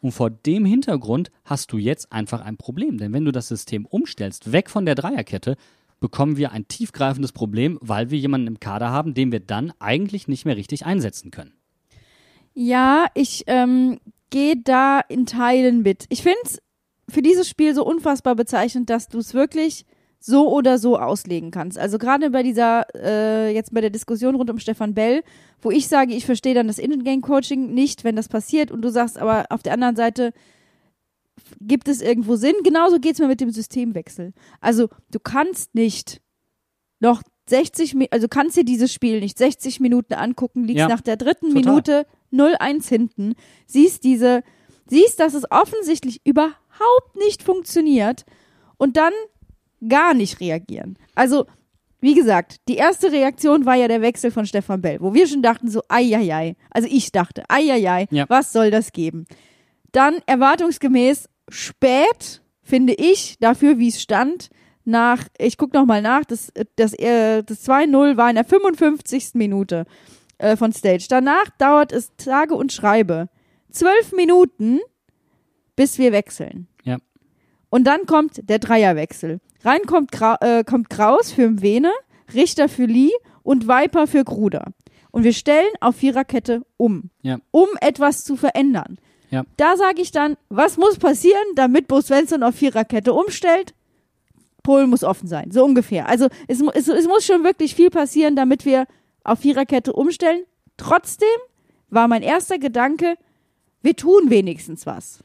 Und 0.01 0.11
vor 0.11 0.29
dem 0.29 0.65
Hintergrund 0.65 1.29
hast 1.43 1.73
du 1.73 1.77
jetzt 1.77 2.11
einfach 2.11 2.41
ein 2.41 2.57
Problem. 2.57 2.97
Denn 2.97 3.11
wenn 3.11 3.25
du 3.25 3.31
das 3.31 3.49
System 3.49 3.85
umstellst, 3.85 4.51
weg 4.51 4.69
von 4.69 4.85
der 4.85 4.95
Dreierkette, 4.95 5.57
bekommen 5.99 6.37
wir 6.37 6.53
ein 6.53 6.67
tiefgreifendes 6.67 7.33
Problem, 7.33 7.77
weil 7.81 8.09
wir 8.09 8.17
jemanden 8.17 8.47
im 8.47 8.59
Kader 8.59 8.91
haben, 8.91 9.13
den 9.13 9.31
wir 9.31 9.41
dann 9.41 9.73
eigentlich 9.79 10.27
nicht 10.29 10.45
mehr 10.45 10.55
richtig 10.55 10.85
einsetzen 10.85 11.31
können. 11.31 11.53
Ja, 12.53 13.07
ich 13.13 13.43
ähm, 13.47 13.99
gehe 14.29 14.55
da 14.55 15.01
in 15.01 15.25
Teilen 15.25 15.81
mit. 15.81 16.05
Ich 16.09 16.23
finde 16.23 16.39
es 16.43 16.59
für 17.09 17.21
dieses 17.21 17.49
Spiel 17.49 17.75
so 17.75 17.85
unfassbar 17.85 18.35
bezeichnend, 18.35 18.89
dass 18.89 19.09
du 19.09 19.17
es 19.17 19.33
wirklich 19.33 19.85
so 20.19 20.49
oder 20.53 20.77
so 20.77 20.97
auslegen 20.97 21.49
kannst. 21.51 21.77
Also 21.77 21.97
gerade 21.97 22.29
bei 22.31 22.43
dieser, 22.43 22.85
äh, 22.95 23.53
jetzt 23.53 23.73
bei 23.73 23.79
der 23.81 23.89
Diskussion 23.89 24.35
rund 24.35 24.49
um 24.49 24.59
Stefan 24.59 24.93
Bell, 24.93 25.23
wo 25.61 25.71
ich 25.71 25.87
sage, 25.87 26.13
ich 26.13 26.25
verstehe 26.25 26.53
dann 26.53 26.67
das 26.67 26.77
In-Game-Coaching 26.79 27.73
nicht, 27.73 28.03
wenn 28.03 28.15
das 28.17 28.27
passiert 28.27 28.69
und 28.71 28.81
du 28.81 28.89
sagst 28.89 29.17
aber 29.17 29.45
auf 29.49 29.63
der 29.63 29.73
anderen 29.73 29.95
Seite, 29.95 30.33
gibt 31.61 31.87
es 31.87 32.01
irgendwo 32.01 32.35
Sinn? 32.35 32.55
Genauso 32.63 32.99
geht's 32.99 33.19
mir 33.19 33.27
mit 33.27 33.39
dem 33.41 33.49
Systemwechsel. 33.51 34.33
Also 34.59 34.89
du 35.09 35.19
kannst 35.19 35.73
nicht 35.73 36.21
noch 36.99 37.21
60, 37.47 37.93
Mi- 37.95 38.09
also 38.11 38.27
kannst 38.27 38.57
dir 38.57 38.65
dieses 38.65 38.93
Spiel 38.93 39.21
nicht 39.21 39.37
60 39.37 39.79
Minuten 39.79 40.13
angucken, 40.13 40.65
liegst 40.65 40.79
Ja, 40.79 40.87
nach 40.89 41.01
der 41.01 41.15
dritten 41.17 41.53
total. 41.53 41.63
Minute 41.63 42.05
0-1 42.33 42.89
hinten, 42.89 43.35
siehst 43.65 44.03
diese, 44.03 44.43
siehst, 44.87 45.19
dass 45.19 45.33
es 45.33 45.49
offensichtlich 45.49 46.19
überhaupt 46.25 47.15
nicht 47.17 47.41
funktioniert 47.41 48.25
und 48.77 48.97
dann 48.97 49.13
gar 49.87 50.13
nicht 50.13 50.39
reagieren. 50.39 50.97
Also, 51.15 51.45
wie 52.01 52.13
gesagt, 52.15 52.57
die 52.67 52.75
erste 52.77 53.11
Reaktion 53.11 53.65
war 53.65 53.75
ja 53.75 53.87
der 53.87 54.01
Wechsel 54.01 54.31
von 54.31 54.45
Stefan 54.45 54.81
Bell, 54.81 54.97
wo 55.01 55.13
wir 55.13 55.27
schon 55.27 55.41
dachten 55.41 55.69
so, 55.69 55.81
eieiei. 55.89 56.55
Also 56.71 56.87
ich 56.89 57.11
dachte, 57.11 57.43
eieiei, 57.49 58.07
Ja. 58.11 58.25
was 58.29 58.53
soll 58.53 58.71
das 58.71 58.91
geben? 58.93 59.25
Dann 59.91 60.15
erwartungsgemäß 60.25 61.27
spät, 61.49 62.41
finde 62.63 62.93
ich, 62.93 63.37
dafür, 63.39 63.79
wie 63.79 63.89
es 63.89 64.01
stand, 64.01 64.49
nach, 64.85 65.25
ich 65.37 65.57
gucke 65.57 65.77
nochmal 65.77 66.01
nach, 66.01 66.23
das, 66.25 66.51
das, 66.77 66.93
äh, 66.93 67.43
das 67.43 67.67
2-0 67.67 68.15
war 68.17 68.29
in 68.29 68.35
der 68.35 68.45
55. 68.45 69.31
Minute 69.33 69.85
äh, 70.37 70.55
von 70.55 70.71
Stage. 70.71 71.05
Danach 71.09 71.49
dauert 71.57 71.91
es 71.91 72.15
Tage 72.15 72.55
und 72.55 72.71
Schreibe. 72.71 73.27
Zwölf 73.71 74.13
Minuten, 74.13 74.79
bis 75.75 75.97
wir 75.97 76.11
wechseln. 76.13 76.67
Und 77.69 77.85
dann 77.85 78.05
kommt 78.05 78.49
der 78.49 78.59
Dreierwechsel. 78.59 79.39
Rein 79.63 79.81
kommt, 79.85 80.11
Gra 80.11 80.37
äh, 80.41 80.63
kommt 80.63 80.89
Kraus 80.89 81.31
für 81.31 81.49
Mwene, 81.49 81.91
Richter 82.33 82.69
für 82.69 82.85
Lee 82.85 83.11
und 83.43 83.67
Viper 83.67 84.07
für 84.07 84.23
Gruder. 84.23 84.67
Und 85.11 85.23
wir 85.23 85.33
stellen 85.33 85.69
auf 85.81 85.95
Viererkette 85.97 86.63
um, 86.77 87.09
Ja. 87.21 87.39
um 87.51 87.67
etwas 87.81 88.23
zu 88.23 88.35
verändern. 88.35 88.97
Ja. 89.31 89.43
Da 89.57 89.77
sage 89.77 90.01
ich 90.01 90.11
dann, 90.11 90.37
was 90.49 90.77
muss 90.77 90.97
passieren, 90.97 91.41
damit 91.55 91.87
Bo 91.87 92.01
Svensson 92.01 92.43
auf 92.43 92.55
Viererkette 92.55 93.13
umstellt? 93.13 93.73
Polen 94.63 94.89
muss 94.89 95.03
offen 95.03 95.27
sein, 95.27 95.51
so 95.51 95.63
ungefähr. 95.63 96.07
Also 96.07 96.27
es, 96.47 96.61
es, 96.73 96.87
es 96.87 97.07
muss 97.07 97.25
schon 97.25 97.43
wirklich 97.43 97.75
viel 97.75 97.89
passieren, 97.89 98.35
damit 98.35 98.65
wir 98.65 98.85
auf 99.23 99.39
Viererkette 99.39 99.93
umstellen. 99.93 100.43
Trotzdem 100.77 101.27
war 101.89 102.07
mein 102.07 102.23
erster 102.23 102.57
Gedanke, 102.59 103.15
wir 103.81 103.95
tun 103.95 104.29
wenigstens 104.29 104.85
was. 104.85 105.19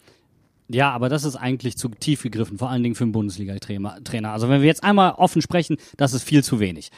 Ja, 0.69 0.91
aber 0.93 1.09
das 1.09 1.25
ist 1.25 1.37
eigentlich 1.37 1.77
zu 1.77 1.89
tief 1.89 2.23
gegriffen, 2.23 2.59
vor 2.59 2.71
allen 2.71 2.83
Dingen 2.83 2.95
für 2.95 3.05
einen 3.05 3.13
Bundesliga-Trainer. 3.13 4.03
Trainer. 4.03 4.33
Also 4.33 4.49
wenn 4.49 4.63
wir 4.63 4.67
jetzt 4.67 4.83
einmal 4.83 5.13
offen 5.13 5.43
sprechen, 5.43 5.77
das 5.97 6.15
ist 6.15 6.25
viel 6.25 6.43
zu 6.43 6.59
wenig. 6.59 6.91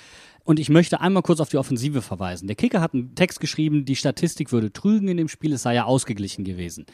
Und 0.45 0.61
ich 0.61 0.69
möchte 0.69 1.01
einmal 1.01 1.25
kurz 1.25 1.41
auf 1.41 1.49
die 1.49 1.57
Offensive 1.57 2.03
verweisen. 2.03 2.47
Der 2.47 2.55
Kicker 2.55 2.81
hat 2.81 2.95
einen 2.95 3.17
Text 3.17 3.41
geschrieben, 3.41 3.85
die 3.85 3.97
Statistik 3.97 4.53
würde 4.53 4.73
trügen 4.73 5.09
in 5.09 5.17
dem 5.17 5.29
Spiel, 5.29 5.53
es 5.53 5.63
sei 5.63 5.75
ja 5.75 5.85
ausgeglichen 5.85 6.45
gewesen. 6.45 6.87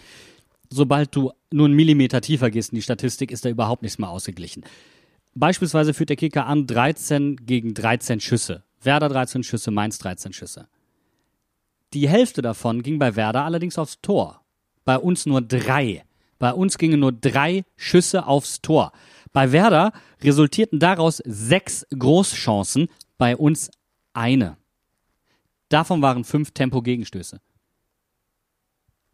Sobald 0.71 1.15
du 1.15 1.33
nur 1.51 1.67
einen 1.67 1.77
Millimeter 1.77 2.23
tiefer 2.23 2.51
gehst 2.51 2.73
in 2.73 2.77
die 2.77 2.83
Statistik, 2.83 3.31
ist 3.31 3.45
da 3.45 3.51
überhaupt 3.51 3.83
nichts 3.83 3.99
mehr 3.99 4.09
ausgeglichen. 4.09 4.65
Beispielsweise 5.35 5.93
führt 5.93 6.09
der 6.09 6.17
Kicker 6.17 6.47
an 6.47 6.67
13 6.67 7.37
gegen 7.45 7.75
13 7.75 8.21
Schüsse. 8.21 8.65
Werder 8.81 9.11
13 9.11 9.43
Schüsse, 9.43 9.71
Mainz 9.71 9.99
13 9.99 10.33
Schüsse. 10.33 10.69
Die 11.93 12.09
Hälfte 12.09 12.41
davon 12.41 12.83
ging 12.83 12.99
bei 12.99 13.17
Werder 13.17 13.45
allerdings 13.45 13.77
aufs 13.77 14.01
Tor. 14.01 14.41
Bei 14.87 14.99
uns 14.99 15.27
nur 15.27 15.43
drei. 15.43 16.05
Bei 16.43 16.55
uns 16.55 16.77
gingen 16.77 16.99
nur 16.99 17.13
drei 17.13 17.65
Schüsse 17.77 18.27
aufs 18.27 18.63
Tor. 18.63 18.91
Bei 19.33 19.53
Werder 19.53 19.93
resultierten 20.25 20.81
daraus 20.81 21.19
sechs 21.25 21.87
Großchancen, 21.97 22.89
bei 23.17 23.37
uns 23.37 23.71
eine. 24.13 24.57
Davon 25.69 26.03
waren 26.03 26.25
fünf 26.25 26.51
Tempo-Gegenstöße. 26.51 27.41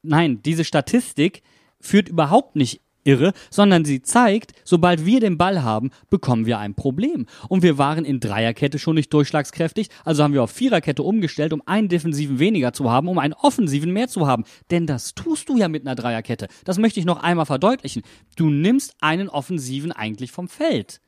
Nein, 0.00 0.40
diese 0.40 0.64
Statistik 0.64 1.42
führt 1.78 2.08
überhaupt 2.08 2.56
nicht 2.56 2.80
irre, 3.08 3.32
sondern 3.50 3.84
sie 3.84 4.02
zeigt, 4.02 4.52
sobald 4.64 5.06
wir 5.06 5.20
den 5.20 5.38
Ball 5.38 5.62
haben, 5.62 5.90
bekommen 6.10 6.44
wir 6.44 6.58
ein 6.58 6.74
Problem. 6.74 7.26
Und 7.48 7.62
wir 7.62 7.78
waren 7.78 8.04
in 8.04 8.20
Dreierkette 8.20 8.78
schon 8.78 8.96
nicht 8.96 9.12
durchschlagskräftig, 9.12 9.88
also 10.04 10.22
haben 10.22 10.34
wir 10.34 10.42
auf 10.42 10.50
Viererkette 10.50 11.02
umgestellt, 11.02 11.52
um 11.54 11.62
einen 11.64 11.88
Defensiven 11.88 12.38
weniger 12.38 12.72
zu 12.72 12.90
haben, 12.90 13.08
um 13.08 13.18
einen 13.18 13.32
Offensiven 13.32 13.92
mehr 13.92 14.08
zu 14.08 14.26
haben. 14.26 14.44
Denn 14.70 14.86
das 14.86 15.14
tust 15.14 15.48
du 15.48 15.56
ja 15.56 15.68
mit 15.68 15.86
einer 15.86 15.94
Dreierkette. 15.94 16.48
Das 16.64 16.78
möchte 16.78 17.00
ich 17.00 17.06
noch 17.06 17.22
einmal 17.22 17.46
verdeutlichen. 17.46 18.02
Du 18.36 18.50
nimmst 18.50 18.94
einen 19.00 19.28
Offensiven 19.28 19.90
eigentlich 19.90 20.30
vom 20.30 20.48
Feld. 20.48 21.00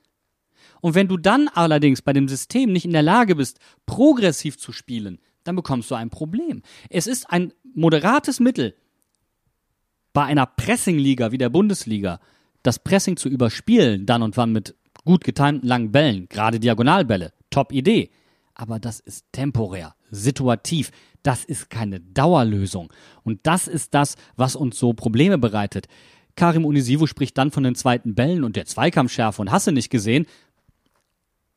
Und 0.81 0.95
wenn 0.95 1.09
du 1.09 1.19
dann 1.19 1.49
allerdings 1.49 2.01
bei 2.01 2.15
dem 2.15 2.29
System 2.29 2.73
nicht 2.73 2.87
in 2.87 2.93
der 2.93 3.03
Lage 3.03 3.37
bist, 3.37 3.59
progressiv 3.85 4.59
zu 4.59 4.73
spielen, 4.73 5.19
dann 5.45 5.57
bekommst 5.57 5.91
du 5.91 5.95
ein 5.95 6.11
Problem. 6.11 6.63
Es 6.89 7.07
ist 7.07 7.29
ein 7.31 7.53
moderates 7.75 8.41
Mittel, 8.41 8.75
bei 10.13 10.25
einer 10.25 10.47
Pressingliga 10.47 11.33
wie 11.33 11.39
der 11.39 11.51
Bundesliga 11.51 12.21
das 12.63 12.79
Pressing 12.79 13.17
zu 13.17 13.29
überspielen, 13.29 14.07
dann 14.07 14.23
und 14.23 14.37
wann 14.37 14.53
mit 14.53 14.75
gut 15.05 15.25
getimten 15.25 15.67
langen 15.67 15.93
Bällen, 15.93 16.29
gerade 16.29 16.61
Diagonalbälle, 16.61 17.33
top 17.51 17.73
Idee. 17.73 18.11
Aber 18.55 18.79
das 18.79 19.01
ist 19.01 19.25
temporär, 19.33 19.95
situativ. 20.11 20.91
Das 21.23 21.45
ist 21.45 21.71
keine 21.71 22.01
Dauerlösung. 22.01 22.93
Und 23.25 23.41
das 23.45 23.69
ist 23.69 23.95
das, 23.95 24.17
was 24.37 24.57
uns 24.57 24.79
so 24.79 24.93
Probleme 24.93 25.39
bereitet. 25.39 25.87
Karim 26.37 26.65
Unisivo 26.65 27.07
spricht 27.07 27.37
dann 27.39 27.51
von 27.51 27.63
den 27.63 27.75
zweiten 27.75 28.15
Bällen 28.15 28.45
und 28.45 28.57
der 28.57 28.67
Zweikampfschärfe 28.67 29.41
und 29.41 29.51
hasse 29.51 29.73
nicht 29.73 29.91
gesehen. 29.91 30.27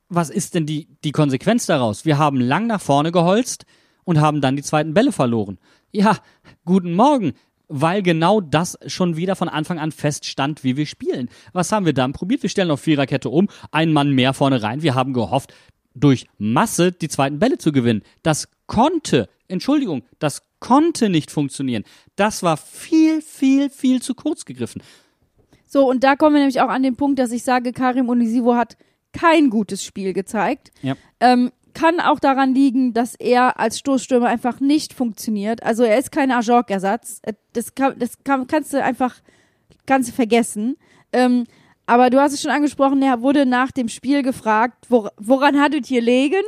Was 0.10 0.30
ist 0.30 0.56
denn 0.56 0.66
die, 0.66 0.88
die 1.04 1.12
Konsequenz 1.12 1.66
daraus? 1.66 2.06
Wir 2.06 2.18
haben 2.18 2.40
lang 2.40 2.68
nach 2.68 2.82
vorne 2.82 3.12
geholzt 3.12 3.66
und 4.04 4.20
haben 4.20 4.42
dann 4.42 4.56
die 4.56 4.64
zweiten 4.64 4.94
Bälle 4.94 5.12
verloren. 5.12 5.58
Ja, 5.92 6.18
guten 6.66 6.94
Morgen 6.94 7.34
weil 7.68 8.04
genau 8.04 8.42
das 8.42 8.78
schon 8.88 9.18
wieder 9.18 9.36
von 9.36 9.50
Anfang 9.50 9.80
an 9.80 9.92
feststand, 9.92 10.64
wie 10.64 10.78
wir 10.78 10.86
spielen. 10.86 11.30
Was 11.54 11.72
haben 11.72 11.86
wir 11.86 11.94
dann 11.94 12.14
probiert? 12.14 12.44
Wir 12.44 12.50
stellen 12.50 12.72
auf 12.72 12.82
Viererkette 12.82 13.30
um, 13.30 13.48
einen 13.72 13.94
Mann 13.94 14.12
mehr 14.12 14.34
vorne 14.34 14.62
rein. 14.62 14.82
Wir 14.82 14.96
haben 14.96 15.14
gehofft, 15.14 15.54
durch 15.96 16.28
Masse 16.38 16.92
die 16.92 17.08
zweiten 17.08 17.40
Bälle 17.40 17.58
zu 17.58 17.72
gewinnen. 17.72 18.04
Das 18.24 18.50
konnte, 18.68 19.30
Entschuldigung, 19.48 20.04
das 20.20 20.44
konnte 20.60 21.10
nicht 21.10 21.32
funktionieren. 21.32 21.84
Das 22.16 22.44
war 22.44 22.58
viel, 22.58 23.22
viel, 23.22 23.70
viel 23.70 24.02
zu 24.02 24.16
kurz 24.16 24.46
gegriffen. 24.46 24.82
So, 25.66 25.90
und 25.90 26.04
da 26.04 26.16
kommen 26.16 26.36
wir 26.36 26.40
nämlich 26.40 26.62
auch 26.62 26.70
an 26.70 26.84
den 26.84 26.96
Punkt, 26.96 27.20
dass 27.20 27.32
ich 27.32 27.44
sage, 27.44 27.74
Karim 27.74 28.10
Unisivo 28.10 28.56
hat 28.56 28.78
kein 29.12 29.50
gutes 29.50 29.84
Spiel 29.84 30.14
gezeigt. 30.14 30.72
Ja. 30.82 30.96
Ähm, 31.20 31.52
kann 31.74 32.00
auch 32.00 32.20
daran 32.20 32.54
liegen, 32.54 32.94
dass 32.94 33.16
er 33.16 33.60
als 33.60 33.80
Stoßstürmer 33.80 34.28
einfach 34.28 34.60
nicht 34.60 34.94
funktioniert. 34.94 35.64
Also 35.64 35.84
er 35.84 35.98
ist 35.98 36.12
kein 36.12 36.32
Ajork-Ersatz. 36.32 37.20
Äh, 37.24 37.34
Das, 37.54 37.76
kann, 37.76 37.96
das 37.98 38.24
kann, 38.24 38.48
kannst 38.48 38.74
du 38.74 38.84
einfach 38.84 39.22
kannst 39.86 40.10
du 40.10 40.14
vergessen. 40.14 40.78
Ähm, 41.12 41.46
aber 41.86 42.10
du 42.10 42.20
hast 42.22 42.34
es 42.34 42.42
schon 42.42 42.52
angesprochen, 42.52 43.02
er 43.02 43.22
wurde 43.22 43.46
nach 43.46 43.72
dem 43.72 43.90
Spiel 43.90 44.24
gefragt, 44.24 44.90
wor 44.90 45.12
woran 45.18 45.60
hattet 45.60 45.92
ihr 45.92 46.02
legen? 46.02 46.44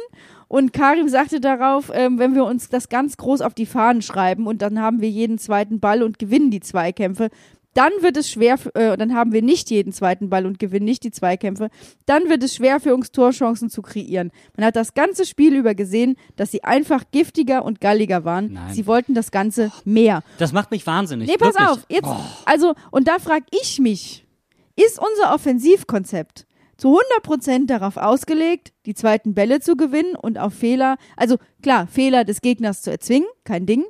Und 0.47 0.73
Karim 0.73 1.09
sagte 1.09 1.41
darauf, 1.41 1.91
ähm, 1.93 2.19
wenn 2.19 2.35
wir 2.35 2.45
uns 2.45 2.69
das 2.69 2.87
ganz 2.87 3.17
groß 3.17 3.41
auf 3.41 3.53
die 3.53 3.65
Fahnen 3.65 4.01
schreiben 4.01 4.47
und 4.47 4.61
dann 4.61 4.79
haben 4.79 5.01
wir 5.01 5.09
jeden 5.09 5.37
zweiten 5.39 5.79
Ball 5.79 6.03
und 6.03 6.19
gewinnen 6.19 6.51
die 6.51 6.59
Zweikämpfe, 6.61 7.29
dann 7.75 7.91
wird 7.99 8.17
es 8.17 8.31
schwer, 8.31 8.57
äh, 8.73 8.97
dann 8.97 9.13
haben 9.13 9.31
wir 9.33 9.41
nicht 9.41 9.69
jeden 9.69 9.93
zweiten 9.93 10.29
Ball 10.29 10.45
und 10.45 10.57
gewinnen 10.59 10.85
nicht 10.85 11.03
die 11.03 11.11
Zweikämpfe. 11.11 11.69
Dann 12.05 12.29
wird 12.29 12.41
es 12.41 12.55
schwer 12.55 12.79
für 12.79 12.95
uns 12.95 13.11
Torchancen 13.11 13.69
zu 13.69 13.81
kreieren. 13.81 14.31
Man 14.57 14.65
hat 14.65 14.75
das 14.75 14.93
ganze 14.93 15.25
Spiel 15.25 15.53
über 15.55 15.75
gesehen, 15.75 16.15
dass 16.37 16.51
sie 16.51 16.63
einfach 16.63 17.03
giftiger 17.11 17.63
und 17.65 17.81
galliger 17.81 18.23
waren. 18.25 18.53
Nein. 18.53 18.73
Sie 18.73 18.87
wollten 18.87 19.13
das 19.13 19.29
Ganze 19.29 19.71
mehr. 19.83 20.23
Das 20.37 20.53
macht 20.53 20.71
mich 20.71 20.87
wahnsinnig. 20.87 21.27
Nee, 21.27 21.37
pass 21.37 21.55
wirklich. 21.55 21.67
auf. 21.69 21.85
Jetzt, 21.89 22.07
Oh. 22.07 22.15
also, 22.45 22.73
und 22.91 23.07
da 23.07 23.19
frage 23.19 23.45
ich 23.51 23.79
mich, 23.79 24.25
ist 24.77 24.97
unser 24.97 25.33
Offensivkonzept 25.33 26.47
zu 26.77 26.97
100% 27.23 27.67
darauf 27.67 27.97
ausgelegt, 27.97 28.73
die 28.85 28.93
zweiten 28.93 29.33
Bälle 29.33 29.59
zu 29.59 29.75
gewinnen 29.75 30.15
und 30.15 30.37
auf 30.37 30.53
Fehler, 30.53 30.97
also 31.17 31.37
klar, 31.61 31.87
Fehler 31.87 32.23
des 32.23 32.41
Gegners 32.41 32.81
zu 32.81 32.91
erzwingen, 32.91 33.27
kein 33.43 33.65
Ding. 33.65 33.83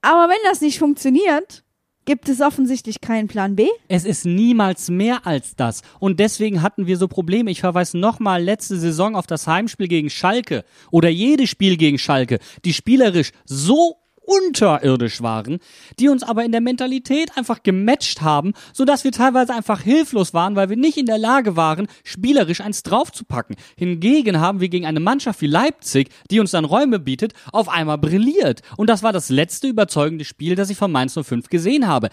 Aber 0.00 0.28
wenn 0.28 0.38
das 0.44 0.60
nicht 0.60 0.78
funktioniert, 0.78 1.64
gibt 2.08 2.30
es 2.30 2.40
offensichtlich 2.40 3.02
keinen 3.02 3.28
Plan 3.28 3.54
B. 3.54 3.68
Es 3.86 4.06
ist 4.06 4.24
niemals 4.24 4.88
mehr 4.88 5.26
als 5.26 5.56
das. 5.56 5.82
Und 6.00 6.18
deswegen 6.18 6.62
hatten 6.62 6.86
wir 6.86 6.96
so 6.96 7.06
Probleme. 7.06 7.50
Ich 7.50 7.60
verweise 7.60 7.98
nochmal 7.98 8.42
letzte 8.42 8.78
Saison 8.78 9.14
auf 9.14 9.26
das 9.26 9.46
Heimspiel 9.46 9.88
gegen 9.88 10.08
Schalke 10.08 10.64
oder 10.90 11.10
jedes 11.10 11.50
Spiel 11.50 11.76
gegen 11.76 11.98
Schalke, 11.98 12.38
die 12.64 12.72
spielerisch 12.72 13.32
so 13.44 13.96
unterirdisch 14.28 15.22
waren, 15.22 15.58
die 15.98 16.08
uns 16.08 16.22
aber 16.22 16.44
in 16.44 16.52
der 16.52 16.60
Mentalität 16.60 17.36
einfach 17.36 17.62
gematcht 17.62 18.20
haben, 18.20 18.52
sodass 18.72 19.04
wir 19.04 19.12
teilweise 19.12 19.54
einfach 19.54 19.80
hilflos 19.80 20.34
waren, 20.34 20.54
weil 20.54 20.68
wir 20.68 20.76
nicht 20.76 20.98
in 20.98 21.06
der 21.06 21.18
Lage 21.18 21.56
waren, 21.56 21.88
spielerisch 22.04 22.60
eins 22.60 22.82
draufzupacken. 22.82 23.56
Hingegen 23.76 24.40
haben 24.40 24.60
wir 24.60 24.68
gegen 24.68 24.86
eine 24.86 25.00
Mannschaft 25.00 25.40
wie 25.40 25.46
Leipzig, 25.46 26.10
die 26.30 26.40
uns 26.40 26.50
dann 26.50 26.64
Räume 26.64 26.98
bietet, 26.98 27.32
auf 27.52 27.68
einmal 27.68 27.98
brilliert. 27.98 28.60
Und 28.76 28.90
das 28.90 29.02
war 29.02 29.12
das 29.12 29.30
letzte 29.30 29.68
überzeugende 29.68 30.24
Spiel, 30.24 30.54
das 30.54 30.70
ich 30.70 30.76
von 30.76 30.92
Mainz 30.92 31.14
05 31.14 31.48
gesehen 31.48 31.88
habe. 31.88 32.10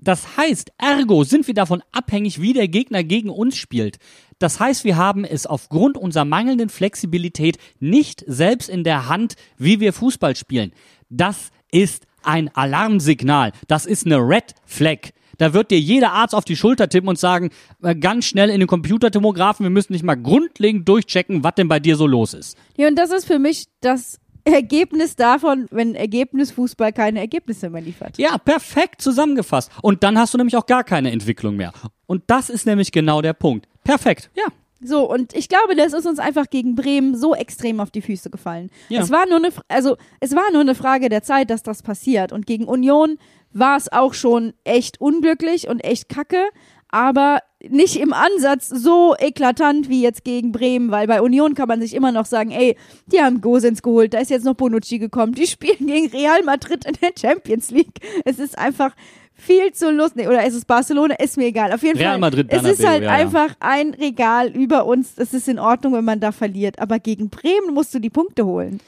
Das 0.00 0.36
heißt, 0.36 0.72
ergo 0.78 1.24
sind 1.24 1.46
wir 1.48 1.54
davon 1.54 1.82
abhängig, 1.90 2.40
wie 2.40 2.52
der 2.52 2.68
Gegner 2.68 3.02
gegen 3.02 3.30
uns 3.30 3.56
spielt. 3.56 3.98
Das 4.38 4.60
heißt, 4.60 4.84
wir 4.84 4.96
haben 4.96 5.24
es 5.24 5.46
aufgrund 5.46 5.96
unserer 5.96 6.24
mangelnden 6.24 6.68
Flexibilität 6.68 7.58
nicht 7.80 8.24
selbst 8.26 8.68
in 8.68 8.84
der 8.84 9.08
Hand, 9.08 9.34
wie 9.56 9.80
wir 9.80 9.92
Fußball 9.92 10.36
spielen. 10.36 10.72
Das 11.10 11.50
ist 11.72 12.06
ein 12.22 12.50
Alarmsignal. 12.54 13.52
Das 13.66 13.86
ist 13.86 14.06
eine 14.06 14.16
Red 14.16 14.54
Flag. 14.64 15.10
Da 15.38 15.54
wird 15.54 15.70
dir 15.70 15.78
jeder 15.78 16.12
Arzt 16.12 16.34
auf 16.34 16.44
die 16.44 16.56
Schulter 16.56 16.88
tippen 16.88 17.08
und 17.08 17.18
sagen, 17.18 17.50
äh, 17.82 17.94
ganz 17.94 18.24
schnell 18.24 18.50
in 18.50 18.58
den 18.58 18.66
Computertomographen, 18.66 19.64
wir 19.64 19.70
müssen 19.70 19.92
nicht 19.92 20.04
mal 20.04 20.16
grundlegend 20.16 20.88
durchchecken, 20.88 21.44
was 21.44 21.54
denn 21.54 21.68
bei 21.68 21.78
dir 21.78 21.96
so 21.96 22.06
los 22.06 22.34
ist. 22.34 22.58
Ja, 22.76 22.88
und 22.88 22.96
das 22.96 23.10
ist 23.12 23.24
für 23.24 23.38
mich 23.38 23.66
das 23.80 24.18
Ergebnis 24.44 25.14
davon, 25.14 25.66
wenn 25.70 25.94
Ergebnisfußball 25.94 26.92
keine 26.92 27.20
Ergebnisse 27.20 27.70
mehr 27.70 27.82
liefert. 27.82 28.18
Ja, 28.18 28.38
perfekt 28.38 29.00
zusammengefasst. 29.00 29.70
Und 29.82 30.02
dann 30.02 30.18
hast 30.18 30.34
du 30.34 30.38
nämlich 30.38 30.56
auch 30.56 30.66
gar 30.66 30.84
keine 30.84 31.12
Entwicklung 31.12 31.56
mehr. 31.56 31.72
Und 32.06 32.24
das 32.26 32.50
ist 32.50 32.66
nämlich 32.66 32.90
genau 32.90 33.22
der 33.22 33.34
Punkt. 33.34 33.68
Perfekt. 33.84 34.30
Ja. 34.34 34.46
So, 34.80 35.10
und 35.10 35.34
ich 35.34 35.48
glaube, 35.48 35.74
das 35.74 35.92
ist 35.92 36.06
uns 36.06 36.18
einfach 36.18 36.50
gegen 36.50 36.74
Bremen 36.74 37.16
so 37.16 37.34
extrem 37.34 37.80
auf 37.80 37.90
die 37.90 38.02
Füße 38.02 38.30
gefallen. 38.30 38.70
Ja. 38.88 39.02
Es 39.02 39.10
war 39.10 39.26
nur 39.26 39.38
eine, 39.38 39.48
also, 39.68 39.96
es 40.20 40.34
war 40.36 40.50
nur 40.52 40.60
eine 40.60 40.74
Frage 40.74 41.08
der 41.08 41.22
Zeit, 41.22 41.50
dass 41.50 41.62
das 41.62 41.82
passiert. 41.82 42.32
Und 42.32 42.46
gegen 42.46 42.64
Union 42.64 43.18
war 43.52 43.76
es 43.76 43.90
auch 43.90 44.14
schon 44.14 44.52
echt 44.64 45.00
unglücklich 45.00 45.68
und 45.68 45.80
echt 45.80 46.08
kacke, 46.08 46.42
aber 46.90 47.40
nicht 47.68 47.96
im 47.96 48.12
Ansatz 48.12 48.68
so 48.68 49.14
eklatant 49.18 49.88
wie 49.88 50.02
jetzt 50.02 50.24
gegen 50.24 50.52
Bremen, 50.52 50.90
weil 50.90 51.06
bei 51.06 51.20
Union 51.20 51.54
kann 51.54 51.68
man 51.68 51.80
sich 51.80 51.94
immer 51.94 52.12
noch 52.12 52.26
sagen, 52.26 52.50
ey, 52.50 52.76
die 53.06 53.20
haben 53.20 53.40
Gosens 53.40 53.82
geholt, 53.82 54.14
da 54.14 54.18
ist 54.18 54.30
jetzt 54.30 54.44
noch 54.44 54.54
Bonucci 54.54 54.98
gekommen, 54.98 55.32
die 55.32 55.46
spielen 55.46 55.86
gegen 55.86 56.08
Real 56.08 56.42
Madrid 56.44 56.84
in 56.84 56.94
der 57.02 57.12
Champions 57.18 57.70
League. 57.70 58.00
Es 58.24 58.38
ist 58.38 58.56
einfach 58.56 58.94
viel 59.38 59.72
zu 59.72 59.90
lustig. 59.90 60.26
Oder 60.28 60.46
ist 60.46 60.54
es 60.54 60.64
Barcelona? 60.64 61.14
Ist 61.14 61.36
mir 61.36 61.46
egal. 61.46 61.72
Auf 61.72 61.82
jeden 61.82 61.98
Real 61.98 62.12
Fall. 62.12 62.20
Madrid, 62.20 62.46
es 62.50 62.64
ist 62.64 62.86
halt 62.86 63.02
ja, 63.02 63.10
ja. 63.10 63.14
einfach 63.16 63.54
ein 63.60 63.94
Regal 63.94 64.48
über 64.48 64.84
uns. 64.86 65.12
Es 65.16 65.32
ist 65.32 65.48
in 65.48 65.58
Ordnung, 65.58 65.94
wenn 65.94 66.04
man 66.04 66.20
da 66.20 66.32
verliert. 66.32 66.78
Aber 66.78 66.98
gegen 66.98 67.30
Bremen 67.30 67.72
musst 67.72 67.94
du 67.94 67.98
die 67.98 68.10
Punkte 68.10 68.44
holen. 68.44 68.80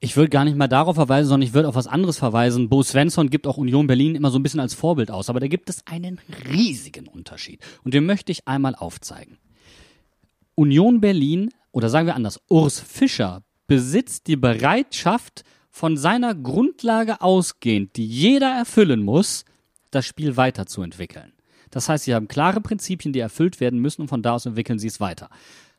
Ich 0.00 0.16
würde 0.16 0.30
gar 0.30 0.44
nicht 0.44 0.56
mal 0.56 0.66
darauf 0.66 0.96
verweisen, 0.96 1.28
sondern 1.28 1.46
ich 1.46 1.54
würde 1.54 1.68
auf 1.68 1.76
was 1.76 1.86
anderes 1.86 2.18
verweisen. 2.18 2.68
Bo 2.68 2.82
Svensson 2.82 3.30
gibt 3.30 3.46
auch 3.46 3.56
Union 3.56 3.86
Berlin 3.86 4.16
immer 4.16 4.30
so 4.30 4.38
ein 4.38 4.42
bisschen 4.42 4.58
als 4.58 4.74
Vorbild 4.74 5.10
aus, 5.10 5.30
aber 5.30 5.38
da 5.38 5.46
gibt 5.46 5.70
es 5.70 5.86
einen 5.86 6.18
riesigen 6.50 7.06
Unterschied. 7.06 7.60
Und 7.84 7.94
den 7.94 8.04
möchte 8.04 8.32
ich 8.32 8.48
einmal 8.48 8.74
aufzeigen. 8.74 9.38
Union 10.56 11.00
Berlin, 11.00 11.50
oder 11.70 11.88
sagen 11.88 12.06
wir 12.06 12.16
anders, 12.16 12.40
Urs 12.48 12.80
Fischer 12.80 13.42
besitzt 13.68 14.26
die 14.26 14.36
Bereitschaft, 14.36 15.44
von 15.72 15.96
seiner 15.96 16.34
Grundlage 16.34 17.22
ausgehend, 17.22 17.96
die 17.96 18.06
jeder 18.06 18.50
erfüllen 18.50 19.02
muss, 19.02 19.44
das 19.94 20.06
Spiel 20.06 20.36
weiterzuentwickeln. 20.36 21.32
Das 21.70 21.88
heißt, 21.88 22.04
sie 22.04 22.14
haben 22.14 22.28
klare 22.28 22.60
Prinzipien, 22.60 23.12
die 23.12 23.20
erfüllt 23.20 23.60
werden 23.60 23.78
müssen 23.78 24.02
und 24.02 24.08
von 24.08 24.22
da 24.22 24.32
aus 24.32 24.46
entwickeln 24.46 24.78
sie 24.78 24.88
es 24.88 25.00
weiter. 25.00 25.28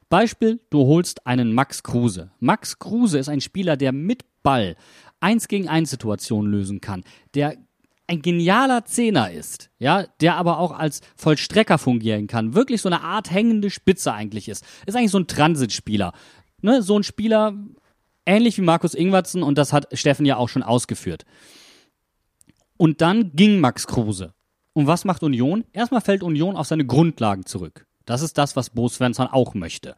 Beispiel, 0.09 0.59
du 0.69 0.85
holst 0.85 1.25
einen 1.27 1.53
Max 1.53 1.83
Kruse. 1.83 2.31
Max 2.39 2.79
Kruse 2.79 3.19
ist 3.19 3.29
ein 3.29 3.41
Spieler, 3.41 3.77
der 3.77 3.91
mit 3.91 4.23
Ball 4.43 4.75
eins 5.19 5.47
gegen 5.47 5.69
eins 5.69 5.89
Situationen 5.89 6.51
lösen 6.51 6.81
kann, 6.81 7.03
der 7.33 7.57
ein 8.07 8.21
genialer 8.21 8.85
Zehner 8.85 9.31
ist, 9.31 9.69
ja, 9.79 10.05
der 10.19 10.35
aber 10.35 10.59
auch 10.59 10.71
als 10.71 11.01
Vollstrecker 11.15 11.77
fungieren 11.77 12.27
kann, 12.27 12.53
wirklich 12.53 12.81
so 12.81 12.89
eine 12.89 13.01
Art 13.01 13.31
hängende 13.31 13.69
Spitze 13.69 14.13
eigentlich 14.13 14.49
ist. 14.49 14.65
Ist 14.85 14.95
eigentlich 14.95 15.11
so 15.11 15.19
ein 15.19 15.27
Transitspieler. 15.27 16.13
Ne, 16.61 16.81
so 16.81 16.97
ein 16.97 17.03
Spieler, 17.03 17.55
ähnlich 18.25 18.57
wie 18.57 18.61
Markus 18.61 18.93
Ingwertsen, 18.93 19.41
und 19.41 19.57
das 19.57 19.73
hat 19.73 19.87
Steffen 19.97 20.25
ja 20.25 20.37
auch 20.37 20.49
schon 20.49 20.63
ausgeführt. 20.63 21.25
Und 22.83 22.99
dann 22.99 23.31
ging 23.33 23.61
Max 23.61 23.87
Kruse. 23.87 24.33
Und 24.73 24.87
was 24.87 25.05
macht 25.05 25.23
Union? 25.23 25.63
Erstmal 25.71 26.01
fällt 26.01 26.21
Union 26.21 26.57
auf 26.57 26.67
seine 26.67 26.85
Grundlagen 26.85 27.45
zurück. 27.45 27.87
Das 28.03 28.21
ist 28.21 28.37
das, 28.37 28.57
was 28.57 28.71
Bo 28.71 28.89
Svensson 28.89 29.27
auch 29.27 29.53
möchte. 29.53 29.95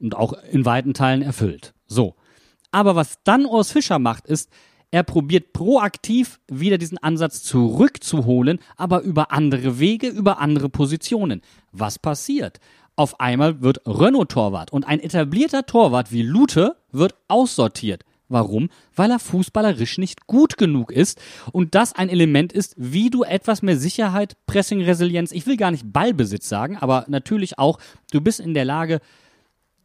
Und 0.00 0.14
auch 0.14 0.34
in 0.50 0.66
weiten 0.66 0.92
Teilen 0.92 1.22
erfüllt. 1.22 1.72
So. 1.86 2.14
Aber 2.70 2.94
was 2.94 3.22
dann 3.24 3.46
Urs 3.46 3.72
Fischer 3.72 3.98
macht, 3.98 4.26
ist, 4.26 4.50
er 4.90 5.02
probiert 5.02 5.54
proaktiv 5.54 6.38
wieder 6.46 6.76
diesen 6.76 6.98
Ansatz 6.98 7.42
zurückzuholen, 7.42 8.58
aber 8.76 9.00
über 9.00 9.32
andere 9.32 9.78
Wege, 9.78 10.08
über 10.08 10.38
andere 10.38 10.68
Positionen. 10.68 11.40
Was 11.72 11.98
passiert? 11.98 12.60
Auf 12.96 13.18
einmal 13.18 13.62
wird 13.62 13.80
Renault 13.86 14.32
Torwart 14.32 14.74
und 14.74 14.86
ein 14.86 15.00
etablierter 15.00 15.64
Torwart 15.64 16.12
wie 16.12 16.20
Lute 16.20 16.76
wird 16.92 17.14
aussortiert. 17.28 18.04
Warum? 18.28 18.70
Weil 18.94 19.10
er 19.10 19.18
fußballerisch 19.18 19.98
nicht 19.98 20.26
gut 20.26 20.56
genug 20.56 20.90
ist 20.90 21.20
und 21.52 21.74
das 21.74 21.94
ein 21.94 22.08
Element 22.08 22.52
ist, 22.52 22.74
wie 22.76 23.10
du 23.10 23.22
etwas 23.22 23.62
mehr 23.62 23.76
Sicherheit, 23.76 24.36
Pressing, 24.46 24.82
Resilienz, 24.82 25.30
ich 25.32 25.46
will 25.46 25.56
gar 25.56 25.70
nicht 25.70 25.92
Ballbesitz 25.92 26.48
sagen, 26.48 26.76
aber 26.76 27.04
natürlich 27.08 27.58
auch, 27.58 27.78
du 28.10 28.20
bist 28.20 28.40
in 28.40 28.54
der 28.54 28.64
Lage, 28.64 29.00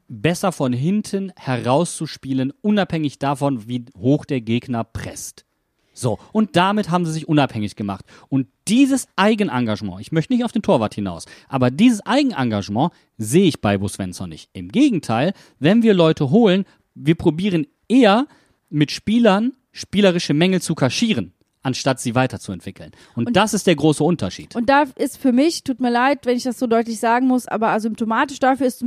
besser 0.07 0.51
von 0.51 0.73
hinten 0.73 1.31
herauszuspielen, 1.37 2.51
unabhängig 2.61 3.19
davon, 3.19 3.67
wie 3.67 3.85
hoch 3.97 4.25
der 4.25 4.41
Gegner 4.41 4.83
presst. 4.83 5.45
So, 5.93 6.19
und 6.31 6.55
damit 6.55 6.89
haben 6.89 7.05
sie 7.05 7.11
sich 7.11 7.27
unabhängig 7.27 7.75
gemacht. 7.75 8.05
Und 8.29 8.47
dieses 8.67 9.07
Eigenengagement, 9.15 10.01
ich 10.01 10.11
möchte 10.11 10.33
nicht 10.33 10.43
auf 10.43 10.51
den 10.51 10.61
Torwart 10.61 10.95
hinaus, 10.95 11.25
aber 11.47 11.69
dieses 11.69 12.05
Eigenengagement 12.05 12.91
sehe 13.17 13.45
ich 13.47 13.61
bei 13.61 13.77
Bo 13.77 13.87
Svensson 13.87 14.29
nicht. 14.29 14.49
Im 14.53 14.69
Gegenteil, 14.69 15.33
wenn 15.59 15.83
wir 15.83 15.93
Leute 15.93 16.29
holen, 16.29 16.65
wir 16.95 17.15
probieren 17.15 17.67
eher 17.91 18.27
mit 18.69 18.91
Spielern 18.91 19.53
spielerische 19.71 20.33
Mängel 20.33 20.61
zu 20.61 20.75
kaschieren, 20.75 21.33
anstatt 21.63 21.99
sie 21.99 22.13
weiterzuentwickeln. 22.15 22.91
Und, 23.15 23.35
das 23.35 23.53
ist 23.53 23.67
der 23.67 23.75
große 23.75 24.03
Unterschied. 24.03 24.55
Und 24.55 24.69
da 24.69 24.83
ist 24.95 25.17
für 25.17 25.31
mich, 25.31 25.63
tut 25.63 25.79
mir 25.79 25.89
leid, 25.91 26.25
wenn 26.25 26.35
ich 26.35 26.43
das 26.43 26.59
so 26.59 26.67
deutlich 26.67 26.99
sagen 26.99 27.27
muss, 27.27 27.47
aber 27.47 27.69
asymptomatisch 27.69 28.39
dafür 28.39 28.67
ist 28.67 28.83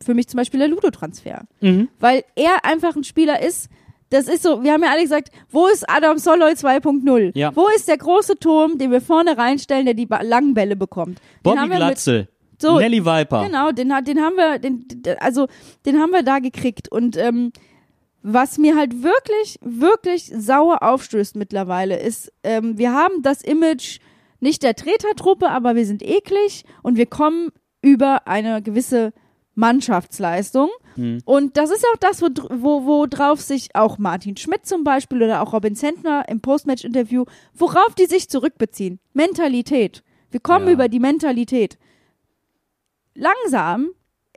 für 0.00 0.14
mich 0.14 0.28
zum 0.28 0.38
Beispiel 0.38 0.58
der 0.60 0.68
Ludo-Transfer. 0.68 1.42
Mhm. 1.60 1.88
Weil 2.00 2.24
er 2.34 2.64
einfach 2.64 2.96
ein 2.96 3.04
Spieler 3.04 3.42
ist, 3.42 3.68
das 4.10 4.28
ist 4.28 4.42
so, 4.42 4.62
wir 4.62 4.72
haben 4.72 4.82
ja 4.82 4.90
alle 4.90 5.02
gesagt, 5.02 5.30
wo 5.50 5.66
ist 5.68 5.88
Adam 5.88 6.18
Soloy 6.18 6.52
2.0? 6.52 7.32
Ja. 7.34 7.54
Wo 7.56 7.66
ist 7.74 7.88
der 7.88 7.96
große 7.98 8.38
Turm, 8.38 8.76
den 8.78 8.90
wir 8.90 9.00
vorne 9.00 9.36
reinstellen, 9.38 9.86
der 9.86 9.94
die 9.94 10.06
langen 10.22 10.52
Bälle 10.54 10.76
bekommt? 10.76 11.18
Bobby 11.42 11.66
Glatzel, 11.68 12.28
So, 12.60 12.78
Nelly 12.78 13.04
Viper. 13.04 13.46
Genau, 13.46 13.72
den, 13.72 13.88
den 14.04 14.20
haben 14.20 14.36
wir, 14.36 14.58
den- 14.58 14.86
also 15.18 15.48
den 15.86 15.98
haben 15.98 16.10
wir 16.10 16.22
da 16.22 16.38
gekriegt. 16.40 16.90
Und 16.92 17.16
ähm, 17.16 17.52
was 18.22 18.58
mir 18.58 18.76
halt 18.76 19.02
wirklich, 19.02 19.58
wirklich 19.62 20.26
sauer 20.36 20.82
aufstößt 20.82 21.36
mittlerweile, 21.36 21.98
ist, 22.00 22.32
ähm, 22.42 22.78
wir 22.78 22.92
haben 22.92 23.22
das 23.22 23.42
Image 23.42 23.98
nicht 24.40 24.62
der 24.62 24.74
Tretertruppe, 24.74 25.48
aber 25.50 25.74
wir 25.76 25.86
sind 25.86 26.02
eklig 26.02 26.64
und 26.82 26.96
wir 26.96 27.06
kommen 27.06 27.50
über 27.80 28.26
eine 28.26 28.62
gewisse 28.62 29.12
Mannschaftsleistung. 29.54 30.70
Und 31.24 31.56
das 31.56 31.70
ist 31.70 31.84
auch 31.92 31.96
das, 31.98 32.20
wo, 32.20 32.26
wo, 32.50 32.84
wo 32.84 33.06
drauf 33.06 33.40
sich 33.40 33.74
auch 33.74 33.96
Martin 33.98 34.36
Schmidt 34.36 34.66
zum 34.66 34.84
Beispiel 34.84 35.22
oder 35.22 35.40
auch 35.42 35.52
Robin 35.54 35.74
Zentner 35.74 36.24
im 36.28 36.40
Postmatch-Interview, 36.40 37.24
worauf 37.54 37.94
die 37.94 38.04
sich 38.06 38.28
zurückbeziehen. 38.28 39.00
Mentalität. 39.14 40.02
Wir 40.30 40.40
kommen 40.40 40.66
Ja. 40.66 40.72
über 40.74 40.88
die 40.88 41.00
Mentalität 41.00 41.78
langsam, 43.14 43.90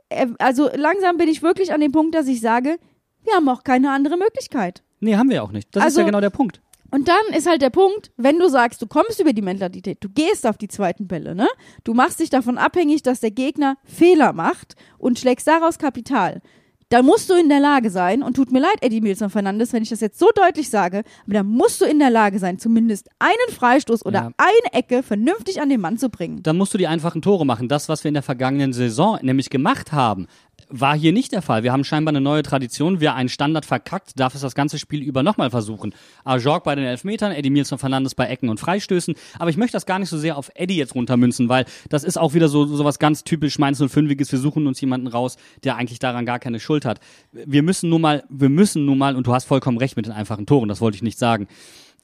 äh, 0.08 0.26
also 0.38 0.68
langsam 0.74 1.16
bin 1.16 1.28
ich 1.28 1.42
wirklich 1.42 1.72
an 1.72 1.80
dem 1.80 1.92
Punkt, 1.92 2.14
dass 2.14 2.26
ich 2.26 2.40
sage, 2.40 2.78
wir 3.26 3.34
haben 3.34 3.48
auch 3.48 3.64
keine 3.64 3.90
andere 3.92 4.16
Möglichkeit. 4.16 4.82
Nee, 5.00 5.16
haben 5.16 5.28
wir 5.30 5.42
auch 5.42 5.52
nicht. 5.52 5.68
Das 5.72 5.82
ist 5.82 5.84
Also- 5.86 6.00
ja 6.00 6.06
genau 6.06 6.20
der 6.20 6.30
Punkt. 6.30 6.60
Und 6.92 7.08
dann 7.08 7.36
ist 7.36 7.48
halt 7.48 7.62
der 7.62 7.70
Punkt, 7.70 8.12
wenn 8.16 8.38
du 8.38 8.48
sagst, 8.48 8.80
du 8.80 8.86
kommst 8.86 9.20
über 9.20 9.32
die 9.32 9.42
Mentalität, 9.42 9.98
du 10.00 10.08
gehst 10.08 10.46
auf 10.46 10.56
die 10.56 10.68
zweiten 10.68 11.08
Bälle, 11.08 11.34
ne? 11.34 11.48
Du 11.82 11.94
machst 11.94 12.20
dich 12.20 12.30
davon 12.30 12.58
abhängig, 12.58 13.02
dass 13.02 13.18
der 13.20 13.32
Gegner 13.32 13.76
Fehler 13.84 14.32
macht 14.32 14.76
und 14.96 15.18
schlägst 15.18 15.48
daraus 15.48 15.78
Kapital. 15.78 16.40
Da 16.88 17.02
musst 17.02 17.28
du 17.28 17.34
in 17.34 17.48
der 17.48 17.58
Lage 17.58 17.90
sein, 17.90 18.22
und 18.22 18.34
tut 18.34 18.52
mir 18.52 18.60
leid, 18.60 18.76
Eddie 18.80 19.00
Milson 19.00 19.28
Fernandes, 19.28 19.72
wenn 19.72 19.82
ich 19.82 19.88
das 19.88 19.98
jetzt 20.00 20.20
so 20.20 20.28
deutlich 20.36 20.70
sage, 20.70 21.02
aber 21.24 21.34
da 21.34 21.42
musst 21.42 21.80
du 21.80 21.84
in 21.84 21.98
der 21.98 22.10
Lage 22.10 22.38
sein, 22.38 22.60
zumindest 22.60 23.08
einen 23.18 23.52
Freistoß 23.52 24.06
oder 24.06 24.20
Ja. 24.20 24.30
eine 24.38 24.72
Ecke 24.72 25.02
vernünftig 25.02 25.60
an 25.60 25.68
den 25.68 25.80
Mann 25.80 25.98
zu 25.98 26.08
bringen. 26.10 26.44
Dann 26.44 26.56
musst 26.56 26.72
du 26.72 26.78
die 26.78 26.86
einfachen 26.86 27.22
Tore 27.22 27.44
machen. 27.44 27.66
Das, 27.66 27.88
was 27.88 28.04
wir 28.04 28.08
in 28.10 28.14
der 28.14 28.22
vergangenen 28.22 28.72
Saison 28.72 29.18
nämlich 29.20 29.50
gemacht 29.50 29.90
haben, 29.90 30.28
war 30.68 30.96
hier 30.96 31.12
nicht 31.12 31.32
der 31.32 31.42
Fall. 31.42 31.62
Wir 31.62 31.72
haben 31.72 31.84
scheinbar 31.84 32.12
eine 32.12 32.20
neue 32.20 32.42
Tradition. 32.42 33.00
Wer 33.00 33.14
einen 33.14 33.28
Standard 33.28 33.64
verkackt, 33.64 34.18
darf 34.18 34.34
es 34.34 34.40
das 34.40 34.54
ganze 34.54 34.78
Spiel 34.78 35.02
über 35.02 35.22
nochmal 35.22 35.50
versuchen. 35.50 35.94
Ajorg 36.24 36.64
bei 36.64 36.74
den 36.74 36.84
Elfmetern, 36.84 37.32
Eddie 37.32 37.50
Milson 37.50 37.78
Fernandes 37.78 38.14
bei 38.14 38.26
Ecken 38.26 38.48
und 38.48 38.58
Freistößen. 38.58 39.14
Aber 39.38 39.50
ich 39.50 39.56
möchte 39.56 39.72
das 39.72 39.86
gar 39.86 39.98
nicht 39.98 40.08
so 40.08 40.18
sehr 40.18 40.36
auf 40.36 40.50
Eddie 40.54 40.76
jetzt 40.76 40.94
runtermünzen, 40.94 41.48
weil 41.48 41.64
das 41.88 42.04
ist 42.04 42.18
auch 42.18 42.34
wieder 42.34 42.48
so, 42.48 42.66
so 42.66 42.84
was 42.84 42.98
ganz 42.98 43.24
typisch 43.24 43.58
Mainz 43.58 43.80
05iges. 43.80 44.32
Wir 44.32 44.38
suchen 44.38 44.66
uns 44.66 44.80
jemanden 44.80 45.06
raus, 45.06 45.36
der 45.64 45.76
eigentlich 45.76 45.98
daran 45.98 46.26
gar 46.26 46.38
keine 46.38 46.60
Schuld 46.60 46.84
hat. 46.84 47.00
Wir 47.32 47.62
müssen 47.62 47.88
nun 47.90 48.00
mal, 48.00 48.24
wir 48.28 48.48
müssen 48.48 48.84
nun 48.84 48.98
mal, 48.98 49.16
und 49.16 49.26
du 49.26 49.34
hast 49.34 49.44
vollkommen 49.44 49.78
recht 49.78 49.96
mit 49.96 50.06
den 50.06 50.12
einfachen 50.12 50.46
Toren, 50.46 50.68
das 50.68 50.80
wollte 50.80 50.96
ich 50.96 51.02
nicht 51.02 51.18
sagen. 51.18 51.48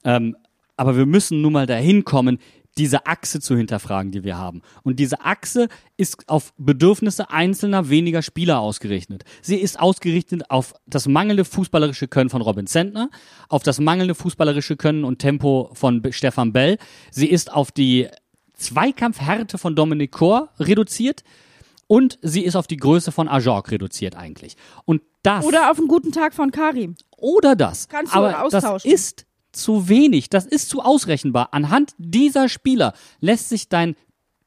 Ähm, 0.03 0.35
aber 0.75 0.97
wir 0.97 1.05
müssen 1.05 1.41
nun 1.41 1.53
mal 1.53 1.65
dahin 1.65 2.03
kommen, 2.03 2.39
diese 2.77 3.05
Achse 3.05 3.39
zu 3.39 3.55
hinterfragen, 3.55 4.11
die 4.11 4.23
wir 4.23 4.37
haben. 4.37 4.61
Und 4.83 4.97
diese 4.99 5.21
Achse 5.21 5.67
ist 5.97 6.27
auf 6.27 6.53
Bedürfnisse 6.57 7.29
einzelner 7.29 7.89
weniger 7.89 8.21
Spieler 8.21 8.59
ausgerichtet. 8.59 9.23
Sie 9.41 9.57
ist 9.57 9.79
ausgerichtet 9.79 10.49
auf 10.49 10.73
das 10.87 11.07
mangelnde 11.07 11.45
fußballerische 11.45 12.07
Können 12.07 12.29
von 12.31 12.41
Robin 12.41 12.65
Zentner, 12.67 13.09
auf 13.49 13.63
das 13.63 13.79
mangelnde 13.79 14.15
fußballerische 14.15 14.75
Können 14.75 15.03
und 15.03 15.19
Tempo 15.19 15.69
von 15.73 16.01
Stefan 16.11 16.51
Bell. 16.51 16.77
Sie 17.11 17.27
ist 17.27 17.51
auf 17.53 17.71
die 17.71 18.07
Zweikampfhärte 18.55 19.57
von 19.57 19.75
Dominik 19.75 20.11
Kor 20.11 20.49
reduziert 20.59 21.23
und 21.87 22.17
sie 22.21 22.43
ist 22.43 22.55
auf 22.55 22.65
die 22.65 22.77
Größe 22.77 23.11
von 23.11 23.27
Ajorg 23.27 23.69
reduziert 23.71 24.15
eigentlich. 24.15 24.55
Und 24.85 25.01
das 25.21 25.45
Oder 25.45 25.69
auf 25.71 25.77
einen 25.77 25.87
guten 25.87 26.11
Tag 26.11 26.33
von 26.33 26.51
Karim. 26.51 26.95
oder 27.17 27.55
das. 27.55 27.87
Kannst 27.87 28.13
du 28.13 28.17
Aber 28.17 28.31
das 28.31 28.55
austauschen. 28.63 28.89
ist 28.91 29.25
zu 29.53 29.87
wenig, 29.87 30.29
das 30.29 30.45
ist 30.45 30.69
zu 30.69 30.81
ausrechenbar. 30.81 31.49
Anhand 31.53 31.93
dieser 31.97 32.49
Spieler 32.49 32.93
lässt 33.19 33.49
sich 33.49 33.69
dein, 33.69 33.95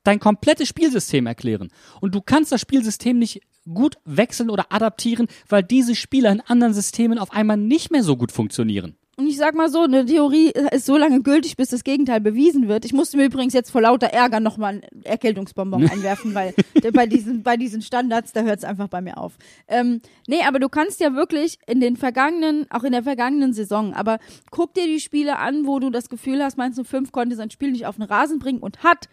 dein 0.05 0.21
komplettes 0.21 0.69
Spielsystem 0.69 1.27
erklären. 1.27 1.71
Und 2.01 2.15
du 2.15 2.21
kannst 2.21 2.53
das 2.53 2.61
Spielsystem 2.61 3.19
nicht 3.19 3.41
gut 3.73 3.97
wechseln 4.05 4.51
oder 4.51 4.73
adaptieren, 4.73 5.27
weil 5.49 5.63
diese 5.63 5.95
Spieler 5.95 6.31
in 6.31 6.41
anderen 6.41 6.75
Systemen 6.75 7.19
auf 7.19 7.33
einmal 7.33 7.57
nicht 7.57 7.91
mehr 7.91 8.03
so 8.03 8.17
gut 8.17 8.33
funktionieren. 8.33 8.97
Und 9.19 9.27
ich 9.29 9.39
sag 9.39 9.55
mal 9.55 9.71
so, 9.71 9.83
eine 9.83 10.05
Theorie 10.05 10.53
ist 10.73 10.85
so 10.85 10.99
lange 10.99 11.23
gültig, 11.23 11.57
bis 11.57 11.71
das 11.71 11.85
Gegenteil 11.85 12.21
bewiesen 12.21 12.69
wird. 12.69 12.85
Ich 12.85 12.93
musste 12.93 13.17
mir 13.17 13.25
übrigens 13.25 13.55
jetzt 13.55 13.71
vor 13.71 13.81
lauter 13.81 14.09
Ärger 14.09 14.41
nochmal 14.41 14.75
einen 14.75 15.05
Erkältungsbonbon 15.05 15.89
einwerfen, 15.89 16.35
weil 16.35 16.53
bei 16.93 17.07
diesen, 17.07 17.43
bei 17.43 17.57
diesen 17.57 17.81
Standards, 17.81 18.35
da 18.35 18.43
hört 18.43 18.59
es 18.59 18.65
einfach 18.65 18.89
bei 18.89 19.01
mir 19.01 19.17
auf. 19.17 19.39
Ähm, 19.69 20.03
nee, 20.27 20.43
aber 20.47 20.59
du 20.59 20.69
kannst 20.69 21.01
ja 21.01 21.15
wirklich 21.15 21.59
in 21.67 21.81
den 21.81 21.97
vergangenen, 21.97 22.67
auch 22.71 22.85
in 22.85 22.93
der 22.93 23.03
vergangenen 23.05 23.55
Saison, 23.55 23.95
aber 23.95 24.19
guck 24.51 24.75
dir 24.75 24.87
die 24.87 25.01
Spiele 25.01 25.39
an, 25.39 25.67
wo 25.67 25.79
du 25.79 25.89
das 25.89 26.11
Gefühl 26.11 26.43
hast, 26.45 26.59
Mainz 26.59 26.79
05 26.79 27.11
konnte 27.11 27.37
sein 27.37 27.51
Spiel 27.51 27.73
nicht 27.73 27.87
auf 27.87 27.97
den 27.97 28.05
Rasen 28.05 28.39
bringen 28.39 28.59
und 28.61 28.83
hat 28.83 29.09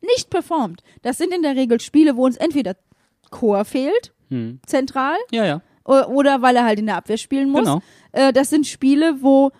nicht 0.00 0.30
performt. 0.30 0.82
Das 1.02 1.16
sind 1.16 1.32
in 1.32 1.42
der 1.42 1.54
Regel 1.54 1.80
Spiele, 1.80 2.16
wo 2.16 2.24
uns 2.26 2.36
entweder 2.36 2.74
Chor 3.30 3.64
fehlt, 3.64 4.12
zentral, 4.66 5.16
Ja, 5.30 5.44
ja. 5.44 5.62
Oder 5.84 6.42
weil 6.42 6.56
er 6.56 6.64
halt 6.64 6.78
in 6.78 6.86
der 6.86 6.96
Abwehr 6.96 7.18
spielen 7.18 7.50
muss. 7.50 7.64
Genau. 7.64 7.82
Äh, 8.12 8.32
das 8.32 8.50
sind 8.50 8.66
Spiele, 8.66 9.16
wo 9.20 9.50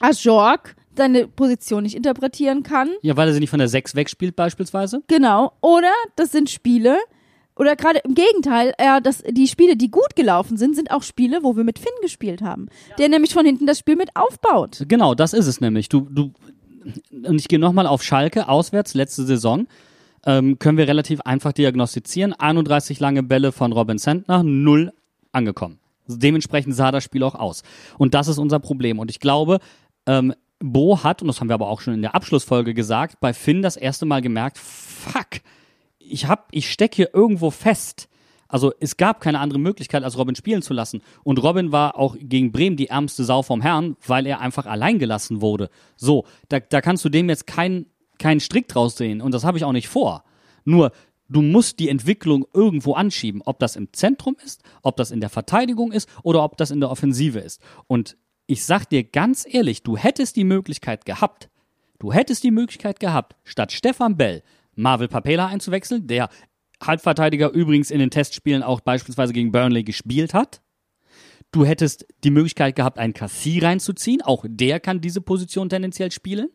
Ajorg 0.00 0.76
seine 0.96 1.26
Position 1.26 1.82
nicht 1.82 1.96
interpretieren 1.96 2.62
kann. 2.62 2.90
Ja, 3.02 3.16
weil 3.16 3.28
er 3.28 3.34
sie 3.34 3.40
nicht 3.40 3.50
von 3.50 3.58
der 3.58 3.68
6 3.68 3.94
wegspielt 3.94 4.36
beispielsweise. 4.36 5.02
Genau. 5.08 5.52
Oder 5.60 5.92
das 6.16 6.32
sind 6.32 6.50
Spiele, 6.50 6.98
oder 7.56 7.76
gerade 7.76 8.00
im 8.00 8.14
Gegenteil, 8.14 8.72
äh, 8.78 9.00
das, 9.02 9.22
die 9.28 9.46
Spiele, 9.46 9.76
die 9.76 9.90
gut 9.90 10.16
gelaufen 10.16 10.56
sind, 10.56 10.74
sind 10.74 10.90
auch 10.90 11.02
Spiele, 11.02 11.40
wo 11.42 11.56
wir 11.56 11.64
mit 11.64 11.78
Finn 11.78 11.92
gespielt 12.00 12.42
haben. 12.42 12.68
Der 12.98 13.08
nämlich 13.08 13.34
von 13.34 13.44
hinten 13.44 13.66
das 13.66 13.78
Spiel 13.78 13.96
mit 13.96 14.10
aufbaut. 14.14 14.84
Genau, 14.88 15.14
das 15.14 15.32
ist 15.32 15.46
es 15.46 15.60
nämlich. 15.60 15.88
Du, 15.88 16.08
du, 16.10 16.32
und 17.10 17.40
ich 17.40 17.48
gehe 17.48 17.58
nochmal 17.58 17.86
auf 17.86 18.02
Schalke, 18.02 18.48
auswärts, 18.48 18.94
letzte 18.94 19.24
Saison. 19.24 19.66
Ähm, 20.24 20.58
können 20.58 20.78
wir 20.78 20.88
relativ 20.88 21.20
einfach 21.22 21.52
diagnostizieren. 21.52 22.32
31 22.32 23.00
lange 23.00 23.22
Bälle 23.22 23.52
von 23.52 23.72
Robin 23.72 23.98
Sentner, 23.98 24.42
null 24.42 24.92
angekommen. 25.32 25.78
Dementsprechend 26.06 26.74
sah 26.74 26.90
das 26.90 27.04
Spiel 27.04 27.22
auch 27.22 27.34
aus. 27.34 27.62
Und 27.98 28.14
das 28.14 28.28
ist 28.28 28.38
unser 28.38 28.58
Problem. 28.58 28.98
Und 28.98 29.10
ich 29.10 29.20
glaube, 29.20 29.60
ähm, 30.06 30.34
Bo 30.58 31.02
hat, 31.02 31.22
und 31.22 31.28
das 31.28 31.40
haben 31.40 31.48
wir 31.48 31.54
aber 31.54 31.68
auch 31.68 31.80
schon 31.80 31.94
in 31.94 32.02
der 32.02 32.14
Abschlussfolge 32.14 32.74
gesagt, 32.74 33.20
bei 33.20 33.32
Finn 33.32 33.62
das 33.62 33.76
erste 33.76 34.06
Mal 34.06 34.20
gemerkt, 34.20 34.58
fuck, 34.58 35.40
ich 35.98 36.26
ich 36.50 36.70
steck 36.70 36.94
hier 36.94 37.14
irgendwo 37.14 37.50
fest. 37.50 38.08
Also 38.48 38.72
es 38.80 38.98
gab 38.98 39.20
keine 39.20 39.38
andere 39.38 39.58
Möglichkeit, 39.58 40.04
als 40.04 40.18
Robin 40.18 40.34
spielen 40.34 40.60
zu 40.60 40.74
lassen. 40.74 41.00
Und 41.24 41.42
Robin 41.42 41.72
war 41.72 41.98
auch 41.98 42.16
gegen 42.20 42.52
Bremen 42.52 42.76
die 42.76 42.88
ärmste 42.88 43.24
Sau 43.24 43.42
vom 43.42 43.62
Herrn, 43.62 43.96
weil 44.06 44.26
er 44.26 44.40
einfach 44.40 44.66
allein 44.66 44.98
gelassen 44.98 45.40
wurde. 45.40 45.70
So, 45.96 46.26
da, 46.50 46.60
da 46.60 46.82
kannst 46.82 47.04
du 47.04 47.08
dem 47.08 47.30
jetzt 47.30 47.46
keinen 47.46 47.86
keinen 48.18 48.40
Strick 48.40 48.68
draus 48.68 48.96
sehen. 48.96 49.20
Und 49.20 49.32
das 49.32 49.44
habe 49.44 49.58
ich 49.58 49.64
auch 49.64 49.72
nicht 49.72 49.88
vor. 49.88 50.24
Nur, 50.64 50.92
du 51.32 51.42
musst 51.42 51.78
die 51.78 51.88
Entwicklung 51.88 52.46
irgendwo 52.52 52.94
anschieben. 52.94 53.42
Ob 53.44 53.58
das 53.58 53.76
im 53.76 53.92
Zentrum 53.92 54.36
ist, 54.44 54.62
ob 54.82 54.96
das 54.96 55.10
in 55.10 55.20
der 55.20 55.30
Verteidigung 55.30 55.92
ist 55.92 56.08
oder 56.22 56.42
ob 56.42 56.56
das 56.56 56.70
in 56.70 56.80
der 56.80 56.90
Offensive 56.90 57.38
ist. 57.38 57.60
Und 57.86 58.16
ich 58.46 58.64
sag 58.64 58.86
dir 58.86 59.04
ganz 59.04 59.46
ehrlich, 59.48 59.82
du 59.82 59.96
hättest 59.96 60.36
die 60.36 60.44
Möglichkeit 60.44 61.04
gehabt, 61.04 61.48
du 61.98 62.12
hättest 62.12 62.44
die 62.44 62.50
Möglichkeit 62.50 63.00
gehabt, 63.00 63.36
statt 63.44 63.72
Stefan 63.72 64.16
Bell 64.16 64.42
Marvel 64.74 65.08
Papela 65.08 65.46
einzuwechseln, 65.46 66.06
der 66.06 66.28
Halbverteidiger 66.82 67.50
übrigens 67.50 67.90
in 67.90 68.00
den 68.00 68.10
Testspielen 68.10 68.62
auch 68.62 68.80
beispielsweise 68.80 69.32
gegen 69.32 69.52
Burnley 69.52 69.84
gespielt 69.84 70.34
hat. 70.34 70.62
Du 71.52 71.64
hättest 71.66 72.06
die 72.24 72.30
Möglichkeit 72.30 72.76
gehabt, 72.76 72.98
einen 72.98 73.12
Cassie 73.12 73.58
reinzuziehen. 73.58 74.22
Auch 74.22 74.44
der 74.48 74.80
kann 74.80 75.02
diese 75.02 75.20
Position 75.20 75.68
tendenziell 75.68 76.10
spielen. 76.10 76.48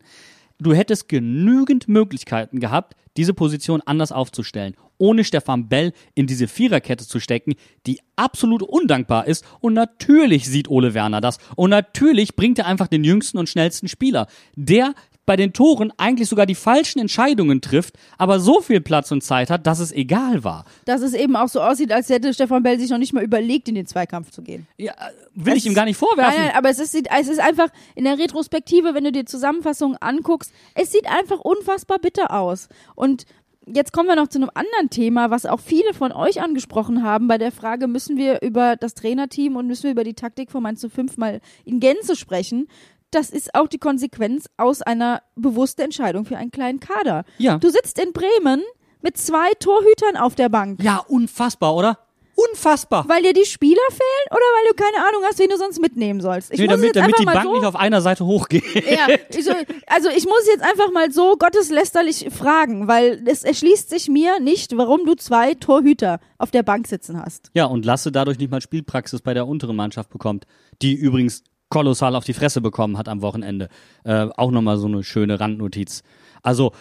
Du 0.60 0.74
hättest 0.74 1.08
genügend 1.08 1.88
Möglichkeiten 1.88 2.58
gehabt, 2.58 2.96
diese 3.16 3.34
Position 3.34 3.80
anders 3.84 4.12
aufzustellen, 4.12 4.74
ohne 4.98 5.22
Stefan 5.24 5.68
Bell 5.68 5.92
in 6.14 6.26
diese 6.26 6.48
Viererkette 6.48 7.06
zu 7.06 7.20
stecken, 7.20 7.54
die 7.86 8.00
absolut 8.16 8.62
undankbar 8.62 9.26
ist. 9.26 9.44
Und 9.60 9.74
natürlich 9.74 10.48
sieht 10.48 10.68
Ole 10.68 10.94
Werner 10.94 11.20
das. 11.20 11.38
Und 11.54 11.70
natürlich 11.70 12.34
bringt 12.34 12.58
er 12.58 12.66
einfach 12.66 12.88
den 12.88 13.04
jüngsten 13.04 13.38
und 13.38 13.48
schnellsten 13.48 13.88
Spieler, 13.88 14.26
der 14.56 14.94
bei 15.28 15.36
den 15.36 15.52
Toren 15.52 15.92
eigentlich 15.98 16.28
sogar 16.28 16.46
die 16.46 16.54
falschen 16.54 16.98
Entscheidungen 17.00 17.60
trifft, 17.60 17.96
aber 18.16 18.40
so 18.40 18.60
viel 18.62 18.80
Platz 18.80 19.12
und 19.12 19.22
Zeit 19.22 19.50
hat, 19.50 19.66
dass 19.66 19.78
es 19.78 19.92
egal 19.92 20.42
war. 20.42 20.64
Dass 20.86 21.02
es 21.02 21.12
eben 21.12 21.36
auch 21.36 21.48
so 21.48 21.60
aussieht, 21.60 21.92
als 21.92 22.08
hätte 22.08 22.32
Stefan 22.32 22.62
Bell 22.62 22.80
sich 22.80 22.88
noch 22.90 22.98
nicht 22.98 23.12
mal 23.12 23.22
überlegt, 23.22 23.68
in 23.68 23.74
den 23.74 23.86
Zweikampf 23.86 24.30
zu 24.30 24.42
gehen. 24.42 24.66
Ja, 24.78 24.94
will 25.34 25.52
ich 25.52 25.58
Es- 25.60 25.66
ihm 25.66 25.74
gar 25.74 25.84
nicht 25.84 25.98
vorwerfen. 25.98 26.34
Nein, 26.34 26.46
nein, 26.48 26.56
aber 26.56 26.70
es 26.70 26.78
ist, 26.78 26.94
es 26.94 27.28
ist 27.28 27.40
einfach 27.40 27.68
in 27.94 28.04
der 28.04 28.18
Retrospektive, 28.18 28.94
wenn 28.94 29.04
du 29.04 29.12
dir 29.12 29.26
Zusammenfassungen 29.26 29.98
anguckst, 30.00 30.50
es 30.74 30.90
sieht 30.92 31.06
einfach 31.06 31.40
unfassbar 31.40 31.98
bitter 31.98 32.32
aus. 32.32 32.68
Und 32.94 33.24
jetzt 33.66 33.92
kommen 33.92 34.08
wir 34.08 34.16
noch 34.16 34.28
zu 34.28 34.38
einem 34.38 34.50
anderen 34.54 34.88
Thema, 34.88 35.30
was 35.30 35.44
auch 35.44 35.60
viele 35.60 35.92
von 35.92 36.10
euch 36.10 36.40
angesprochen 36.40 37.02
haben, 37.02 37.28
bei 37.28 37.36
der 37.36 37.52
Frage, 37.52 37.86
müssen 37.86 38.16
wir 38.16 38.40
über 38.40 38.76
das 38.76 38.94
Trainerteam 38.94 39.56
und 39.56 39.66
müssen 39.66 39.82
wir 39.84 39.90
über 39.90 40.04
die 40.04 40.14
Taktik 40.14 40.50
von 40.50 40.62
Mainz 40.62 40.80
zu 40.80 40.88
5 40.88 41.18
mal 41.18 41.40
in 41.66 41.78
Gänze 41.80 42.16
sprechen. 42.16 42.66
Das 43.10 43.30
ist 43.30 43.54
auch 43.54 43.68
die 43.68 43.78
Konsequenz 43.78 44.46
aus 44.56 44.82
einer 44.82 45.22
bewussten 45.36 45.82
Entscheidung 45.82 46.24
für 46.24 46.36
einen 46.36 46.50
kleinen 46.50 46.80
Kader. 46.80 47.24
Ja. 47.38 47.58
Du 47.58 47.70
sitzt 47.70 47.98
in 47.98 48.12
Bremen 48.12 48.62
mit 49.00 49.16
zwei 49.16 49.52
Torhütern 49.58 50.16
auf 50.16 50.34
der 50.34 50.48
Bank. 50.48 50.82
Ja, 50.82 50.98
unfassbar, 51.08 51.74
oder? 51.74 51.98
Unfassbar. 52.34 53.04
Weil 53.08 53.22
dir 53.22 53.32
die 53.32 53.44
Spieler 53.46 53.80
fehlen 53.88 54.26
oder 54.30 54.36
weil 54.38 54.70
du 54.70 54.74
keine 54.76 55.08
Ahnung 55.08 55.22
hast, 55.24 55.40
wen 55.40 55.48
du 55.48 55.56
sonst 55.56 55.80
mitnehmen 55.80 56.20
sollst? 56.20 56.52
Ich 56.52 56.58
Nee, 56.60 56.66
muss 56.66 56.74
damit, 56.76 56.86
jetzt 56.86 56.96
damit 56.96 57.06
einfach 57.14 57.18
die 57.20 57.24
mal 57.26 57.32
Bank 57.34 57.46
so 57.46 57.52
nicht 57.54 57.64
auf 57.64 57.74
einer 57.74 58.00
Seite 58.00 58.24
hochgeht. 58.26 58.62
ja, 58.74 59.08
ich 59.30 59.44
so, 59.44 59.52
also 59.88 60.08
ich 60.10 60.24
muss 60.24 60.46
jetzt 60.46 60.62
einfach 60.62 60.92
mal 60.92 61.10
so 61.10 61.34
gotteslästerlich 61.36 62.28
fragen, 62.30 62.86
weil 62.86 63.24
es 63.26 63.42
erschließt 63.42 63.90
sich 63.90 64.08
mir 64.08 64.38
nicht, 64.38 64.76
warum 64.76 65.04
du 65.04 65.14
zwei 65.16 65.54
Torhüter 65.54 66.20
auf 66.38 66.52
der 66.52 66.62
Bank 66.62 66.86
sitzen 66.86 67.20
hast. 67.20 67.50
Ja, 67.54 67.64
und 67.64 67.84
Lasse 67.84 68.12
dadurch 68.12 68.38
nicht 68.38 68.52
mal 68.52 68.60
Spielpraxis 68.60 69.20
bei 69.20 69.34
der 69.34 69.48
unteren 69.48 69.74
Mannschaft 69.74 70.10
bekommt, 70.10 70.46
die 70.80 70.94
übrigens 70.94 71.42
kolossal 71.68 72.14
auf 72.16 72.24
die 72.24 72.32
Fresse 72.34 72.60
bekommen 72.60 72.96
hat 72.98 73.08
am 73.08 73.22
Wochenende. 73.22 73.68
Äh, 74.04 74.28
auch 74.36 74.50
nochmal 74.50 74.78
so 74.78 74.86
eine 74.86 75.02
schöne 75.04 75.38
Randnotiz. 75.40 76.02
Also, 76.42 76.72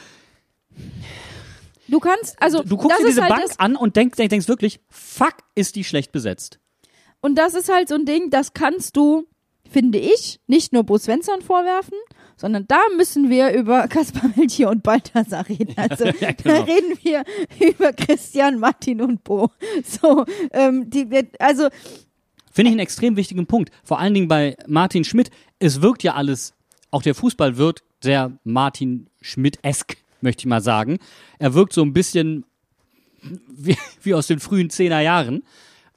Du 1.88 2.00
kannst, 2.00 2.36
also 2.42 2.64
du 2.64 2.76
guckst 2.76 2.98
das 2.98 3.00
dir 3.00 3.08
diese 3.08 3.22
halt 3.22 3.30
Bank 3.34 3.52
an 3.60 3.76
und 3.78 3.96
denkst, 3.96 4.18
denkst 4.18 4.48
wirklich, 4.50 4.82
fuck, 4.90 5.36
ist 5.56 5.76
die 5.78 5.84
schlecht 5.86 6.12
besetzt. 6.12 6.60
und 7.22 7.36
das 7.36 7.54
ist 7.54 7.72
halt 7.72 7.88
so 7.88 7.96
ein 7.96 8.06
Ding, 8.06 8.30
das 8.30 8.54
kannst 8.54 8.98
du, 8.98 9.26
finde 9.70 9.98
ich, 9.98 10.42
nicht 10.48 10.74
nur 10.74 10.84
Bo 10.84 10.98
Svensson 10.98 11.42
vorwerfen, 11.42 11.98
sondern 12.36 12.66
da 12.68 12.80
müssen 12.98 13.30
wir 13.30 13.54
über 13.54 13.88
Kaspar 13.90 14.30
Melchior 14.36 14.72
und 14.72 14.84
Balthasar 14.84 15.48
reden. 15.48 15.74
Also 15.78 16.06
Ja, 16.20 16.32
da 16.32 16.32
genau. 16.34 16.62
reden 16.64 16.98
wir 17.04 17.24
über 17.70 17.94
Christian, 17.94 18.60
Martin 18.60 19.02
und 19.02 19.24
Bo. 19.24 19.50
So, 19.86 20.26
ähm, 20.52 20.90
die, 20.90 21.08
also 21.40 21.70
Finde 22.58 22.70
ich 22.70 22.74
einen 22.74 22.80
extrem 22.80 23.18
wichtigen 23.18 23.46
Punkt. 23.46 23.70
Vor 23.84 24.00
allen 24.00 24.16
Dingen 24.16 24.28
bei 24.28 24.58
Martin 24.66 25.04
Schmidt. 25.04 25.30
Es 25.60 25.84
wirkt 25.84 26.02
ja 26.02 26.16
alles 26.16 26.56
auch 26.90 27.04
der 27.04 27.14
Fußball 27.14 27.58
wird 27.58 27.84
sehr 28.02 28.32
Martin 28.44 29.12
Schmidt-esk, 29.22 29.96
möchte 30.22 30.42
ich 30.42 30.46
mal 30.48 30.62
sagen. 30.62 30.98
Er 31.38 31.54
wirkt 31.54 31.72
so 31.72 31.84
ein 31.84 31.94
bisschen 31.94 32.46
wie, 33.48 33.78
wie 34.02 34.16
aus 34.16 34.26
den 34.26 34.40
frühen 34.40 34.72
Zehner 34.72 35.02
Jahren. 35.02 35.44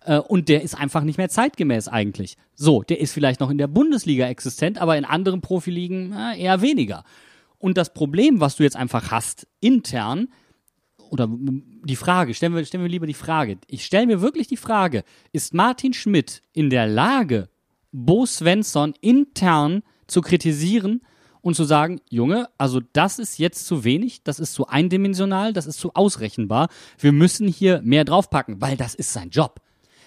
Äh, 0.05 0.19
und 0.19 0.51
der 0.51 0.61
ist 0.61 0.75
einfach 0.75 1.03
nicht 1.03 1.17
mehr 1.17 1.31
zeitgemäß 1.31 1.89
eigentlich. 1.89 2.37
So, 2.55 2.83
der 2.83 3.01
ist 3.01 3.15
vielleicht 3.15 3.41
noch 3.41 3.49
in 3.49 3.57
der 3.57 3.67
Bundesliga 3.67 4.29
existent, 4.29 4.77
aber 4.77 4.99
in 4.99 5.07
anderen 5.07 5.41
Profiligen 5.41 6.13
äh, 6.13 6.39
eher 6.39 6.61
weniger. 6.61 7.05
Und 7.57 7.79
das 7.79 7.95
Problem, 7.95 8.41
was 8.41 8.57
du 8.57 8.65
jetzt 8.65 8.77
einfach 8.77 9.11
hast, 9.11 9.47
intern, 9.61 10.29
oder 11.11 11.29
die 11.29 11.97
Frage, 11.97 12.35
stellen 12.35 12.55
wir, 12.55 12.65
stellen 12.65 12.83
wir 12.83 12.91
lieber 12.91 13.07
die 13.07 13.15
Frage. 13.15 13.59
Ich 13.67 13.85
stelle 13.85 14.07
mir 14.07 14.21
wirklich 14.21 14.47
die 14.47 14.57
Frage, 14.57 15.05
ist 15.33 15.55
Martin 15.55 15.93
Schmidt 15.93 16.43
in 16.53 16.71
der 16.71 16.87
Lage, 16.87 17.49
Bo 17.93 18.27
Svensson 18.27 18.95
intern 19.01 19.83
zu 20.07 20.21
kritisieren 20.21 21.03
und 21.43 21.55
zu 21.55 21.65
sagen, 21.65 22.01
Junge, 22.09 22.49
also 22.59 22.81
das 22.93 23.19
ist 23.19 23.39
jetzt 23.39 23.67
zu 23.67 23.85
wenig, 23.85 24.23
das 24.23 24.39
ist 24.39 24.55
zu 24.55 24.67
eindimensional, 24.67 25.53
das 25.53 25.67
ist 25.67 25.79
zu 25.79 25.95
ausrechenbar. 25.95 26.69
Wir 26.99 27.13
müssen 27.13 27.49
hier 27.49 27.81
mehr 27.83 28.05
draufpacken, 28.05 28.61
weil 28.61 28.77
das 28.77 28.95
ist 28.95 29.13
sein 29.13 29.31
Job. 29.31 29.61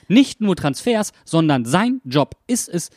Nicht 0.08 0.41
nur 0.41 0.56
Transfers, 0.56 1.12
sondern 1.26 1.66
sein 1.66 2.01
Job 2.04 2.36
ist 2.47 2.70
es, 2.70 2.89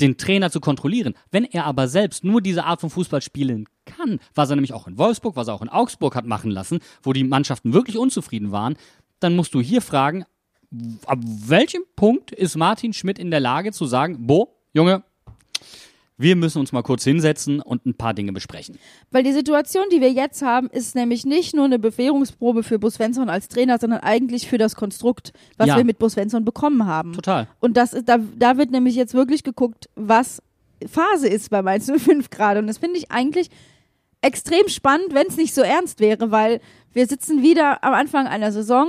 den 0.00 0.16
Trainer 0.16 0.50
zu 0.50 0.60
kontrollieren. 0.60 1.14
Wenn 1.30 1.44
er 1.44 1.66
aber 1.66 1.88
selbst 1.88 2.24
nur 2.24 2.40
diese 2.40 2.64
Art 2.64 2.80
von 2.80 2.90
Fußball 2.90 3.22
spielen 3.22 3.66
kann, 3.84 4.18
was 4.34 4.50
er 4.50 4.56
nämlich 4.56 4.72
auch 4.72 4.86
in 4.86 4.98
Wolfsburg, 4.98 5.36
was 5.36 5.48
er 5.48 5.54
auch 5.54 5.62
in 5.62 5.68
Augsburg 5.68 6.16
hat 6.16 6.26
machen 6.26 6.50
lassen, 6.50 6.80
wo 7.02 7.12
die 7.12 7.24
Mannschaften 7.24 7.72
wirklich 7.72 7.98
unzufrieden 7.98 8.50
waren, 8.50 8.76
dann 9.20 9.36
musst 9.36 9.54
du 9.54 9.60
hier 9.60 9.80
fragen, 9.80 10.24
ab 11.06 11.18
welchem 11.22 11.82
Punkt 11.96 12.32
ist 12.32 12.56
Martin 12.56 12.92
Schmidt 12.92 13.18
in 13.18 13.30
der 13.30 13.40
Lage 13.40 13.72
zu 13.72 13.86
sagen, 13.86 14.26
Bo, 14.26 14.56
Junge, 14.72 15.04
wir 16.16 16.36
müssen 16.36 16.58
uns 16.58 16.70
mal 16.72 16.82
kurz 16.82 17.02
hinsetzen 17.04 17.60
und 17.60 17.86
ein 17.86 17.94
paar 17.94 18.14
Dinge 18.14 18.32
besprechen. 18.32 18.78
Weil 19.10 19.24
die 19.24 19.32
Situation, 19.32 19.84
die 19.92 20.00
wir 20.00 20.12
jetzt 20.12 20.42
haben, 20.42 20.68
ist 20.68 20.94
nämlich 20.94 21.24
nicht 21.24 21.54
nur 21.56 21.64
eine 21.64 21.78
Bewährungsprobe 21.80 22.62
für 22.62 22.78
Bus 22.78 22.94
Svensson 22.94 23.28
als 23.28 23.48
Trainer, 23.48 23.78
sondern 23.78 24.00
eigentlich 24.00 24.48
für 24.48 24.58
das 24.58 24.76
Konstrukt, 24.76 25.32
was 25.56 25.66
Ja. 25.68 25.76
wir 25.76 25.84
mit 25.84 25.98
Bus 25.98 26.12
Svensson 26.12 26.44
bekommen 26.44 26.86
haben. 26.86 27.14
Total. 27.14 27.48
Und 27.60 27.76
das 27.76 27.92
ist, 27.92 28.08
da, 28.08 28.18
da 28.38 28.56
wird 28.56 28.70
nämlich 28.70 28.94
jetzt 28.94 29.14
wirklich 29.14 29.42
geguckt, 29.42 29.88
was 29.96 30.40
Phase 30.88 31.26
ist 31.28 31.50
bei 31.50 31.62
Mainz 31.62 31.86
05 31.96 32.30
gerade. 32.30 32.60
Und 32.60 32.68
das 32.68 32.78
finde 32.78 32.98
ich 32.98 33.10
eigentlich 33.10 33.48
extrem 34.20 34.68
spannend, 34.68 35.08
wenn 35.14 35.26
es 35.26 35.36
nicht 35.36 35.52
so 35.54 35.62
ernst 35.62 36.00
wäre, 36.00 36.30
weil 36.30 36.60
wir 36.92 37.06
sitzen 37.06 37.42
wieder 37.42 37.82
am 37.82 37.92
Anfang 37.92 38.26
einer 38.26 38.52
Saison 38.52 38.88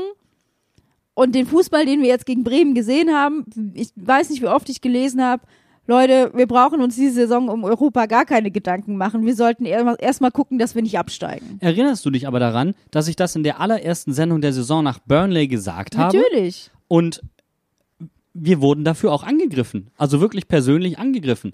und 1.14 1.34
den 1.34 1.46
Fußball, 1.48 1.86
den 1.86 2.02
wir 2.02 2.08
jetzt 2.10 2.26
gegen 2.26 2.44
Bremen 2.44 2.76
gesehen 2.76 3.10
haben, 3.14 3.46
ich 3.74 3.90
weiß 3.96 4.30
nicht, 4.30 4.42
wie 4.42 4.48
oft 4.48 4.70
ich 4.70 4.82
gelesen 4.82 5.24
habe, 5.24 5.44
Leute, 5.88 6.32
wir 6.34 6.48
brauchen 6.48 6.82
uns 6.82 6.96
diese 6.96 7.14
Saison 7.14 7.48
um 7.48 7.64
Europa 7.64 8.08
gar 8.08 8.26
keine 8.26 8.50
Gedanken 8.50 8.98
machen. 8.98 9.26
Wir 9.26 9.36
sollten 9.36 9.66
erstmal 9.66 9.96
erst 10.00 10.22
mal 10.22 10.32
gucken, 10.32 10.58
dass 10.58 10.74
wir 10.74 10.82
nicht 10.82 10.98
absteigen. 10.98 11.58
Erinnerst 11.62 12.06
du 12.06 12.10
dich 12.10 12.28
aber 12.28 12.40
daran, 12.40 12.74
dass 12.90 13.08
ich 13.08 13.16
das 13.16 13.36
in 13.36 13.44
der 13.44 13.60
allerersten 13.60 14.14
Sendung 14.14 14.42
der 14.42 14.54
Saison 14.54 14.84
nach 14.84 15.00
Burnley 15.00 15.48
gesagt 15.48 15.96
habe? 15.98 16.18
Natürlich. 16.18 16.72
Und 16.88 17.22
wir 18.34 18.62
wurden 18.62 18.84
dafür 18.84 19.14
auch 19.14 19.24
angegriffen. 19.24 19.92
Also 19.98 20.22
wirklich 20.22 20.48
persönlich 20.48 20.98
angegriffen. 20.98 21.54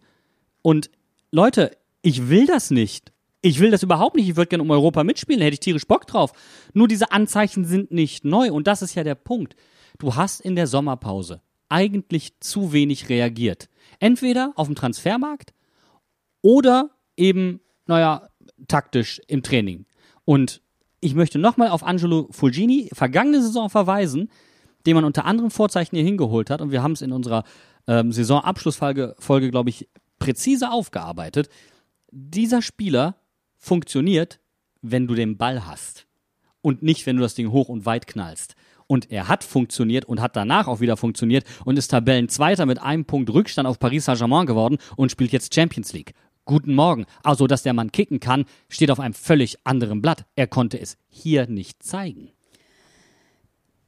Und 0.62 0.90
Leute, 1.32 1.72
ich 2.02 2.30
will 2.30 2.48
das 2.48 2.72
nicht. 2.72 3.12
Ich 3.42 3.60
will 3.60 3.72
das 3.72 3.84
überhaupt 3.84 4.16
nicht. 4.16 4.30
Ich 4.30 4.36
würde 4.36 4.50
gerne 4.50 4.64
um 4.64 4.72
Europa 4.72 5.04
mitspielen. 5.04 5.42
Hätte 5.42 5.56
ich 5.56 5.60
tierisch 5.60 5.88
Bock 5.88 6.08
drauf. 6.08 6.32
Nur 6.74 6.88
diese 6.88 7.12
Anzeichen 7.12 7.66
sind 7.66 7.92
nicht 7.92 8.24
neu. 8.24 8.52
Und 8.52 8.68
das 8.68 8.82
ist 8.82 8.96
ja 8.96 9.04
der 9.04 9.16
Punkt. 9.16 9.56
Du 10.00 10.16
hast 10.16 10.42
in 10.42 10.56
der 10.56 10.68
Sommerpause 10.68 11.42
eigentlich 11.72 12.40
zu 12.40 12.74
wenig 12.74 13.10
reagiert. 13.10 13.70
Entweder 14.00 14.54
auf 14.56 14.68
dem 14.68 14.76
Transfermarkt 14.76 15.54
oder 16.42 16.92
eben, 17.18 17.62
naja, 17.88 18.30
taktisch 18.68 19.22
im 19.28 19.44
Training. 19.44 19.86
Und 20.26 20.62
ich 21.00 21.16
möchte 21.16 21.40
nochmal 21.40 21.70
auf 21.70 21.84
Angelo 21.84 22.28
Fulgini 22.32 22.90
vergangene 22.94 23.42
Saison 23.42 23.70
verweisen, 23.70 24.30
den 24.86 24.96
man 24.96 25.06
unter 25.06 25.26
anderem 25.26 25.52
Vorzeichen 25.52 25.96
hier 25.96 26.06
hingeholt 26.06 26.50
hat. 26.50 26.62
Und 26.62 26.72
wir 26.72 26.84
haben 26.84 26.94
es 26.94 27.02
in 27.02 27.12
unserer 27.12 27.44
ähm, 27.88 28.12
Saisonabschlussfolge, 28.12 29.16
Folge, 29.20 29.50
glaube 29.50 29.70
ich, 29.70 29.88
präzise 30.20 30.72
aufgearbeitet. 30.72 31.50
Dieser 32.12 32.62
Spieler 32.62 33.16
funktioniert, 33.58 34.40
wenn 34.82 35.08
du 35.08 35.16
den 35.16 35.38
Ball 35.38 35.66
hast 35.66 36.08
und 36.62 36.84
nicht, 36.84 37.06
wenn 37.06 37.18
du 37.18 37.22
das 37.22 37.36
Ding 37.36 37.52
hoch 37.52 37.70
und 37.70 37.86
weit 37.86 38.08
knallst. 38.08 38.56
Und 38.92 39.10
er 39.10 39.30
hat 39.30 39.46
funktioniert 39.46 40.04
und 40.04 40.20
hat 40.20 40.36
danach 40.36 40.68
auch 40.68 40.82
wieder 40.82 40.98
funktioniert 40.98 41.46
und 41.64 41.78
ist 41.78 41.88
Tabellenzweiter 41.92 42.66
mit 42.66 42.82
einem 42.82 43.06
Punkt 43.06 43.30
Rückstand 43.30 43.66
auf 43.66 43.80
Paris 43.80 44.04
Saint-Germain 44.04 44.46
geworden 44.46 44.80
und 44.98 45.10
spielt 45.10 45.32
jetzt 45.32 45.56
Champions 45.56 45.94
League. 45.94 46.14
Guten 46.44 46.76
Morgen. 46.76 47.06
Also, 47.24 47.48
dass 47.48 47.64
der 47.64 47.72
Mann 47.72 47.94
kicken 47.94 48.20
kann, 48.20 48.44
steht 48.68 48.92
auf 48.92 49.00
einem 49.00 49.14
völlig 49.14 49.56
anderen 49.64 50.02
Blatt. 50.02 50.26
Er 50.36 50.48
konnte 50.48 50.78
es 50.78 50.98
hier 51.08 51.48
nicht 51.48 51.82
zeigen. 51.82 52.32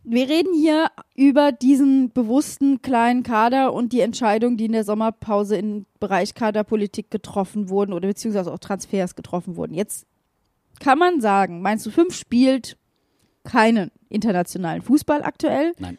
Wir 0.05 0.29
reden 0.29 0.53
hier 0.53 0.87
über 1.15 1.51
diesen 1.51 2.13
bewussten 2.13 2.81
kleinen 2.81 3.23
Kader 3.23 3.73
und 3.73 3.91
die 3.91 3.99
Entscheidungen, 3.99 4.55
die 4.55 4.67
in 4.67 4.71
der 4.71 4.85
Sommerpause 4.85 5.57
im 5.57 5.85
Bereich 5.99 6.33
Kaderpolitik 6.33 7.11
getroffen 7.11 7.67
wurden 7.67 7.91
oder 7.91 8.07
beziehungsweise 8.07 8.53
auch 8.53 8.59
Transfers 8.59 9.15
getroffen 9.15 9.57
wurden. 9.57 9.73
Jetzt 9.73 10.07
kann 10.79 10.97
man 10.97 11.19
sagen, 11.19 11.61
meinst 11.61 11.85
du, 11.85 11.91
fünf 11.91 12.15
spielt 12.15 12.77
keinen 13.43 13.91
internationalen 14.09 14.81
Fußball 14.81 15.23
aktuell? 15.23 15.73
Nein. 15.79 15.97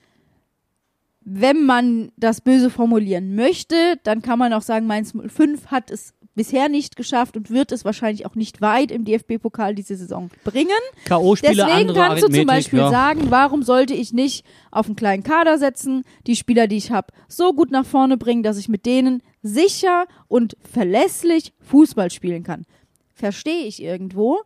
Wenn 1.26 1.64
man 1.64 2.12
das 2.16 2.42
böse 2.42 2.68
formulieren 2.68 3.34
möchte, 3.34 3.99
dann 4.03 4.20
kann 4.20 4.38
man 4.38 4.53
auch 4.53 4.62
sagen, 4.62 4.86
Mainz 4.86 5.12
05 5.14 5.68
hat 5.68 5.90
es 5.90 6.12
bisher 6.34 6.68
nicht 6.68 6.97
geschafft 6.97 7.36
und 7.36 7.51
wird 7.51 7.72
es 7.72 7.84
wahrscheinlich 7.84 8.26
auch 8.26 8.34
nicht 8.34 8.61
weit 8.61 8.90
im 8.90 9.05
DFB-Pokal 9.05 9.74
diese 9.74 9.97
Saison 9.97 10.30
bringen. 10.42 10.70
K.O.-Spiele, 11.07 11.66
Deswegen 11.66 11.95
kannst 11.95 12.22
du 12.22 12.28
zum 12.28 12.47
Beispiel 12.47 12.80
ja. 12.80 12.90
sagen, 12.90 13.30
warum 13.30 13.62
sollte 13.62 13.95
ich 13.95 14.12
nicht 14.12 14.45
auf 14.70 14.86
einen 14.86 14.97
kleinen 14.97 15.22
Kader 15.22 15.59
setzen, 15.59 16.05
die 16.26 16.36
Spieler, 16.36 16.66
die 16.66 16.76
ich 16.76 16.90
habe, 16.90 17.12
so 17.28 17.53
gut 17.53 17.70
nach 17.70 17.86
vorne 17.86 18.16
bringen, 18.16 18.42
dass 18.42 18.59
ich 18.59 18.68
mit 18.68 18.84
denen 18.84 19.22
sicher 19.42 20.07
und 20.28 20.57
verlässlich 20.70 21.53
Fußball 21.61 22.11
spielen 22.11 22.42
kann. 22.42 22.64
Verstehe 23.12 23.66
ich 23.66 23.82
irgendwo. 23.82 24.40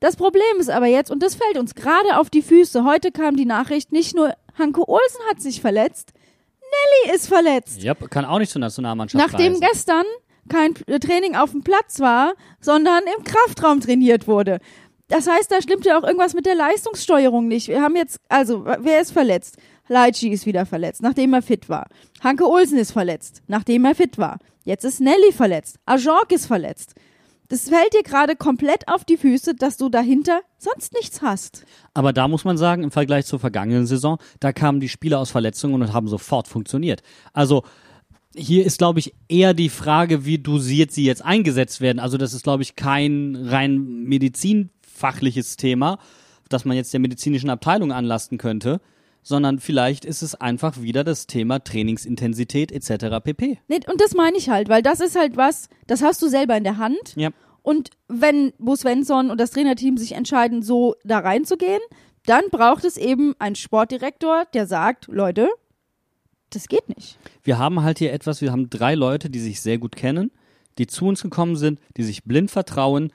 Das 0.00 0.16
Problem 0.16 0.42
ist 0.58 0.70
aber 0.70 0.86
jetzt, 0.86 1.10
und 1.10 1.22
das 1.22 1.34
fällt 1.34 1.58
uns 1.58 1.74
gerade 1.74 2.18
auf 2.18 2.30
die 2.30 2.42
Füße, 2.42 2.84
heute 2.84 3.10
kam 3.10 3.36
die 3.36 3.46
Nachricht, 3.46 3.92
nicht 3.92 4.14
nur 4.14 4.32
Hanke 4.56 4.88
Olsen 4.88 5.20
hat 5.30 5.40
sich 5.40 5.60
verletzt, 5.60 6.12
Nelly 6.60 7.16
ist 7.16 7.28
verletzt. 7.28 7.82
Ja, 7.82 7.94
kann 7.94 8.24
auch 8.24 8.38
nicht 8.38 8.52
zur 8.52 8.60
Nationalmannschaft 8.60 9.24
Nachdem 9.24 9.54
reisen. 9.54 9.66
gestern 9.66 10.04
kein 10.48 10.74
äh, 10.86 10.98
Training 10.98 11.34
auf 11.36 11.50
dem 11.50 11.62
Platz 11.62 12.00
war, 12.00 12.34
sondern 12.60 13.02
im 13.16 13.24
Kraftraum 13.24 13.80
trainiert 13.80 14.26
wurde. 14.26 14.58
Das 15.08 15.26
heißt, 15.26 15.50
da 15.50 15.62
stimmt 15.62 15.86
ja 15.86 15.98
auch 15.98 16.04
irgendwas 16.04 16.34
mit 16.34 16.46
der 16.46 16.54
Leistungssteuerung 16.54 17.48
nicht. 17.48 17.68
Wir 17.68 17.80
haben 17.82 17.96
jetzt, 17.96 18.18
also, 18.28 18.64
wer 18.64 19.00
ist 19.00 19.12
verletzt? 19.12 19.56
Leitchi 19.88 20.28
ist 20.28 20.44
wieder 20.44 20.66
verletzt, 20.66 21.02
nachdem 21.02 21.32
er 21.32 21.40
fit 21.40 21.68
war. 21.70 21.88
Hanke 22.22 22.46
Olsen 22.46 22.76
ist 22.78 22.92
verletzt, 22.92 23.42
nachdem 23.46 23.86
er 23.86 23.94
fit 23.94 24.18
war. 24.18 24.38
Jetzt 24.64 24.84
ist 24.84 25.00
Nelly 25.00 25.32
verletzt. 25.32 25.78
Ajork 25.86 26.30
ist 26.30 26.44
verletzt. 26.44 26.94
Das 27.48 27.70
fällt 27.70 27.94
dir 27.94 28.02
gerade 28.02 28.36
komplett 28.36 28.88
auf 28.88 29.04
die 29.04 29.16
Füße, 29.16 29.54
dass 29.54 29.78
du 29.78 29.88
dahinter 29.88 30.42
sonst 30.58 30.92
nichts 30.92 31.22
hast. 31.22 31.64
Aber 31.94 32.12
da 32.12 32.28
muss 32.28 32.44
man 32.44 32.58
sagen, 32.58 32.82
im 32.82 32.90
Vergleich 32.90 33.24
zur 33.24 33.38
vergangenen 33.38 33.86
Saison, 33.86 34.18
da 34.38 34.52
kamen 34.52 34.80
die 34.80 34.90
Spieler 34.90 35.18
aus 35.18 35.30
Verletzungen 35.30 35.80
und 35.80 35.94
haben 35.94 36.08
sofort 36.08 36.46
funktioniert. 36.46 37.02
Also 37.32 37.64
hier 38.36 38.66
ist, 38.66 38.76
glaube 38.76 38.98
ich, 38.98 39.14
eher 39.28 39.54
die 39.54 39.70
Frage, 39.70 40.26
wie 40.26 40.38
dosiert 40.38 40.92
sie 40.92 41.04
jetzt 41.04 41.24
eingesetzt 41.24 41.80
werden. 41.80 42.00
Also 42.00 42.18
das 42.18 42.34
ist, 42.34 42.42
glaube 42.42 42.62
ich, 42.62 42.76
kein 42.76 43.34
rein 43.36 44.02
medizinfachliches 44.04 45.56
Thema, 45.56 45.98
das 46.50 46.66
man 46.66 46.76
jetzt 46.76 46.92
der 46.92 47.00
medizinischen 47.00 47.48
Abteilung 47.48 47.92
anlasten 47.92 48.36
könnte, 48.36 48.80
sondern 49.28 49.58
vielleicht 49.58 50.06
ist 50.06 50.22
es 50.22 50.34
einfach 50.34 50.80
wieder 50.80 51.04
das 51.04 51.26
Thema 51.26 51.62
Trainingsintensität 51.62 52.72
etc. 52.72 53.22
pp. 53.22 53.58
Nee, 53.68 53.80
und 53.86 54.00
das 54.00 54.14
meine 54.14 54.38
ich 54.38 54.48
halt, 54.48 54.70
weil 54.70 54.80
das 54.80 55.00
ist 55.00 55.16
halt 55.16 55.36
was, 55.36 55.68
das 55.86 56.02
hast 56.02 56.22
du 56.22 56.28
selber 56.28 56.56
in 56.56 56.64
der 56.64 56.78
Hand. 56.78 57.14
Ja. 57.14 57.28
Und 57.60 57.90
wenn 58.08 58.54
Bo 58.58 58.74
Svensson 58.74 59.30
und 59.30 59.38
das 59.38 59.50
Trainerteam 59.50 59.98
sich 59.98 60.12
entscheiden, 60.12 60.62
so 60.62 60.94
da 61.04 61.18
reinzugehen, 61.18 61.82
dann 62.24 62.44
braucht 62.50 62.86
es 62.86 62.96
eben 62.96 63.34
einen 63.38 63.54
Sportdirektor, 63.54 64.46
der 64.54 64.66
sagt, 64.66 65.08
Leute, 65.08 65.50
das 66.48 66.66
geht 66.66 66.88
nicht. 66.96 67.18
Wir 67.42 67.58
haben 67.58 67.82
halt 67.82 67.98
hier 67.98 68.14
etwas, 68.14 68.40
wir 68.40 68.50
haben 68.50 68.70
drei 68.70 68.94
Leute, 68.94 69.28
die 69.28 69.40
sich 69.40 69.60
sehr 69.60 69.76
gut 69.76 69.94
kennen, 69.94 70.30
die 70.78 70.86
zu 70.86 71.04
uns 71.04 71.20
gekommen 71.20 71.56
sind, 71.56 71.80
die 71.98 72.02
sich 72.02 72.24
blind 72.24 72.50
vertrauen, 72.50 73.12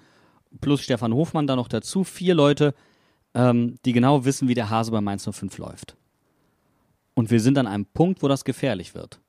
plus 0.61 0.81
Stefan 0.81 1.15
Hofmann 1.15 1.47
da 1.47 1.55
noch 1.55 1.69
dazu, 1.69 2.03
vier 2.03 2.35
Leute, 2.35 2.75
ähm, 3.33 3.77
die 3.83 3.93
genau 3.93 4.25
wissen, 4.25 4.47
wie 4.47 4.53
der 4.53 4.69
Hase 4.69 4.91
bei 4.91 5.01
Mainz 5.01 5.27
05 5.27 5.57
läuft. 5.57 5.97
Und 7.13 7.31
wir 7.31 7.39
sind 7.39 7.57
an 7.57 7.67
einem 7.67 7.85
Punkt, 7.85 8.23
wo 8.23 8.27
das 8.27 8.45
gefährlich 8.45 8.95
wird. 8.95 9.19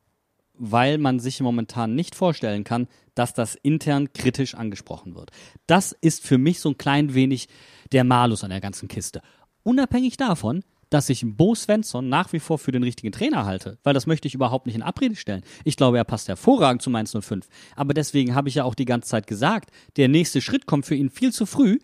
Weil 0.55 0.99
man 0.99 1.19
sich 1.19 1.41
momentan 1.41 1.95
nicht 1.95 2.15
vorstellen 2.15 2.65
kann, 2.65 2.87
dass 3.15 3.35
das 3.35 3.57
intern 3.57 4.13
kritisch 4.13 4.55
angesprochen 4.55 5.15
wird. 5.15 5.31
Das 5.67 5.93
ist 5.93 6.25
für 6.25 6.39
mich 6.39 6.61
so 6.61 6.71
ein 6.71 6.79
klein 6.79 7.15
wenig 7.15 7.49
der 7.93 8.05
Malus 8.05 8.45
an 8.45 8.51
der 8.51 8.61
ganzen 8.61 8.89
Kiste. 8.89 9.21
Unabhängig 9.65 10.17
davon, 10.17 10.63
dass 10.91 11.09
ich 11.09 11.25
Bo 11.25 11.57
Svensson 11.57 12.09
nach 12.09 12.33
wie 12.33 12.39
vor 12.39 12.57
für 12.57 12.71
den 12.71 12.85
richtigen 12.85 13.11
Trainer 13.11 13.47
halte, 13.47 13.79
weil 13.83 13.95
das 13.95 14.07
möchte 14.07 14.29
ich 14.29 14.35
überhaupt 14.35 14.67
nicht 14.67 14.77
in 14.77 14.83
Abrede 14.83 15.17
stellen. 15.17 15.43
Ich 15.65 15.77
glaube, 15.77 15.97
er 15.97 16.05
passt 16.05 16.29
hervorragend 16.29 16.83
zu 16.83 16.91
Mainz 16.91 17.17
05. 17.19 17.49
Aber 17.75 17.95
deswegen 17.95 18.37
habe 18.37 18.49
ich 18.49 18.57
ja 18.57 18.65
auch 18.65 18.77
die 18.77 18.85
ganze 18.85 19.09
Zeit 19.09 19.27
gesagt, 19.27 19.71
der 19.97 20.09
nächste 20.09 20.41
Schritt 20.41 20.67
kommt 20.67 20.87
für 20.87 20.95
ihn 20.95 21.11
viel 21.11 21.33
zu 21.33 21.47
früh, 21.47 21.79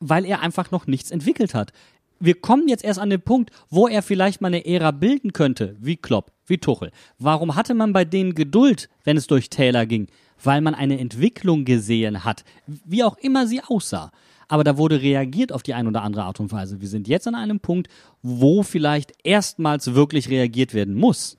weil 0.00 0.26
er 0.26 0.40
einfach 0.40 0.70
noch 0.70 0.86
nichts 0.86 1.10
entwickelt 1.10 1.54
hat. 1.54 1.72
Wir 2.20 2.34
kommen 2.34 2.68
jetzt 2.68 2.84
erst 2.84 2.98
an 2.98 3.10
den 3.10 3.20
Punkt, 3.20 3.50
wo 3.70 3.86
er 3.86 4.02
vielleicht 4.02 4.40
mal 4.40 4.48
eine 4.48 4.66
Ära 4.66 4.90
bilden 4.90 5.32
könnte, 5.32 5.76
wie 5.80 5.96
Klopp, 5.96 6.32
wie 6.46 6.58
Tuchel. 6.58 6.90
Warum 7.18 7.54
hatte 7.54 7.74
man 7.74 7.92
bei 7.92 8.04
denen 8.04 8.34
Geduld, 8.34 8.88
wenn 9.04 9.16
es 9.16 9.26
durch 9.26 9.50
Taylor 9.50 9.86
ging? 9.86 10.08
Weil 10.42 10.60
man 10.60 10.74
eine 10.74 10.98
Entwicklung 10.98 11.64
gesehen 11.64 12.24
hat, 12.24 12.44
wie 12.66 13.04
auch 13.04 13.16
immer 13.18 13.46
sie 13.46 13.60
aussah. 13.62 14.10
Aber 14.48 14.64
da 14.64 14.78
wurde 14.78 15.02
reagiert 15.02 15.52
auf 15.52 15.62
die 15.62 15.74
eine 15.74 15.88
oder 15.88 16.02
andere 16.02 16.24
Art 16.24 16.40
und 16.40 16.50
Weise. 16.52 16.80
Wir 16.80 16.88
sind 16.88 17.06
jetzt 17.06 17.28
an 17.28 17.34
einem 17.34 17.60
Punkt, 17.60 17.88
wo 18.22 18.62
vielleicht 18.62 19.12
erstmals 19.22 19.94
wirklich 19.94 20.30
reagiert 20.30 20.74
werden 20.74 20.94
muss. 20.94 21.38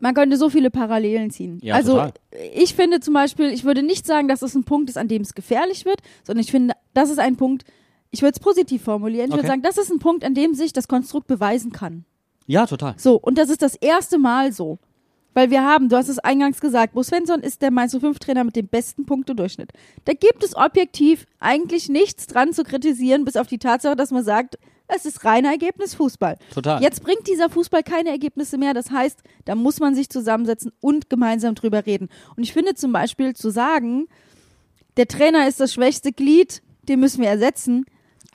Man 0.00 0.14
könnte 0.14 0.36
so 0.36 0.50
viele 0.50 0.70
Parallelen 0.70 1.30
ziehen. 1.30 1.58
Ja, 1.62 1.76
also 1.76 1.92
total. 1.92 2.12
ich 2.54 2.74
finde 2.74 3.00
zum 3.00 3.14
Beispiel, 3.14 3.46
ich 3.46 3.64
würde 3.64 3.82
nicht 3.82 4.04
sagen, 4.04 4.28
dass 4.28 4.42
es 4.42 4.54
ein 4.54 4.64
Punkt 4.64 4.90
ist, 4.90 4.98
an 4.98 5.08
dem 5.08 5.22
es 5.22 5.34
gefährlich 5.34 5.84
wird, 5.84 6.00
sondern 6.24 6.42
ich 6.42 6.50
finde, 6.50 6.74
das 6.92 7.10
ist 7.10 7.18
ein 7.18 7.36
Punkt, 7.36 7.64
ich 8.14 8.22
würde 8.22 8.32
es 8.34 8.40
positiv 8.40 8.82
formulieren. 8.82 9.26
Ich 9.26 9.32
würde 9.32 9.40
Okay. 9.40 9.48
sagen, 9.48 9.62
das 9.62 9.76
ist 9.76 9.90
ein 9.90 9.98
Punkt, 9.98 10.24
an 10.24 10.34
dem 10.34 10.54
sich 10.54 10.72
das 10.72 10.88
Konstrukt 10.88 11.26
beweisen 11.26 11.72
kann. 11.72 12.04
Ja, 12.46 12.66
total. 12.66 12.94
So, 12.96 13.16
und 13.16 13.36
das 13.38 13.50
ist 13.50 13.60
das 13.62 13.74
erste 13.74 14.18
Mal 14.18 14.52
so. 14.52 14.78
Weil 15.36 15.50
wir 15.50 15.64
haben, 15.64 15.88
du 15.88 15.96
hast 15.96 16.08
es 16.08 16.20
eingangs 16.20 16.60
gesagt, 16.60 16.94
Bo 16.94 17.02
Svensson 17.02 17.40
ist 17.40 17.60
der 17.60 17.72
Mainz 17.72 17.92
05 17.98 18.20
Trainer 18.20 18.44
mit 18.44 18.54
dem 18.54 18.68
besten 18.68 19.04
Punktedurchschnitt. 19.04 19.72
Da 20.04 20.12
gibt 20.12 20.44
es 20.44 20.54
objektiv 20.54 21.26
eigentlich 21.40 21.88
nichts 21.88 22.28
dran 22.28 22.52
zu 22.52 22.62
kritisieren, 22.62 23.24
bis 23.24 23.36
auf 23.36 23.48
die 23.48 23.58
Tatsache, 23.58 23.96
dass 23.96 24.12
man 24.12 24.22
sagt, 24.22 24.58
es 24.86 25.06
ist 25.06 25.24
reiner 25.24 25.50
Ergebnisfußball. 25.50 26.36
Total. 26.52 26.80
Jetzt 26.82 27.02
bringt 27.02 27.26
dieser 27.26 27.50
Fußball 27.50 27.82
keine 27.82 28.10
Ergebnisse 28.10 28.58
mehr. 28.58 28.74
Das 28.74 28.92
heißt, 28.92 29.22
da 29.44 29.56
muss 29.56 29.80
man 29.80 29.96
sich 29.96 30.08
zusammensetzen 30.08 30.70
und 30.80 31.10
gemeinsam 31.10 31.56
drüber 31.56 31.84
reden. 31.84 32.08
Und 32.36 32.44
ich 32.44 32.52
finde 32.52 32.74
zum 32.74 32.92
Beispiel 32.92 33.34
zu 33.34 33.50
sagen, 33.50 34.06
der 34.96 35.08
Trainer 35.08 35.48
ist 35.48 35.58
das 35.58 35.72
schwächste 35.72 36.12
Glied, 36.12 36.62
den 36.88 37.00
müssen 37.00 37.22
wir 37.22 37.28
ersetzen, 37.28 37.86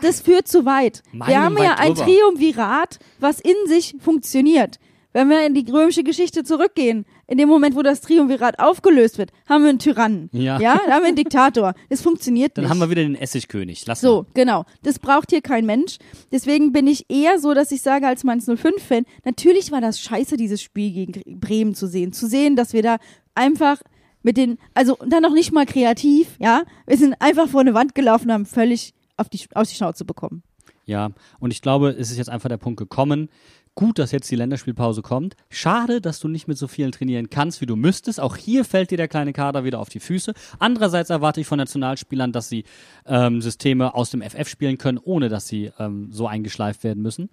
das 0.02 0.22
führt 0.22 0.48
zu 0.48 0.66
weit. 0.66 1.02
wir 1.12 1.20
Meilen 1.20 1.38
haben 1.38 1.58
ja 1.58 1.76
ein 1.76 1.94
drüber. 1.94 2.06
Triumvirat, 2.06 3.00
was 3.20 3.40
in 3.40 3.56
sich 3.68 3.96
funktioniert. 4.00 4.80
Wenn 5.12 5.28
wir 5.28 5.44
in 5.44 5.56
die 5.56 5.66
römische 5.72 6.04
Geschichte 6.04 6.44
zurückgehen, 6.44 7.04
in 7.26 7.40
dem 7.40 7.50
Moment, 7.50 7.76
wo 7.76 7.82
das 7.82 8.02
Triumvirat 8.02 8.60
aufgelöst 8.60 9.18
wird, 9.18 9.32
haben 9.48 9.64
wir 9.64 9.70
einen 9.72 9.80
Tyrannen. 9.80 10.30
Ja. 10.34 10.60
ja? 10.60 10.80
Dann 10.86 10.94
haben 10.94 11.02
wir 11.02 11.08
einen 11.08 11.16
Diktator. 11.16 11.74
Das 11.90 12.02
funktioniert 12.02 12.56
Dann 12.56 12.66
nicht. 12.66 12.70
haben 12.72 12.78
wir 12.80 12.92
wieder 12.92 13.02
den 13.02 13.16
Essigkönig. 13.16 13.88
Lass 13.88 14.02
So, 14.02 14.22
mal. 14.22 14.26
genau. 14.36 14.66
Das 14.84 15.00
braucht 15.00 15.32
hier 15.32 15.42
kein 15.42 15.66
Mensch. 15.66 15.98
Deswegen 16.32 16.72
bin 16.74 16.86
ich 16.86 17.06
eher 17.10 17.40
so, 17.40 17.56
dass 17.56 17.72
ich 17.72 17.82
sage, 17.82 18.06
als 18.06 18.24
Mainz 18.24 18.48
05-Fan, 18.48 19.06
natürlich 19.26 19.72
war 19.72 19.82
das 19.82 20.00
scheiße, 20.00 20.38
dieses 20.38 20.62
Spiel 20.62 20.92
gegen 20.92 21.40
Bremen 21.40 21.74
zu 21.74 21.88
sehen. 21.88 22.14
Zu 22.14 22.28
sehen, 22.28 22.56
dass 22.56 22.74
wir 22.74 22.84
da 22.84 22.98
einfach 23.34 23.82
mit 24.22 24.38
den, 24.38 24.60
also 24.76 24.96
dann 25.08 25.24
noch 25.24 25.34
nicht 25.34 25.52
mal 25.52 25.66
kreativ, 25.66 26.28
ja. 26.40 26.62
Wir 26.86 26.98
sind 26.98 27.16
einfach 27.20 27.50
vor 27.50 27.62
eine 27.62 27.74
Wand 27.74 27.96
gelaufen 27.96 28.26
und 28.28 28.34
haben 28.34 28.46
völlig 28.46 28.94
auf 29.20 29.30
die, 29.30 29.40
auf 29.54 29.68
die 29.68 29.76
Schnauze 29.76 30.06
bekommen. 30.06 30.44
Ja, 30.86 31.12
und 31.40 31.52
ich 31.52 31.62
glaube, 31.62 31.90
es 31.90 32.10
ist 32.10 32.18
jetzt 32.18 32.30
einfach 32.30 32.50
der 32.50 32.58
Punkt 32.58 32.80
gekommen. 32.80 33.30
Gut, 33.76 34.00
dass 34.00 34.12
jetzt 34.12 34.30
die 34.32 34.36
Länderspielpause 34.36 35.02
kommt. 35.02 35.36
Schade, 35.50 36.02
dass 36.02 36.20
du 36.20 36.28
nicht 36.28 36.48
mit 36.48 36.58
so 36.58 36.68
vielen 36.68 36.92
trainieren 36.92 37.30
kannst, 37.30 37.62
wie 37.62 37.66
du 37.66 37.76
müsstest. 37.76 38.20
Auch 38.20 38.36
hier 38.36 38.66
fällt 38.66 38.92
dir 38.92 38.98
der 38.98 39.08
kleine 39.08 39.32
Kader 39.32 39.64
wieder 39.64 39.80
auf 39.80 39.90
die 39.90 40.00
Füße. 40.00 40.34
Andererseits 40.58 41.12
erwarte 41.12 41.42
ich 41.42 41.48
von 41.48 41.60
Nationalspielern, 41.60 42.32
dass 42.32 42.50
sie 42.50 42.66
ähm, 43.06 43.42
Systeme 43.42 43.94
aus 43.94 44.10
dem 44.10 44.22
FF 44.22 44.50
spielen 44.50 44.78
können, 44.78 44.98
ohne 44.98 45.30
dass 45.30 45.48
sie 45.48 45.72
ähm, 45.80 46.12
so 46.12 46.28
eingeschleift 46.28 46.84
werden 46.84 47.04
müssen. 47.04 47.30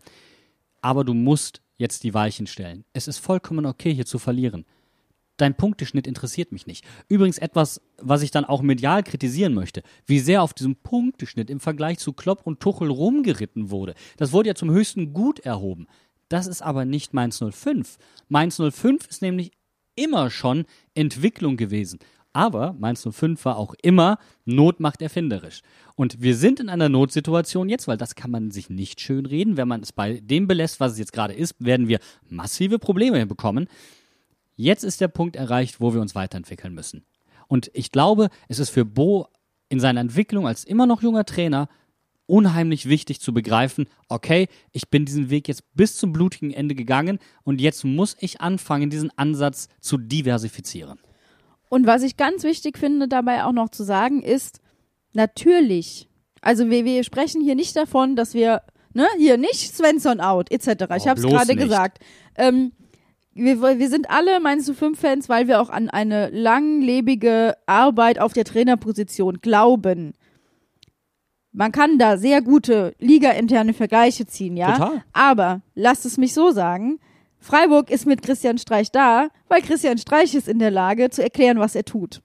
Aber 0.82 1.02
du 1.02 1.14
musst 1.14 1.62
jetzt 1.78 2.04
die 2.04 2.14
Weichen 2.14 2.46
stellen. 2.46 2.84
Es 2.92 3.08
ist 3.08 3.18
vollkommen 3.18 3.66
okay, 3.66 3.92
hier 3.92 4.06
zu 4.06 4.18
verlieren. 4.18 4.66
Dein 5.36 5.56
Punkteschnitt 5.56 6.06
interessiert 6.06 6.52
mich 6.52 6.66
nicht. 6.66 6.84
Übrigens 7.08 7.38
etwas, 7.38 7.80
was 7.98 8.22
ich 8.22 8.30
dann 8.30 8.44
auch 8.44 8.62
medial 8.62 9.02
kritisieren 9.02 9.54
möchte, 9.54 9.82
wie 10.06 10.18
sehr 10.18 10.42
auf 10.42 10.54
diesem 10.54 10.76
Punkteschnitt 10.76 11.50
im 11.50 11.60
Vergleich 11.60 11.98
zu 11.98 12.12
Klopp 12.12 12.46
und 12.46 12.60
Tuchel 12.60 12.90
rumgeritten 12.90 13.70
wurde. 13.70 13.94
Das 14.16 14.32
wurde 14.32 14.48
ja 14.48 14.54
zum 14.54 14.70
höchsten 14.70 15.12
Gut 15.12 15.40
erhoben. 15.40 15.86
Das 16.28 16.46
ist 16.46 16.62
aber 16.62 16.84
nicht 16.84 17.14
Mainz 17.14 17.42
05. 17.42 17.98
Mainz 18.28 18.60
05 18.60 19.06
ist 19.08 19.22
nämlich 19.22 19.52
immer 19.94 20.30
schon 20.30 20.64
Entwicklung 20.94 21.56
gewesen. 21.56 21.98
Aber 22.32 22.74
Mainz 22.78 23.06
05 23.10 23.42
war 23.46 23.56
auch 23.56 23.74
immer 23.82 24.18
Not 24.44 24.78
macht 24.78 25.00
erfinderisch. 25.00 25.62
Und 25.94 26.20
wir 26.20 26.36
sind 26.36 26.60
in 26.60 26.68
einer 26.68 26.90
Notsituation 26.90 27.70
jetzt, 27.70 27.88
weil 27.88 27.96
das 27.96 28.14
kann 28.14 28.30
man 28.30 28.50
sich 28.50 28.68
nicht 28.68 29.00
schön 29.00 29.24
reden. 29.24 29.56
Wenn 29.56 29.68
man 29.68 29.80
es 29.80 29.92
bei 29.92 30.20
dem 30.20 30.46
belässt, 30.46 30.78
was 30.78 30.92
es 30.92 30.98
jetzt 30.98 31.14
gerade 31.14 31.32
ist, 31.32 31.54
werden 31.58 31.88
wir 31.88 31.98
massive 32.28 32.78
Probleme 32.78 33.24
bekommen. 33.24 33.68
Jetzt 34.56 34.84
ist 34.84 35.00
der 35.00 35.08
Punkt 35.08 35.36
erreicht, 35.36 35.80
wo 35.80 35.94
wir 35.94 36.00
uns 36.00 36.14
weiterentwickeln 36.14 36.74
müssen. 36.74 37.04
Und 37.46 37.70
ich 37.74 37.92
glaube, 37.92 38.28
es 38.48 38.58
ist 38.58 38.70
für 38.70 38.84
Bo 38.84 39.28
in 39.68 39.80
seiner 39.80 40.00
Entwicklung 40.00 40.46
als 40.46 40.64
immer 40.64 40.86
noch 40.86 41.02
junger 41.02 41.24
Trainer 41.24 41.68
unheimlich 42.26 42.88
wichtig 42.88 43.20
zu 43.20 43.32
begreifen, 43.32 43.86
okay, 44.08 44.48
ich 44.72 44.88
bin 44.90 45.04
diesen 45.04 45.30
Weg 45.30 45.46
jetzt 45.46 45.62
bis 45.74 45.96
zum 45.96 46.12
blutigen 46.12 46.52
Ende 46.52 46.74
gegangen 46.74 47.20
und 47.44 47.60
jetzt 47.60 47.84
muss 47.84 48.16
ich 48.18 48.40
anfangen, 48.40 48.90
diesen 48.90 49.16
Ansatz 49.16 49.68
zu 49.80 49.96
diversifizieren. 49.96 50.98
Und 51.68 51.86
was 51.86 52.02
ich 52.02 52.16
ganz 52.16 52.42
wichtig 52.42 52.78
finde, 52.78 53.06
dabei 53.06 53.44
auch 53.44 53.52
noch 53.52 53.68
zu 53.68 53.84
sagen, 53.84 54.22
ist, 54.22 54.60
natürlich, 55.12 56.08
also 56.40 56.68
wir, 56.70 56.84
wir 56.84 57.04
sprechen 57.04 57.42
hier 57.42 57.54
nicht 57.54 57.76
davon, 57.76 58.16
dass 58.16 58.34
wir, 58.34 58.62
ne, 58.92 59.06
hier 59.18 59.36
nicht 59.36 59.74
Svensson 59.74 60.20
out, 60.20 60.50
etc. 60.50 60.68
ich 60.96 61.02
Oh, 61.04 61.06
habe 61.06 61.20
es 61.20 61.26
gerade 61.26 61.54
gesagt. 61.56 61.98
Ähm, 62.36 62.72
wir, 63.36 63.78
wir 63.78 63.88
sind 63.88 64.10
alle 64.10 64.40
Mainz 64.40 64.70
05 64.70 64.98
Fans, 64.98 65.28
weil 65.28 65.46
wir 65.46 65.60
auch 65.60 65.70
an 65.70 65.90
eine 65.90 66.30
langlebige 66.30 67.54
Arbeit 67.66 68.18
auf 68.18 68.32
der 68.32 68.44
Trainerposition 68.44 69.40
glauben. 69.40 70.14
Man 71.52 71.72
kann 71.72 71.98
da 71.98 72.18
sehr 72.18 72.42
gute 72.42 72.94
ligainterne 72.98 73.72
Vergleiche 73.72 74.26
ziehen, 74.26 74.56
ja. 74.56 74.72
Total. 74.72 75.04
Aber 75.12 75.62
lasst 75.74 76.04
es 76.04 76.18
mich 76.18 76.34
so 76.34 76.50
sagen. 76.50 76.98
Freiburg 77.38 77.90
ist 77.90 78.06
mit 78.06 78.22
Christian 78.22 78.58
Streich 78.58 78.90
da, 78.90 79.28
weil 79.48 79.62
Christian 79.62 79.98
Streich 79.98 80.34
ist 80.34 80.48
in 80.48 80.58
der 80.58 80.70
Lage 80.70 81.10
zu 81.10 81.22
erklären, 81.22 81.58
was 81.58 81.74
er 81.74 81.84
tut. 81.84 82.22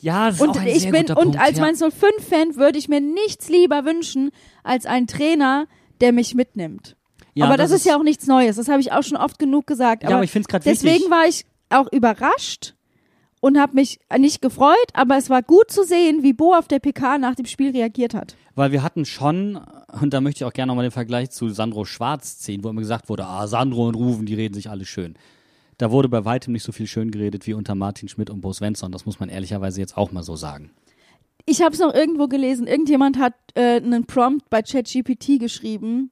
Ja, 0.00 0.26
das 0.26 0.36
ist 0.36 0.40
Und 0.40 0.50
auch 0.50 0.60
ein 0.60 0.68
ich 0.68 0.80
sehr 0.82 0.92
bin 0.92 1.02
guter 1.02 1.18
und 1.18 1.32
Punkt, 1.32 1.40
als 1.40 1.58
ja. 1.58 1.64
Mainz 1.64 1.80
05 1.80 1.94
Fan 2.26 2.56
würde 2.56 2.78
ich 2.78 2.88
mir 2.88 3.00
nichts 3.00 3.48
lieber 3.48 3.84
wünschen 3.84 4.30
als 4.64 4.86
einen 4.86 5.06
Trainer, 5.06 5.66
der 6.00 6.12
mich 6.12 6.34
mitnimmt. 6.34 6.96
Ja, 7.34 7.46
aber 7.46 7.56
das, 7.56 7.70
ist 7.70 7.86
ja 7.86 7.96
auch 7.96 8.02
nichts 8.02 8.26
Neues, 8.26 8.56
das 8.56 8.68
habe 8.68 8.80
ich 8.80 8.92
auch 8.92 9.02
schon 9.02 9.16
oft 9.16 9.38
genug 9.38 9.66
gesagt. 9.66 10.02
Ja, 10.02 10.10
aber 10.10 10.24
ich 10.24 10.30
find's 10.30 10.48
grad 10.48 10.64
Deswegen 10.64 10.94
wichtig. 10.94 11.10
war 11.10 11.26
ich 11.26 11.44
auch 11.68 11.90
überrascht 11.92 12.74
und 13.40 13.58
habe 13.58 13.74
mich 13.74 13.98
nicht 14.18 14.42
gefreut, 14.42 14.76
aber 14.92 15.16
es 15.16 15.30
war 15.30 15.42
gut 15.42 15.70
zu 15.70 15.84
sehen, 15.84 16.22
wie 16.22 16.32
Bo 16.32 16.54
auf 16.54 16.68
der 16.68 16.78
PK 16.78 17.18
nach 17.18 17.34
dem 17.34 17.46
Spiel 17.46 17.70
reagiert 17.70 18.14
hat. 18.14 18.36
Weil 18.54 18.72
wir 18.72 18.82
hatten 18.82 19.04
schon, 19.04 19.60
und 20.00 20.12
da 20.12 20.20
möchte 20.20 20.38
ich 20.38 20.44
auch 20.44 20.52
gerne 20.52 20.68
nochmal 20.70 20.84
den 20.84 20.92
Vergleich 20.92 21.30
zu 21.30 21.48
Sandro 21.48 21.84
Schwarz 21.84 22.38
ziehen, 22.38 22.62
wo 22.62 22.68
immer 22.68 22.80
gesagt 22.80 23.08
wurde, 23.08 23.26
ah, 23.26 23.46
Sandro 23.46 23.88
und 23.88 23.94
Ruven, 23.94 24.26
die 24.26 24.34
reden 24.34 24.54
sich 24.54 24.68
alle 24.68 24.84
schön. 24.84 25.14
Da 25.78 25.90
wurde 25.90 26.10
bei 26.10 26.26
weitem 26.26 26.52
nicht 26.52 26.62
so 26.62 26.72
viel 26.72 26.86
schön 26.86 27.10
geredet 27.10 27.46
wie 27.46 27.54
unter 27.54 27.74
Martin 27.74 28.08
Schmidt 28.08 28.28
und 28.28 28.42
Bo 28.42 28.52
Svensson. 28.52 28.92
Das 28.92 29.06
muss 29.06 29.18
man 29.18 29.30
ehrlicherweise 29.30 29.80
jetzt 29.80 29.96
auch 29.96 30.12
mal 30.12 30.22
so 30.22 30.36
sagen. 30.36 30.70
Ich 31.46 31.62
habe 31.62 31.74
es 31.74 31.80
noch 31.80 31.94
irgendwo 31.94 32.28
gelesen. 32.28 32.66
Irgendjemand 32.66 33.18
hat 33.18 33.32
äh, 33.54 33.76
einen 33.76 34.04
Prompt 34.04 34.50
bei 34.50 34.60
ChatGPT 34.60 35.40
geschrieben. 35.40 36.10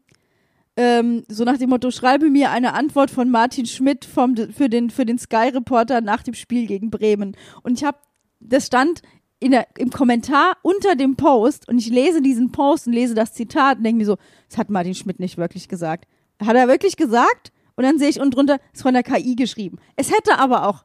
Ähm, 0.80 1.24
so 1.26 1.42
nach 1.42 1.58
dem 1.58 1.70
Motto, 1.70 1.90
schreibe 1.90 2.30
mir 2.30 2.52
eine 2.52 2.72
Antwort 2.72 3.10
von 3.10 3.28
Martin 3.28 3.66
Schmidt 3.66 4.04
vom, 4.04 4.36
für 4.36 4.68
den, 4.68 4.90
für 4.90 5.04
den 5.04 5.18
Sky-Reporter 5.18 6.02
nach 6.02 6.22
dem 6.22 6.34
Spiel 6.34 6.68
gegen 6.68 6.88
Bremen. 6.88 7.36
Und 7.64 7.76
ich 7.76 7.84
habe, 7.84 7.98
das 8.38 8.66
stand 8.66 9.02
der, 9.42 9.66
im 9.76 9.90
Kommentar 9.90 10.56
unter 10.62 10.94
dem 10.94 11.16
Post 11.16 11.68
und 11.68 11.78
ich 11.78 11.88
lese 11.88 12.22
diesen 12.22 12.52
Post 12.52 12.86
und 12.86 12.92
lese 12.92 13.16
das 13.16 13.32
Zitat 13.32 13.78
und 13.78 13.82
denke 13.82 13.98
mir 13.98 14.04
so, 14.04 14.18
das 14.48 14.56
hat 14.56 14.70
Martin 14.70 14.94
Schmidt 14.94 15.18
nicht 15.18 15.36
wirklich 15.36 15.66
gesagt. 15.66 16.06
Hat 16.40 16.54
er 16.54 16.68
wirklich 16.68 16.96
gesagt? 16.96 17.50
Und 17.74 17.82
dann 17.82 17.98
sehe 17.98 18.10
ich 18.10 18.20
unten 18.20 18.30
drunter, 18.30 18.60
ist 18.72 18.82
von 18.82 18.94
der 18.94 19.02
KI 19.02 19.34
geschrieben. 19.34 19.78
Es 19.96 20.12
hätte 20.12 20.38
aber 20.38 20.68
auch 20.68 20.84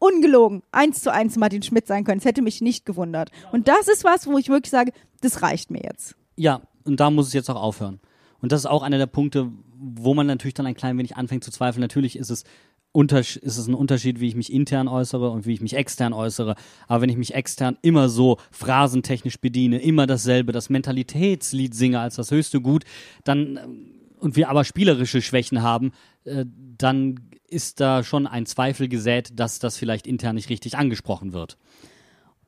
ungelogen 0.00 0.64
eins 0.72 1.02
zu 1.02 1.12
eins 1.12 1.36
Martin 1.36 1.62
Schmidt 1.62 1.86
sein 1.86 2.02
können. 2.02 2.18
Es 2.18 2.24
hätte 2.24 2.42
mich 2.42 2.60
nicht 2.62 2.84
gewundert. 2.84 3.30
Und 3.52 3.68
das 3.68 3.86
ist 3.86 4.02
was, 4.02 4.26
wo 4.26 4.38
ich 4.38 4.48
wirklich 4.48 4.72
sage, 4.72 4.90
das 5.20 5.40
reicht 5.40 5.70
mir 5.70 5.82
jetzt. 5.84 6.16
Ja, 6.34 6.62
und 6.82 6.98
da 6.98 7.12
muss 7.12 7.28
es 7.28 7.32
jetzt 7.32 7.48
auch 7.48 7.62
aufhören. 7.62 8.00
Und 8.40 8.52
das 8.52 8.60
ist 8.60 8.66
auch 8.66 8.82
einer 8.82 8.98
der 8.98 9.06
Punkte, 9.06 9.50
wo 9.76 10.14
man 10.14 10.26
natürlich 10.26 10.54
dann 10.54 10.66
ein 10.66 10.74
klein 10.74 10.98
wenig 10.98 11.16
anfängt 11.16 11.44
zu 11.44 11.50
zweifeln. 11.50 11.80
Natürlich 11.80 12.16
ist 12.16 12.30
es, 12.30 12.44
untersch 12.92 13.36
ist 13.36 13.58
es 13.58 13.66
ein 13.66 13.74
Unterschied, 13.74 14.20
wie 14.20 14.28
ich 14.28 14.34
mich 14.34 14.52
intern 14.52 14.88
äußere 14.88 15.30
und 15.30 15.46
wie 15.46 15.54
ich 15.54 15.60
mich 15.60 15.74
extern 15.74 16.12
äußere. 16.12 16.54
Aber 16.86 17.02
wenn 17.02 17.10
ich 17.10 17.16
mich 17.16 17.34
extern 17.34 17.78
immer 17.82 18.08
so 18.08 18.38
phrasentechnisch 18.50 19.38
bediene, 19.38 19.80
immer 19.80 20.06
dasselbe, 20.06 20.52
das 20.52 20.70
Mentalitätslied 20.70 21.74
singe 21.74 22.00
als 22.00 22.16
das 22.16 22.30
höchste 22.30 22.60
Gut, 22.60 22.84
dann 23.24 23.58
ähm, 23.62 24.00
und 24.20 24.36
wir 24.36 24.50
aber 24.50 24.64
spielerische 24.64 25.22
Schwächen 25.22 25.62
haben, 25.62 25.92
äh, 26.24 26.44
dann 26.76 27.20
ist 27.48 27.80
da 27.80 28.04
schon 28.04 28.26
ein 28.26 28.46
Zweifel 28.46 28.88
gesät, 28.88 29.38
dass 29.38 29.58
das 29.58 29.76
vielleicht 29.76 30.06
intern 30.06 30.36
nicht 30.36 30.50
richtig 30.50 30.76
angesprochen 30.76 31.32
wird. 31.32 31.56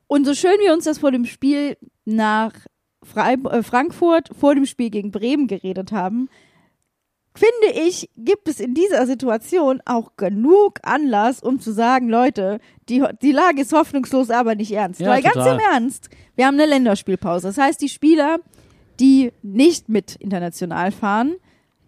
Und 0.06 0.26
so 0.26 0.34
schön 0.34 0.58
wir 0.62 0.72
uns 0.72 0.84
das 0.84 0.98
vor 0.98 1.10
dem 1.10 1.24
Spiel 1.24 1.76
nach 2.04 2.52
Freib 3.02 3.46
äh, 3.46 3.62
Frankfurt, 3.62 4.30
vor 4.38 4.54
dem 4.54 4.66
Spiel 4.66 4.90
gegen 4.90 5.10
Bremen 5.10 5.46
geredet 5.46 5.92
haben, 5.92 6.28
finde 7.34 7.80
ich, 7.86 8.10
gibt 8.16 8.48
es 8.48 8.60
in 8.60 8.74
dieser 8.74 9.06
Situation 9.06 9.80
auch 9.86 10.16
genug 10.16 10.78
Anlass, 10.82 11.42
um 11.42 11.60
zu 11.60 11.72
sagen, 11.72 12.08
Leute, 12.08 12.60
die, 12.88 13.02
die 13.22 13.32
Lage 13.32 13.62
ist 13.62 13.72
hoffnungslos, 13.72 14.30
aber 14.30 14.54
nicht 14.54 14.72
ernst. 14.72 15.00
Ja, 15.00 15.10
Weil 15.10 15.22
ganz 15.22 15.34
total. 15.34 15.54
im 15.54 15.60
Ernst, 15.60 16.10
wir 16.36 16.46
haben 16.46 16.54
eine 16.54 16.66
Länderspielpause. 16.66 17.48
Das 17.48 17.58
heißt, 17.58 17.80
die 17.80 17.88
Spieler, 17.88 18.38
die 19.00 19.32
nicht 19.42 19.88
mit 19.88 20.16
international 20.16 20.92
fahren, 20.92 21.36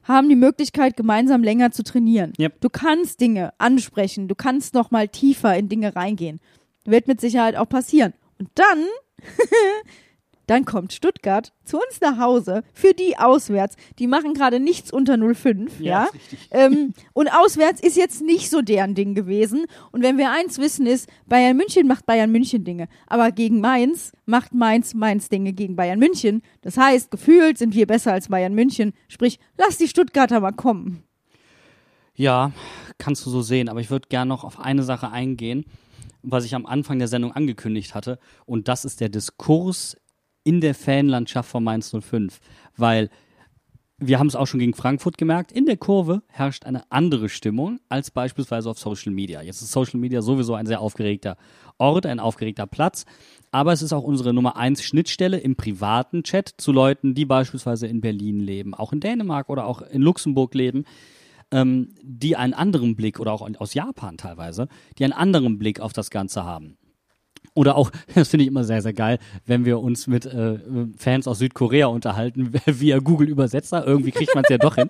haben 0.05 0.29
die 0.29 0.37
Möglichkeit, 0.37 0.97
gemeinsam 0.97 1.43
länger 1.43 1.71
zu 1.71 1.83
trainieren. 1.83 2.33
Yep. 2.39 2.61
Du 2.61 2.69
kannst 2.69 3.21
Dinge 3.21 3.53
ansprechen, 3.59 4.29
du 4.29 4.35
kannst 4.35 4.75
noch 4.75 4.91
mal 4.91 5.09
tiefer 5.09 5.57
in 5.57 5.69
Dinge 5.69 5.97
reingehen. 5.97 6.41
Wird 6.85 7.09
mit 7.09 7.21
Sicherheit 7.21 7.57
auch 7.57 7.69
passieren. 7.69 8.13
Und 8.39 8.51
dann, 8.55 8.87
dann 10.47 10.65
kommt 10.65 10.93
Stuttgart 10.93 11.53
zu 11.65 11.77
uns 11.79 12.01
nach 12.01 12.19
Hause 12.19 12.63
für 12.73 12.93
die 12.93 13.17
auswärts. 13.17 13.77
Die 13.99 14.07
machen 14.07 14.35
gerade 14.35 14.61
nichts 14.61 14.93
unter 14.93 15.17
05, 15.19 15.81
ja. 15.81 16.05
richtig. 16.05 16.49
Ähm, 16.51 16.95
und 17.13 17.29
auswärts 17.29 17.81
ist 17.81 17.97
jetzt 17.97 18.23
nicht 18.23 18.51
so 18.51 18.61
deren 18.61 18.95
Ding 18.95 19.15
gewesen. 19.15 19.67
Und 19.93 20.03
wenn 20.03 20.19
wir 20.19 20.31
eins 20.31 20.59
wissen 20.59 20.87
ist, 20.87 21.09
Bayern 21.27 21.57
München 21.57 21.87
macht 21.87 22.07
Bayern 22.07 22.31
München 22.31 22.65
Dinge. 22.65 22.89
Aber 23.07 23.33
gegen 23.33 23.61
Mainz 23.61 24.13
macht 24.27 24.55
Mainz 24.55 24.95
Mainz 24.95 25.29
Dinge 25.29 25.53
gegen 25.53 25.77
Bayern 25.77 25.99
München. 25.99 26.43
Das 26.63 26.77
heißt, 26.77 27.11
gefühlt 27.11 27.59
sind 27.59 27.75
wir 27.75 27.87
besser 27.87 28.13
als 28.13 28.29
Bayern 28.29 28.55
München. 28.55 28.93
Sprich, 29.09 29.39
lass 29.57 29.79
die 29.79 29.89
Stuttgarter 29.89 30.41
mal 30.41 30.53
kommen. 30.53 31.05
Ja, 32.17 32.53
kannst 32.99 33.27
du 33.27 33.31
so 33.31 33.43
sehen, 33.43 33.69
aber 33.69 33.81
ich 33.81 33.91
würde 33.91 34.09
gerne 34.09 34.29
noch 34.29 34.45
auf 34.45 34.61
eine 34.61 34.85
Sache 34.85 35.11
eingehen, 35.11 35.65
was 36.23 36.45
ich 36.45 36.55
am 36.55 36.65
Anfang 36.65 36.99
der 36.99 37.09
Sendung 37.09 37.33
angekündigt 37.33 37.95
hatte, 37.95 38.19
und 38.47 38.69
das 38.69 38.85
ist 38.85 39.01
der 39.01 39.09
Diskurs 39.09 39.97
in 40.45 40.61
der 40.61 40.75
Fanlandschaft 40.75 41.51
von 41.51 41.65
Mainz 41.65 41.91
05, 41.91 42.39
weil 42.77 43.11
wir 43.99 44.19
haben 44.19 44.27
es 44.27 44.37
auch 44.37 44.47
schon 44.47 44.61
gegen 44.61 44.75
Frankfurt 44.75 45.19
gemerkt, 45.19 45.53
in 45.53 45.67
der 45.67 45.77
Kurve 45.77 46.23
herrscht 46.29 46.65
eine 46.65 46.83
andere 46.91 47.29
Stimmung 47.29 47.81
als 47.89 48.11
beispielsweise 48.11 48.69
auf 48.69 48.79
Social 48.79 49.13
Media. 49.13 49.41
Jetzt 49.41 49.63
ist 49.63 49.73
Social 49.73 50.01
Media 50.01 50.21
sowieso 50.21 50.55
ein 50.55 50.67
sehr 50.67 50.81
aufgeregter 50.81 51.37
Ort, 51.79 52.05
ein 52.05 52.21
aufgeregter 52.21 52.67
Platz, 52.67 53.07
aber 53.51 53.73
es 53.73 53.83
ist 53.83 53.93
auch 53.93 54.03
unsere 54.03 54.35
Nummer 54.35 54.57
eins 54.57 54.83
Schnittstelle 54.83 55.39
im 55.39 55.57
privaten 55.57 56.23
Chat 56.25 56.55
zu 56.59 56.73
Leuten, 56.73 57.15
die 57.15 57.25
beispielsweise 57.25 57.87
in 57.87 58.01
Berlin 58.01 58.41
leben, 58.41 58.75
auch 58.75 58.93
in 58.93 59.01
Dänemark 59.01 59.49
oder 59.49 59.67
auch 59.67 59.81
in 59.81 60.03
Luxemburg 60.03 60.55
leben 60.55 60.85
ähm, 61.55 61.95
die 62.03 62.37
einen 62.37 62.53
anderen 62.53 62.97
Blick 62.97 63.21
oder 63.21 63.33
auch 63.33 63.49
aus 63.59 63.75
Japan 63.75 64.17
teilweise, 64.17 64.69
die 64.99 65.05
einen 65.05 65.13
anderen 65.13 65.59
Blick 65.59 65.81
auf 65.81 65.93
das 65.93 66.11
Ganze 66.11 66.45
haben. 66.45 66.77
Oder 67.53 67.77
auch, 67.77 67.91
das 68.15 68.29
finde 68.29 68.45
ich 68.45 68.49
immer 68.49 68.65
sehr, 68.65 68.83
sehr 68.83 68.93
geil, 68.93 69.19
wenn 69.47 69.65
wir 69.65 69.81
uns 69.81 70.07
mit 70.07 70.27
äh, 70.27 70.59
Fans 70.97 71.29
aus 71.29 71.39
Südkorea 71.39 71.87
unterhalten, 71.87 72.53
via 72.67 72.99
Google 72.99 73.29
Übersetzer. 73.29 73.87
Irgendwie 73.87 74.13
kriegt 74.13 74.35
man 74.35 74.45
es 74.45 74.51
ja 74.51 74.59
doch 74.59 74.77
hin. 74.77 74.89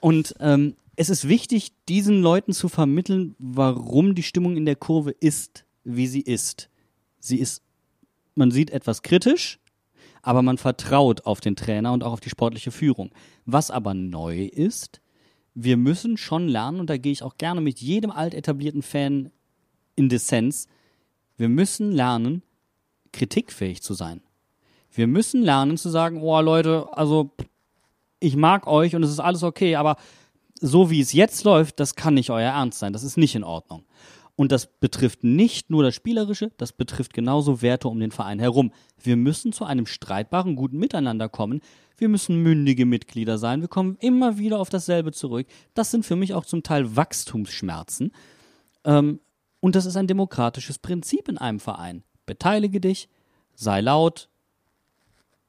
Und 0.00 0.34
ähm, 0.40 0.74
es 0.96 1.10
ist 1.10 1.28
wichtig, 1.28 1.72
diesen 1.88 2.22
Leuten 2.22 2.52
zu 2.52 2.68
vermitteln, 2.68 3.34
warum 3.38 4.14
die 4.14 4.22
Stimmung 4.22 4.56
in 4.56 4.66
der 4.66 4.76
Kurve 4.76 5.10
ist, 5.10 5.64
wie 5.82 6.06
sie 6.06 6.20
ist. 6.20 6.68
Sie 7.18 7.38
ist, 7.38 7.62
man 8.34 8.50
sieht 8.50 8.70
etwas 8.70 9.02
kritisch, 9.02 9.58
aber 10.22 10.42
man 10.42 10.58
vertraut 10.58 11.26
auf 11.26 11.40
den 11.40 11.56
Trainer 11.56 11.92
und 11.92 12.04
auch 12.04 12.12
auf 12.12 12.20
die 12.20 12.30
sportliche 12.30 12.70
Führung. 12.70 13.10
Was 13.44 13.70
aber 13.70 13.94
neu 13.94 14.44
ist, 14.44 15.00
wir 15.54 15.76
müssen 15.76 16.16
schon 16.16 16.48
lernen, 16.48 16.80
und 16.80 16.90
da 16.90 16.96
gehe 16.96 17.12
ich 17.12 17.22
auch 17.22 17.36
gerne 17.36 17.60
mit 17.60 17.80
jedem 17.80 18.10
alt 18.10 18.34
etablierten 18.34 18.82
Fan 18.82 19.30
in 19.96 20.08
Dissens, 20.08 20.66
wir 21.36 21.48
müssen 21.48 21.92
lernen, 21.92 22.42
kritikfähig 23.12 23.82
zu 23.82 23.94
sein. 23.94 24.22
Wir 24.90 25.06
müssen 25.06 25.42
lernen 25.42 25.76
zu 25.76 25.88
sagen, 25.88 26.22
oh 26.22 26.40
Leute, 26.40 26.88
also 26.92 27.30
ich 28.20 28.36
mag 28.36 28.66
euch 28.66 28.94
und 28.94 29.02
es 29.02 29.10
ist 29.10 29.20
alles 29.20 29.42
okay, 29.42 29.76
aber 29.76 29.96
so 30.60 30.90
wie 30.90 31.00
es 31.00 31.12
jetzt 31.12 31.44
läuft, 31.44 31.80
das 31.80 31.94
kann 31.94 32.14
nicht 32.14 32.30
euer 32.30 32.50
Ernst 32.50 32.78
sein, 32.78 32.92
das 32.92 33.02
ist 33.02 33.16
nicht 33.16 33.34
in 33.34 33.44
Ordnung. 33.44 33.84
Und 34.36 34.50
das 34.50 34.66
betrifft 34.66 35.22
nicht 35.22 35.70
nur 35.70 35.84
das 35.84 35.94
Spielerische, 35.94 36.50
das 36.56 36.72
betrifft 36.72 37.14
genauso 37.14 37.62
Werte 37.62 37.88
um 37.88 38.00
den 38.00 38.10
Verein 38.10 38.40
herum. 38.40 38.72
Wir 39.00 39.16
müssen 39.16 39.52
zu 39.52 39.64
einem 39.64 39.86
streitbaren, 39.86 40.56
guten 40.56 40.78
Miteinander 40.78 41.28
kommen. 41.28 41.60
Wir 41.96 42.08
müssen 42.08 42.42
mündige 42.42 42.84
Mitglieder 42.84 43.38
sein. 43.38 43.60
Wir 43.60 43.68
kommen 43.68 43.96
immer 44.00 44.38
wieder 44.38 44.58
auf 44.58 44.70
dasselbe 44.70 45.12
zurück. 45.12 45.46
Das 45.74 45.92
sind 45.92 46.04
für 46.04 46.16
mich 46.16 46.34
auch 46.34 46.44
zum 46.44 46.64
Teil 46.64 46.96
Wachstumsschmerzen. 46.96 48.10
Ähm, 48.84 49.20
und 49.64 49.74
das 49.74 49.86
ist 49.86 49.96
ein 49.96 50.06
demokratisches 50.06 50.78
Prinzip 50.78 51.26
in 51.26 51.38
einem 51.38 51.58
Verein. 51.58 52.02
Beteilige 52.26 52.82
dich, 52.82 53.08
sei 53.54 53.80
laut 53.80 54.28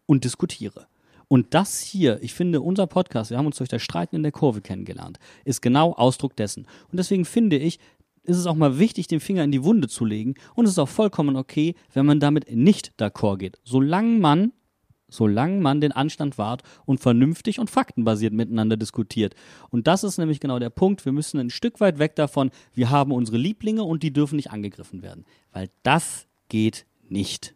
und 0.05 0.24
diskutiere. 0.24 0.88
Und 1.28 1.53
das 1.53 1.82
hier, 1.82 2.24
ich 2.24 2.34
finde, 2.34 2.61
unser 2.61 2.88
Podcast, 2.88 3.30
wir 3.30 3.38
haben 3.38 3.45
uns 3.45 3.57
durch 3.57 3.68
das 3.68 3.82
Streiten 3.82 4.16
in 4.16 4.24
der 4.24 4.32
Kurve 4.32 4.61
kennengelernt, 4.61 5.20
ist 5.43 5.61
genau 5.61 5.91
Ausdruck 5.91 6.34
dessen. 6.38 6.66
Und 6.89 6.97
deswegen 6.97 7.26
finde 7.26 7.57
ich, 7.57 7.78
ist 8.24 8.38
es 8.38 8.45
auch 8.45 8.55
mal 8.55 8.80
wichtig, 8.80 9.07
den 9.07 9.20
Finger 9.20 9.43
in 9.43 9.51
die 9.51 9.66
Wunde 9.66 9.89
zu 9.89 10.05
legen. 10.05 10.36
Und 10.53 10.63
es 10.63 10.72
ist 10.72 10.80
auch 10.80 10.88
vollkommen 10.88 11.36
okay, 11.36 11.76
wenn 11.93 12.05
man 12.05 12.22
damit 12.22 12.49
nicht 12.49 12.93
d'accord 12.97 13.39
geht. 13.39 13.59
Solange 13.66 14.18
man, 14.18 14.53
solange 15.07 15.61
man 15.61 15.81
den 15.81 15.91
Anstand 15.91 16.37
wahrt 16.37 16.63
und 16.85 16.99
vernünftig 16.99 17.59
und 17.59 17.69
faktenbasiert 17.69 18.33
miteinander 18.33 18.77
diskutiert. 18.77 19.35
Und 19.69 19.87
das 19.87 20.03
ist 20.03 20.17
nämlich 20.17 20.39
genau 20.39 20.59
der 20.59 20.69
Punkt. 20.69 21.05
Wir 21.05 21.11
müssen 21.11 21.39
ein 21.39 21.49
Stück 21.49 21.79
weit 21.79 21.99
weg 21.99 22.15
davon, 22.15 22.51
wir 22.73 22.89
haben 22.89 23.11
unsere 23.11 23.37
Lieblinge 23.37 23.83
und 23.83 24.03
die 24.03 24.13
dürfen 24.13 24.35
nicht 24.35 24.51
angegriffen 24.51 25.01
werden. 25.01 25.25
Weil 25.51 25.69
das 25.83 26.27
geht 26.49 26.85
nicht. 27.09 27.55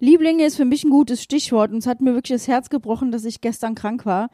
Lieblinge 0.00 0.44
ist 0.44 0.56
für 0.56 0.64
mich 0.64 0.84
ein 0.84 0.90
gutes 0.90 1.22
Stichwort 1.22 1.70
und 1.70 1.78
es 1.78 1.86
hat 1.86 2.00
mir 2.00 2.14
wirklich 2.14 2.38
das 2.38 2.48
Herz 2.48 2.68
gebrochen, 2.68 3.12
dass 3.12 3.24
ich 3.24 3.40
gestern 3.40 3.74
krank 3.74 4.04
war. 4.04 4.30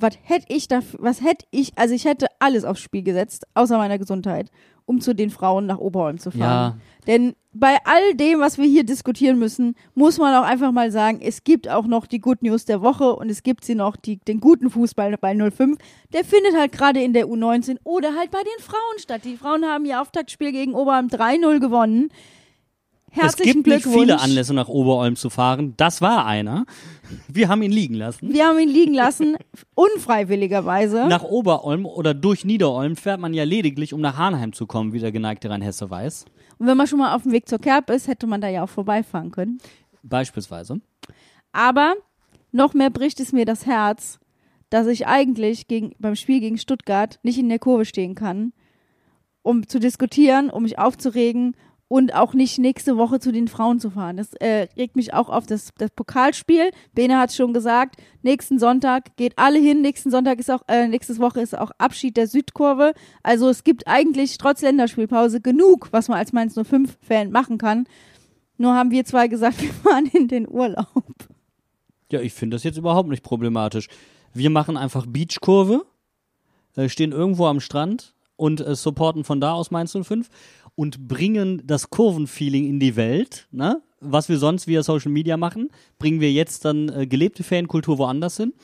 Was 0.00 0.14
hätte 0.22 0.46
ich 0.48 0.68
da, 0.68 0.80
was 0.98 1.22
hätte 1.22 1.46
ich, 1.50 1.76
also 1.76 1.94
ich 1.94 2.04
hätte 2.04 2.26
alles 2.38 2.64
aufs 2.64 2.80
Spiel 2.80 3.02
gesetzt, 3.02 3.46
außer 3.54 3.76
meiner 3.78 3.98
Gesundheit, 3.98 4.50
um 4.86 5.00
zu 5.00 5.14
den 5.14 5.30
Frauen 5.30 5.66
nach 5.66 5.78
Oberholm 5.78 6.18
zu 6.18 6.30
fahren. 6.30 6.40
Ja. 6.40 6.76
Denn 7.06 7.34
bei 7.52 7.78
all 7.84 8.14
dem, 8.14 8.40
was 8.40 8.58
wir 8.58 8.64
hier 8.66 8.84
diskutieren 8.84 9.38
müssen, 9.38 9.74
muss 9.94 10.18
man 10.18 10.34
auch 10.34 10.46
einfach 10.46 10.72
mal 10.72 10.90
sagen, 10.90 11.20
es 11.20 11.42
gibt 11.44 11.68
auch 11.68 11.86
noch 11.86 12.06
die 12.06 12.20
Good 12.20 12.42
News 12.42 12.64
der 12.64 12.80
Woche 12.80 13.14
und 13.14 13.28
es 13.28 13.42
gibt 13.42 13.64
sie 13.64 13.74
noch, 13.74 13.96
die, 13.96 14.18
den 14.18 14.40
guten 14.40 14.70
Fußball 14.70 15.16
bei 15.18 15.34
05. 15.34 15.76
Der 16.12 16.24
findet 16.24 16.56
halt 16.56 16.72
gerade 16.72 17.02
in 17.02 17.12
der 17.12 17.26
U19 17.26 17.78
oder 17.84 18.14
halt 18.16 18.30
bei 18.30 18.42
den 18.42 18.64
Frauen 18.64 18.98
statt. 18.98 19.22
Die 19.24 19.36
Frauen 19.36 19.64
haben 19.64 19.84
ihr 19.84 20.00
Auftaktspiel 20.00 20.52
gegen 20.52 20.74
Oberholm 20.74 21.08
3-0 21.08 21.58
gewonnen. 21.58 22.10
Es 23.12 23.22
Herzlichen 23.22 23.64
gibt 23.64 23.66
nicht 23.66 23.86
viele 23.86 24.20
Anlässe, 24.20 24.54
nach 24.54 24.68
Oberolm 24.68 25.16
zu 25.16 25.30
fahren. 25.30 25.74
Das 25.76 26.00
war 26.00 26.26
einer. 26.26 26.64
Wir 27.28 27.48
haben 27.48 27.62
ihn 27.62 27.72
liegen 27.72 27.94
lassen. 27.94 28.32
Wir 28.32 28.46
haben 28.46 28.58
ihn 28.60 28.68
liegen 28.68 28.94
lassen, 28.94 29.36
unfreiwilligerweise. 29.74 31.06
Nach 31.08 31.24
Oberolm 31.24 31.86
oder 31.86 32.14
durch 32.14 32.44
Niederolm 32.44 32.94
fährt 32.94 33.20
man 33.20 33.34
ja 33.34 33.42
lediglich, 33.42 33.92
um 33.92 34.00
nach 34.00 34.16
Hanheim 34.16 34.52
zu 34.52 34.66
kommen, 34.66 34.92
wie 34.92 35.00
der 35.00 35.10
geneigte 35.10 35.50
Rheinhesse 35.50 35.90
weiß. 35.90 36.26
Und 36.58 36.66
wenn 36.66 36.76
man 36.76 36.86
schon 36.86 37.00
mal 37.00 37.14
auf 37.14 37.24
dem 37.24 37.32
Weg 37.32 37.48
zur 37.48 37.58
Kerb 37.58 37.90
ist, 37.90 38.06
hätte 38.06 38.28
man 38.28 38.40
da 38.40 38.48
ja 38.48 38.62
auch 38.62 38.68
vorbeifahren 38.68 39.32
können. 39.32 39.58
Beispielsweise. 40.04 40.80
Aber 41.52 41.94
noch 42.52 42.74
mehr 42.74 42.90
bricht 42.90 43.18
es 43.18 43.32
mir 43.32 43.44
das 43.44 43.66
Herz, 43.66 44.20
dass 44.70 44.86
ich 44.86 45.08
eigentlich 45.08 45.66
gegen, 45.66 45.94
beim 45.98 46.14
Spiel 46.14 46.38
gegen 46.38 46.58
Stuttgart 46.58 47.18
nicht 47.24 47.38
in 47.38 47.48
der 47.48 47.58
Kurve 47.58 47.84
stehen 47.84 48.14
kann, 48.14 48.52
um 49.42 49.66
zu 49.66 49.80
diskutieren, 49.80 50.48
um 50.48 50.62
mich 50.62 50.78
aufzuregen 50.78 51.56
und 51.90 52.14
auch 52.14 52.34
nicht 52.34 52.60
nächste 52.60 52.96
Woche 52.96 53.18
zu 53.18 53.32
den 53.32 53.48
Frauen 53.48 53.80
zu 53.80 53.90
fahren. 53.90 54.16
Das 54.16 54.32
äh, 54.34 54.68
regt 54.76 54.94
mich 54.94 55.12
auch 55.12 55.28
auf 55.28 55.46
das, 55.46 55.70
das 55.76 55.90
Pokalspiel. 55.90 56.70
Bene 56.94 57.18
hat 57.18 57.32
schon 57.32 57.52
gesagt, 57.52 57.96
nächsten 58.22 58.60
Sonntag 58.60 59.16
geht 59.16 59.36
alle 59.36 59.58
hin. 59.58 59.82
Nächsten 59.82 60.08
Sonntag 60.08 60.38
ist 60.38 60.52
auch, 60.52 60.62
äh, 60.68 60.86
nächste 60.86 61.18
Woche 61.18 61.40
ist 61.40 61.58
auch 61.58 61.72
Abschied 61.78 62.16
der 62.16 62.28
Südkurve. 62.28 62.92
Also 63.24 63.48
es 63.48 63.64
gibt 63.64 63.88
eigentlich 63.88 64.38
trotz 64.38 64.62
Länderspielpause 64.62 65.40
genug, 65.40 65.88
was 65.90 66.06
man 66.06 66.18
als 66.18 66.32
Mainz 66.32 66.56
05-Fan 66.56 67.32
machen 67.32 67.58
kann. 67.58 67.88
Nur 68.56 68.72
haben 68.76 68.92
wir 68.92 69.04
zwei 69.04 69.26
gesagt, 69.26 69.60
wir 69.60 69.72
fahren 69.72 70.06
in 70.12 70.28
den 70.28 70.48
Urlaub. 70.48 70.86
Ja, 72.12 72.20
ich 72.20 72.34
finde 72.34 72.54
das 72.54 72.62
jetzt 72.62 72.78
überhaupt 72.78 73.08
nicht 73.08 73.24
problematisch. 73.24 73.88
Wir 74.32 74.50
machen 74.50 74.76
einfach 74.76 75.06
Beachkurve, 75.06 75.84
äh, 76.76 76.88
stehen 76.88 77.10
irgendwo 77.10 77.46
am 77.46 77.58
Strand 77.58 78.14
und 78.40 78.60
äh, 78.60 78.74
supporten 78.74 79.22
von 79.22 79.40
da 79.40 79.52
aus 79.52 79.70
Mainz 79.70 79.92
05 79.92 80.28
und 80.74 81.08
bringen 81.08 81.62
das 81.66 81.90
Kurvenfeeling 81.90 82.66
in 82.66 82.80
die 82.80 82.96
Welt, 82.96 83.48
ne? 83.50 83.82
Was 84.02 84.30
wir 84.30 84.38
sonst 84.38 84.66
via 84.66 84.82
Social 84.82 85.12
Media 85.12 85.36
machen, 85.36 85.68
bringen 85.98 86.20
wir 86.20 86.32
jetzt 86.32 86.64
dann 86.64 86.88
äh, 86.88 87.06
gelebte 87.06 87.42
Fankultur 87.42 87.98
woanders 87.98 88.38
hin. 88.38 88.54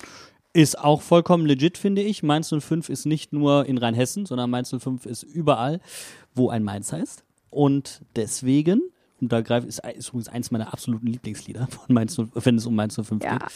Ist 0.54 0.78
auch 0.78 1.02
vollkommen 1.02 1.44
legit, 1.44 1.76
finde 1.76 2.00
ich. 2.00 2.22
Mainz 2.22 2.48
05 2.58 2.88
ist 2.88 3.04
nicht 3.04 3.34
nur 3.34 3.66
in 3.66 3.76
Rheinhessen, 3.76 4.24
sondern 4.24 4.48
Mainz 4.48 4.74
05 4.74 5.04
ist 5.04 5.22
überall, 5.22 5.80
wo 6.34 6.48
ein 6.48 6.64
Mainz 6.64 6.90
heißt. 6.90 7.22
Und 7.50 8.00
deswegen, 8.16 8.80
und 9.20 9.30
da 9.30 9.42
greift, 9.42 9.66
ist, 9.68 9.82
ist 9.84 10.08
übrigens 10.08 10.28
eins 10.28 10.50
meiner 10.50 10.72
absoluten 10.72 11.06
Lieblingslieder 11.08 11.66
von 11.70 11.94
Mainz 11.94 12.14
05, 12.16 12.30
wenn 12.46 12.56
es 12.56 12.64
um 12.64 12.74
Mainz 12.74 12.94
05 12.94 13.22
Ja. 13.22 13.36
geht. 13.36 13.48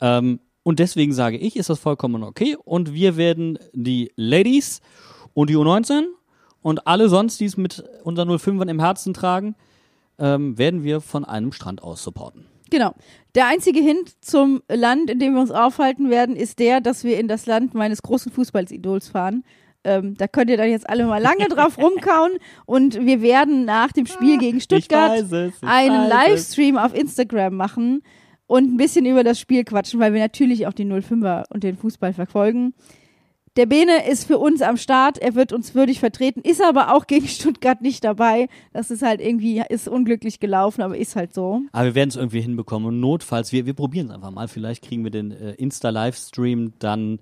Ähm, 0.00 0.40
und 0.62 0.78
deswegen 0.78 1.12
sage 1.12 1.36
ich, 1.36 1.56
ist 1.56 1.68
das 1.68 1.78
vollkommen 1.78 2.22
okay. 2.22 2.56
Und 2.64 2.94
wir 2.94 3.18
werden 3.18 3.58
die 3.74 4.12
Ladies 4.16 4.80
und 5.34 5.50
die 5.50 5.56
U19 5.56 6.04
und 6.66 6.88
alle 6.88 7.08
sonst, 7.08 7.38
die 7.38 7.44
es 7.44 7.56
mit 7.56 7.84
unter 8.02 8.24
05ern 8.24 8.68
im 8.68 8.80
Herzen 8.80 9.14
tragen, 9.14 9.54
ähm, 10.18 10.58
werden 10.58 10.82
wir 10.82 11.00
von 11.00 11.24
einem 11.24 11.52
Strand 11.52 11.80
aus 11.80 12.02
supporten. 12.02 12.44
Genau. 12.70 12.92
Der 13.36 13.46
einzige 13.46 13.78
Hint 13.78 14.16
zum 14.20 14.64
Land, 14.68 15.08
in 15.08 15.20
dem 15.20 15.34
wir 15.34 15.42
uns 15.42 15.52
aufhalten 15.52 16.10
werden, 16.10 16.34
ist 16.34 16.58
der, 16.58 16.80
dass 16.80 17.04
wir 17.04 17.20
in 17.20 17.28
das 17.28 17.46
Land 17.46 17.74
meines 17.74 18.02
großen 18.02 18.32
Fußballsidols 18.32 19.10
fahren. 19.10 19.44
Ähm, 19.84 20.16
da 20.16 20.26
könnt 20.26 20.50
ihr 20.50 20.56
dann 20.56 20.68
jetzt 20.68 20.90
alle 20.90 21.06
mal 21.06 21.22
lange 21.22 21.46
drauf 21.46 21.78
rumkauen 21.80 22.32
und 22.64 22.98
wir 22.98 23.22
werden 23.22 23.64
nach 23.64 23.92
dem 23.92 24.06
Spiel 24.06 24.36
gegen 24.38 24.60
Stuttgart 24.60 25.20
es, 25.20 25.62
einen 25.62 26.08
Livestream 26.08 26.78
auf 26.78 26.96
Instagram 26.96 27.54
machen 27.54 28.02
und 28.48 28.74
ein 28.74 28.76
bisschen 28.76 29.06
über 29.06 29.22
das 29.22 29.38
Spiel 29.38 29.62
quatschen, 29.62 30.00
weil 30.00 30.14
wir 30.14 30.20
natürlich 30.20 30.66
auch 30.66 30.72
die 30.72 30.84
05er 30.84 31.44
und 31.48 31.62
den 31.62 31.76
Fußball 31.76 32.12
verfolgen. 32.12 32.74
Der 33.56 33.64
Bene 33.64 34.06
ist 34.06 34.26
für 34.26 34.36
uns 34.36 34.60
am 34.60 34.76
Start, 34.76 35.16
er 35.16 35.34
wird 35.34 35.50
uns 35.50 35.74
würdig 35.74 35.98
vertreten, 35.98 36.40
ist 36.42 36.62
aber 36.62 36.94
auch 36.94 37.06
gegen 37.06 37.26
Stuttgart 37.26 37.80
nicht 37.80 38.04
dabei. 38.04 38.48
Das 38.74 38.90
ist 38.90 39.00
halt 39.00 39.22
irgendwie, 39.22 39.62
ist 39.70 39.88
unglücklich 39.88 40.40
gelaufen, 40.40 40.82
aber 40.82 40.98
ist 40.98 41.16
halt 41.16 41.32
so. 41.32 41.62
Aber 41.72 41.86
wir 41.86 41.94
werden 41.94 42.10
es 42.10 42.16
irgendwie 42.16 42.42
hinbekommen. 42.42 42.88
Und 42.88 43.00
notfalls, 43.00 43.52
wir, 43.52 43.64
wir 43.64 43.72
probieren 43.72 44.08
es 44.08 44.14
einfach 44.14 44.30
mal. 44.30 44.48
Vielleicht 44.48 44.84
kriegen 44.84 45.04
wir 45.04 45.10
den 45.10 45.30
äh, 45.30 45.52
Insta-Livestream 45.52 46.74
dann 46.78 47.18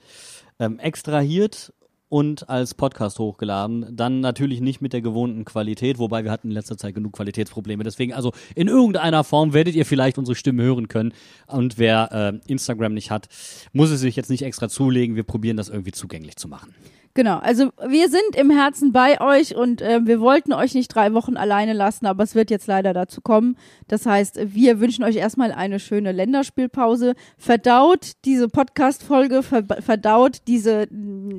ähm, 0.59 0.80
extrahiert 0.80 1.72
und 2.14 2.48
als 2.48 2.74
Podcast 2.74 3.18
hochgeladen. 3.18 3.88
Dann 3.90 4.20
natürlich 4.20 4.60
nicht 4.60 4.80
mit 4.80 4.92
der 4.92 5.00
gewohnten 5.00 5.44
Qualität, 5.44 5.98
wobei 5.98 6.22
wir 6.22 6.30
hatten 6.30 6.46
in 6.46 6.54
letzter 6.54 6.78
Zeit 6.78 6.94
genug 6.94 7.14
Qualitätsprobleme. 7.14 7.82
Deswegen, 7.82 8.12
also 8.12 8.30
in 8.54 8.68
irgendeiner 8.68 9.24
Form 9.24 9.52
werdet 9.52 9.74
ihr 9.74 9.84
vielleicht 9.84 10.16
unsere 10.16 10.36
Stimme 10.36 10.62
hören 10.62 10.86
können. 10.86 11.12
Und 11.48 11.76
wer 11.76 12.12
äh, 12.12 12.52
Instagram 12.52 12.94
nicht 12.94 13.10
hat, 13.10 13.26
muss 13.72 13.90
es 13.90 14.00
sich 14.00 14.14
jetzt 14.14 14.30
nicht 14.30 14.42
extra 14.42 14.68
zulegen. 14.68 15.16
Wir 15.16 15.24
probieren 15.24 15.56
das 15.56 15.68
irgendwie 15.68 15.90
zugänglich 15.90 16.36
zu 16.36 16.46
machen. 16.46 16.72
Genau, 17.16 17.38
also 17.38 17.70
wir 17.86 18.08
sind 18.08 18.34
im 18.34 18.50
Herzen 18.50 18.90
bei 18.90 19.20
euch 19.20 19.54
und 19.54 19.80
äh, 19.80 20.00
wir 20.04 20.18
wollten 20.20 20.52
euch 20.52 20.74
nicht 20.74 20.88
drei 20.88 21.14
Wochen 21.14 21.36
alleine 21.36 21.72
lassen, 21.72 22.06
aber 22.06 22.24
es 22.24 22.34
wird 22.34 22.50
jetzt 22.50 22.66
leider 22.66 22.92
dazu 22.92 23.20
kommen. 23.20 23.56
Das 23.86 24.04
heißt, 24.04 24.52
wir 24.52 24.80
wünschen 24.80 25.04
euch 25.04 25.14
erstmal 25.14 25.52
eine 25.52 25.78
schöne 25.78 26.10
Länderspielpause. 26.10 27.14
Verdaut 27.38 28.14
diese 28.24 28.48
Podcast-Folge, 28.48 29.44
ver 29.44 29.62
verdaut 29.80 30.38
diese, 30.48 30.88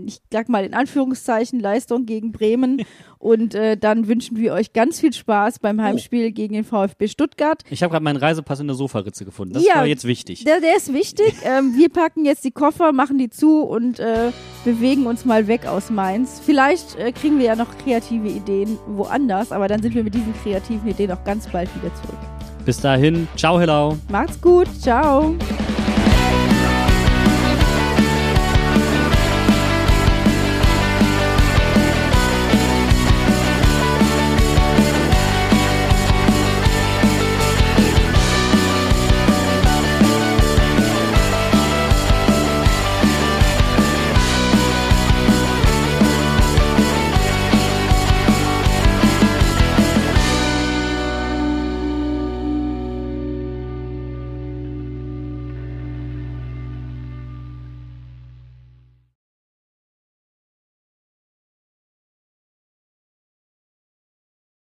ich 0.05 0.21
sag 0.31 0.47
mal 0.47 0.63
in 0.63 0.73
Anführungszeichen, 0.73 1.59
Leistung 1.59 2.05
gegen 2.05 2.31
Bremen 2.31 2.85
und 3.25 3.55
äh, 3.55 3.75
dann 3.75 4.07
wünschen 4.07 4.37
wir 4.37 4.53
euch 4.53 4.71
ganz 4.71 4.99
viel 4.99 5.11
Spaß 5.11 5.57
beim 5.57 5.81
Heimspiel 5.81 6.31
gegen 6.31 6.53
den 6.53 6.63
VfB 6.63 7.07
Stuttgart. 7.07 7.63
Ich 7.71 7.81
habe 7.81 7.91
gerade 7.91 8.03
meinen 8.03 8.17
Reisepass 8.17 8.59
in 8.59 8.67
der 8.67 8.75
Sofaritze 8.75 9.25
gefunden. 9.25 9.55
Das 9.55 9.65
Ja. 9.65 9.77
war 9.77 9.87
jetzt 9.87 10.05
wichtig. 10.05 10.43
Der, 10.43 10.59
der 10.61 10.77
ist 10.77 10.93
wichtig. 10.93 11.33
ähm, 11.43 11.73
wir 11.75 11.89
packen 11.89 12.23
jetzt 12.23 12.43
die 12.43 12.51
Koffer, 12.51 12.91
machen 12.91 13.17
die 13.17 13.31
zu 13.31 13.63
und 13.63 13.99
äh, 13.99 14.31
bewegen 14.63 15.07
uns 15.07 15.25
mal 15.25 15.47
weg 15.47 15.65
aus 15.65 15.89
Mainz. 15.89 16.39
Vielleicht 16.45 16.99
äh, 16.99 17.11
kriegen 17.11 17.39
wir 17.39 17.45
ja 17.45 17.55
noch 17.55 17.75
kreative 17.79 18.27
Ideen 18.27 18.77
woanders, 18.85 19.51
aber 19.51 19.67
dann 19.67 19.81
sind 19.81 19.95
wir 19.95 20.03
mit 20.03 20.13
diesen 20.13 20.33
kreativen 20.43 20.87
Ideen 20.87 21.11
auch 21.11 21.23
ganz 21.23 21.47
bald 21.47 21.67
wieder 21.81 21.93
zurück. 21.95 22.19
Bis 22.63 22.79
dahin, 22.79 23.27
ciao, 23.35 23.59
hello. 23.59 23.97
Macht's 24.09 24.39
gut, 24.39 24.67
ciao. 24.79 25.35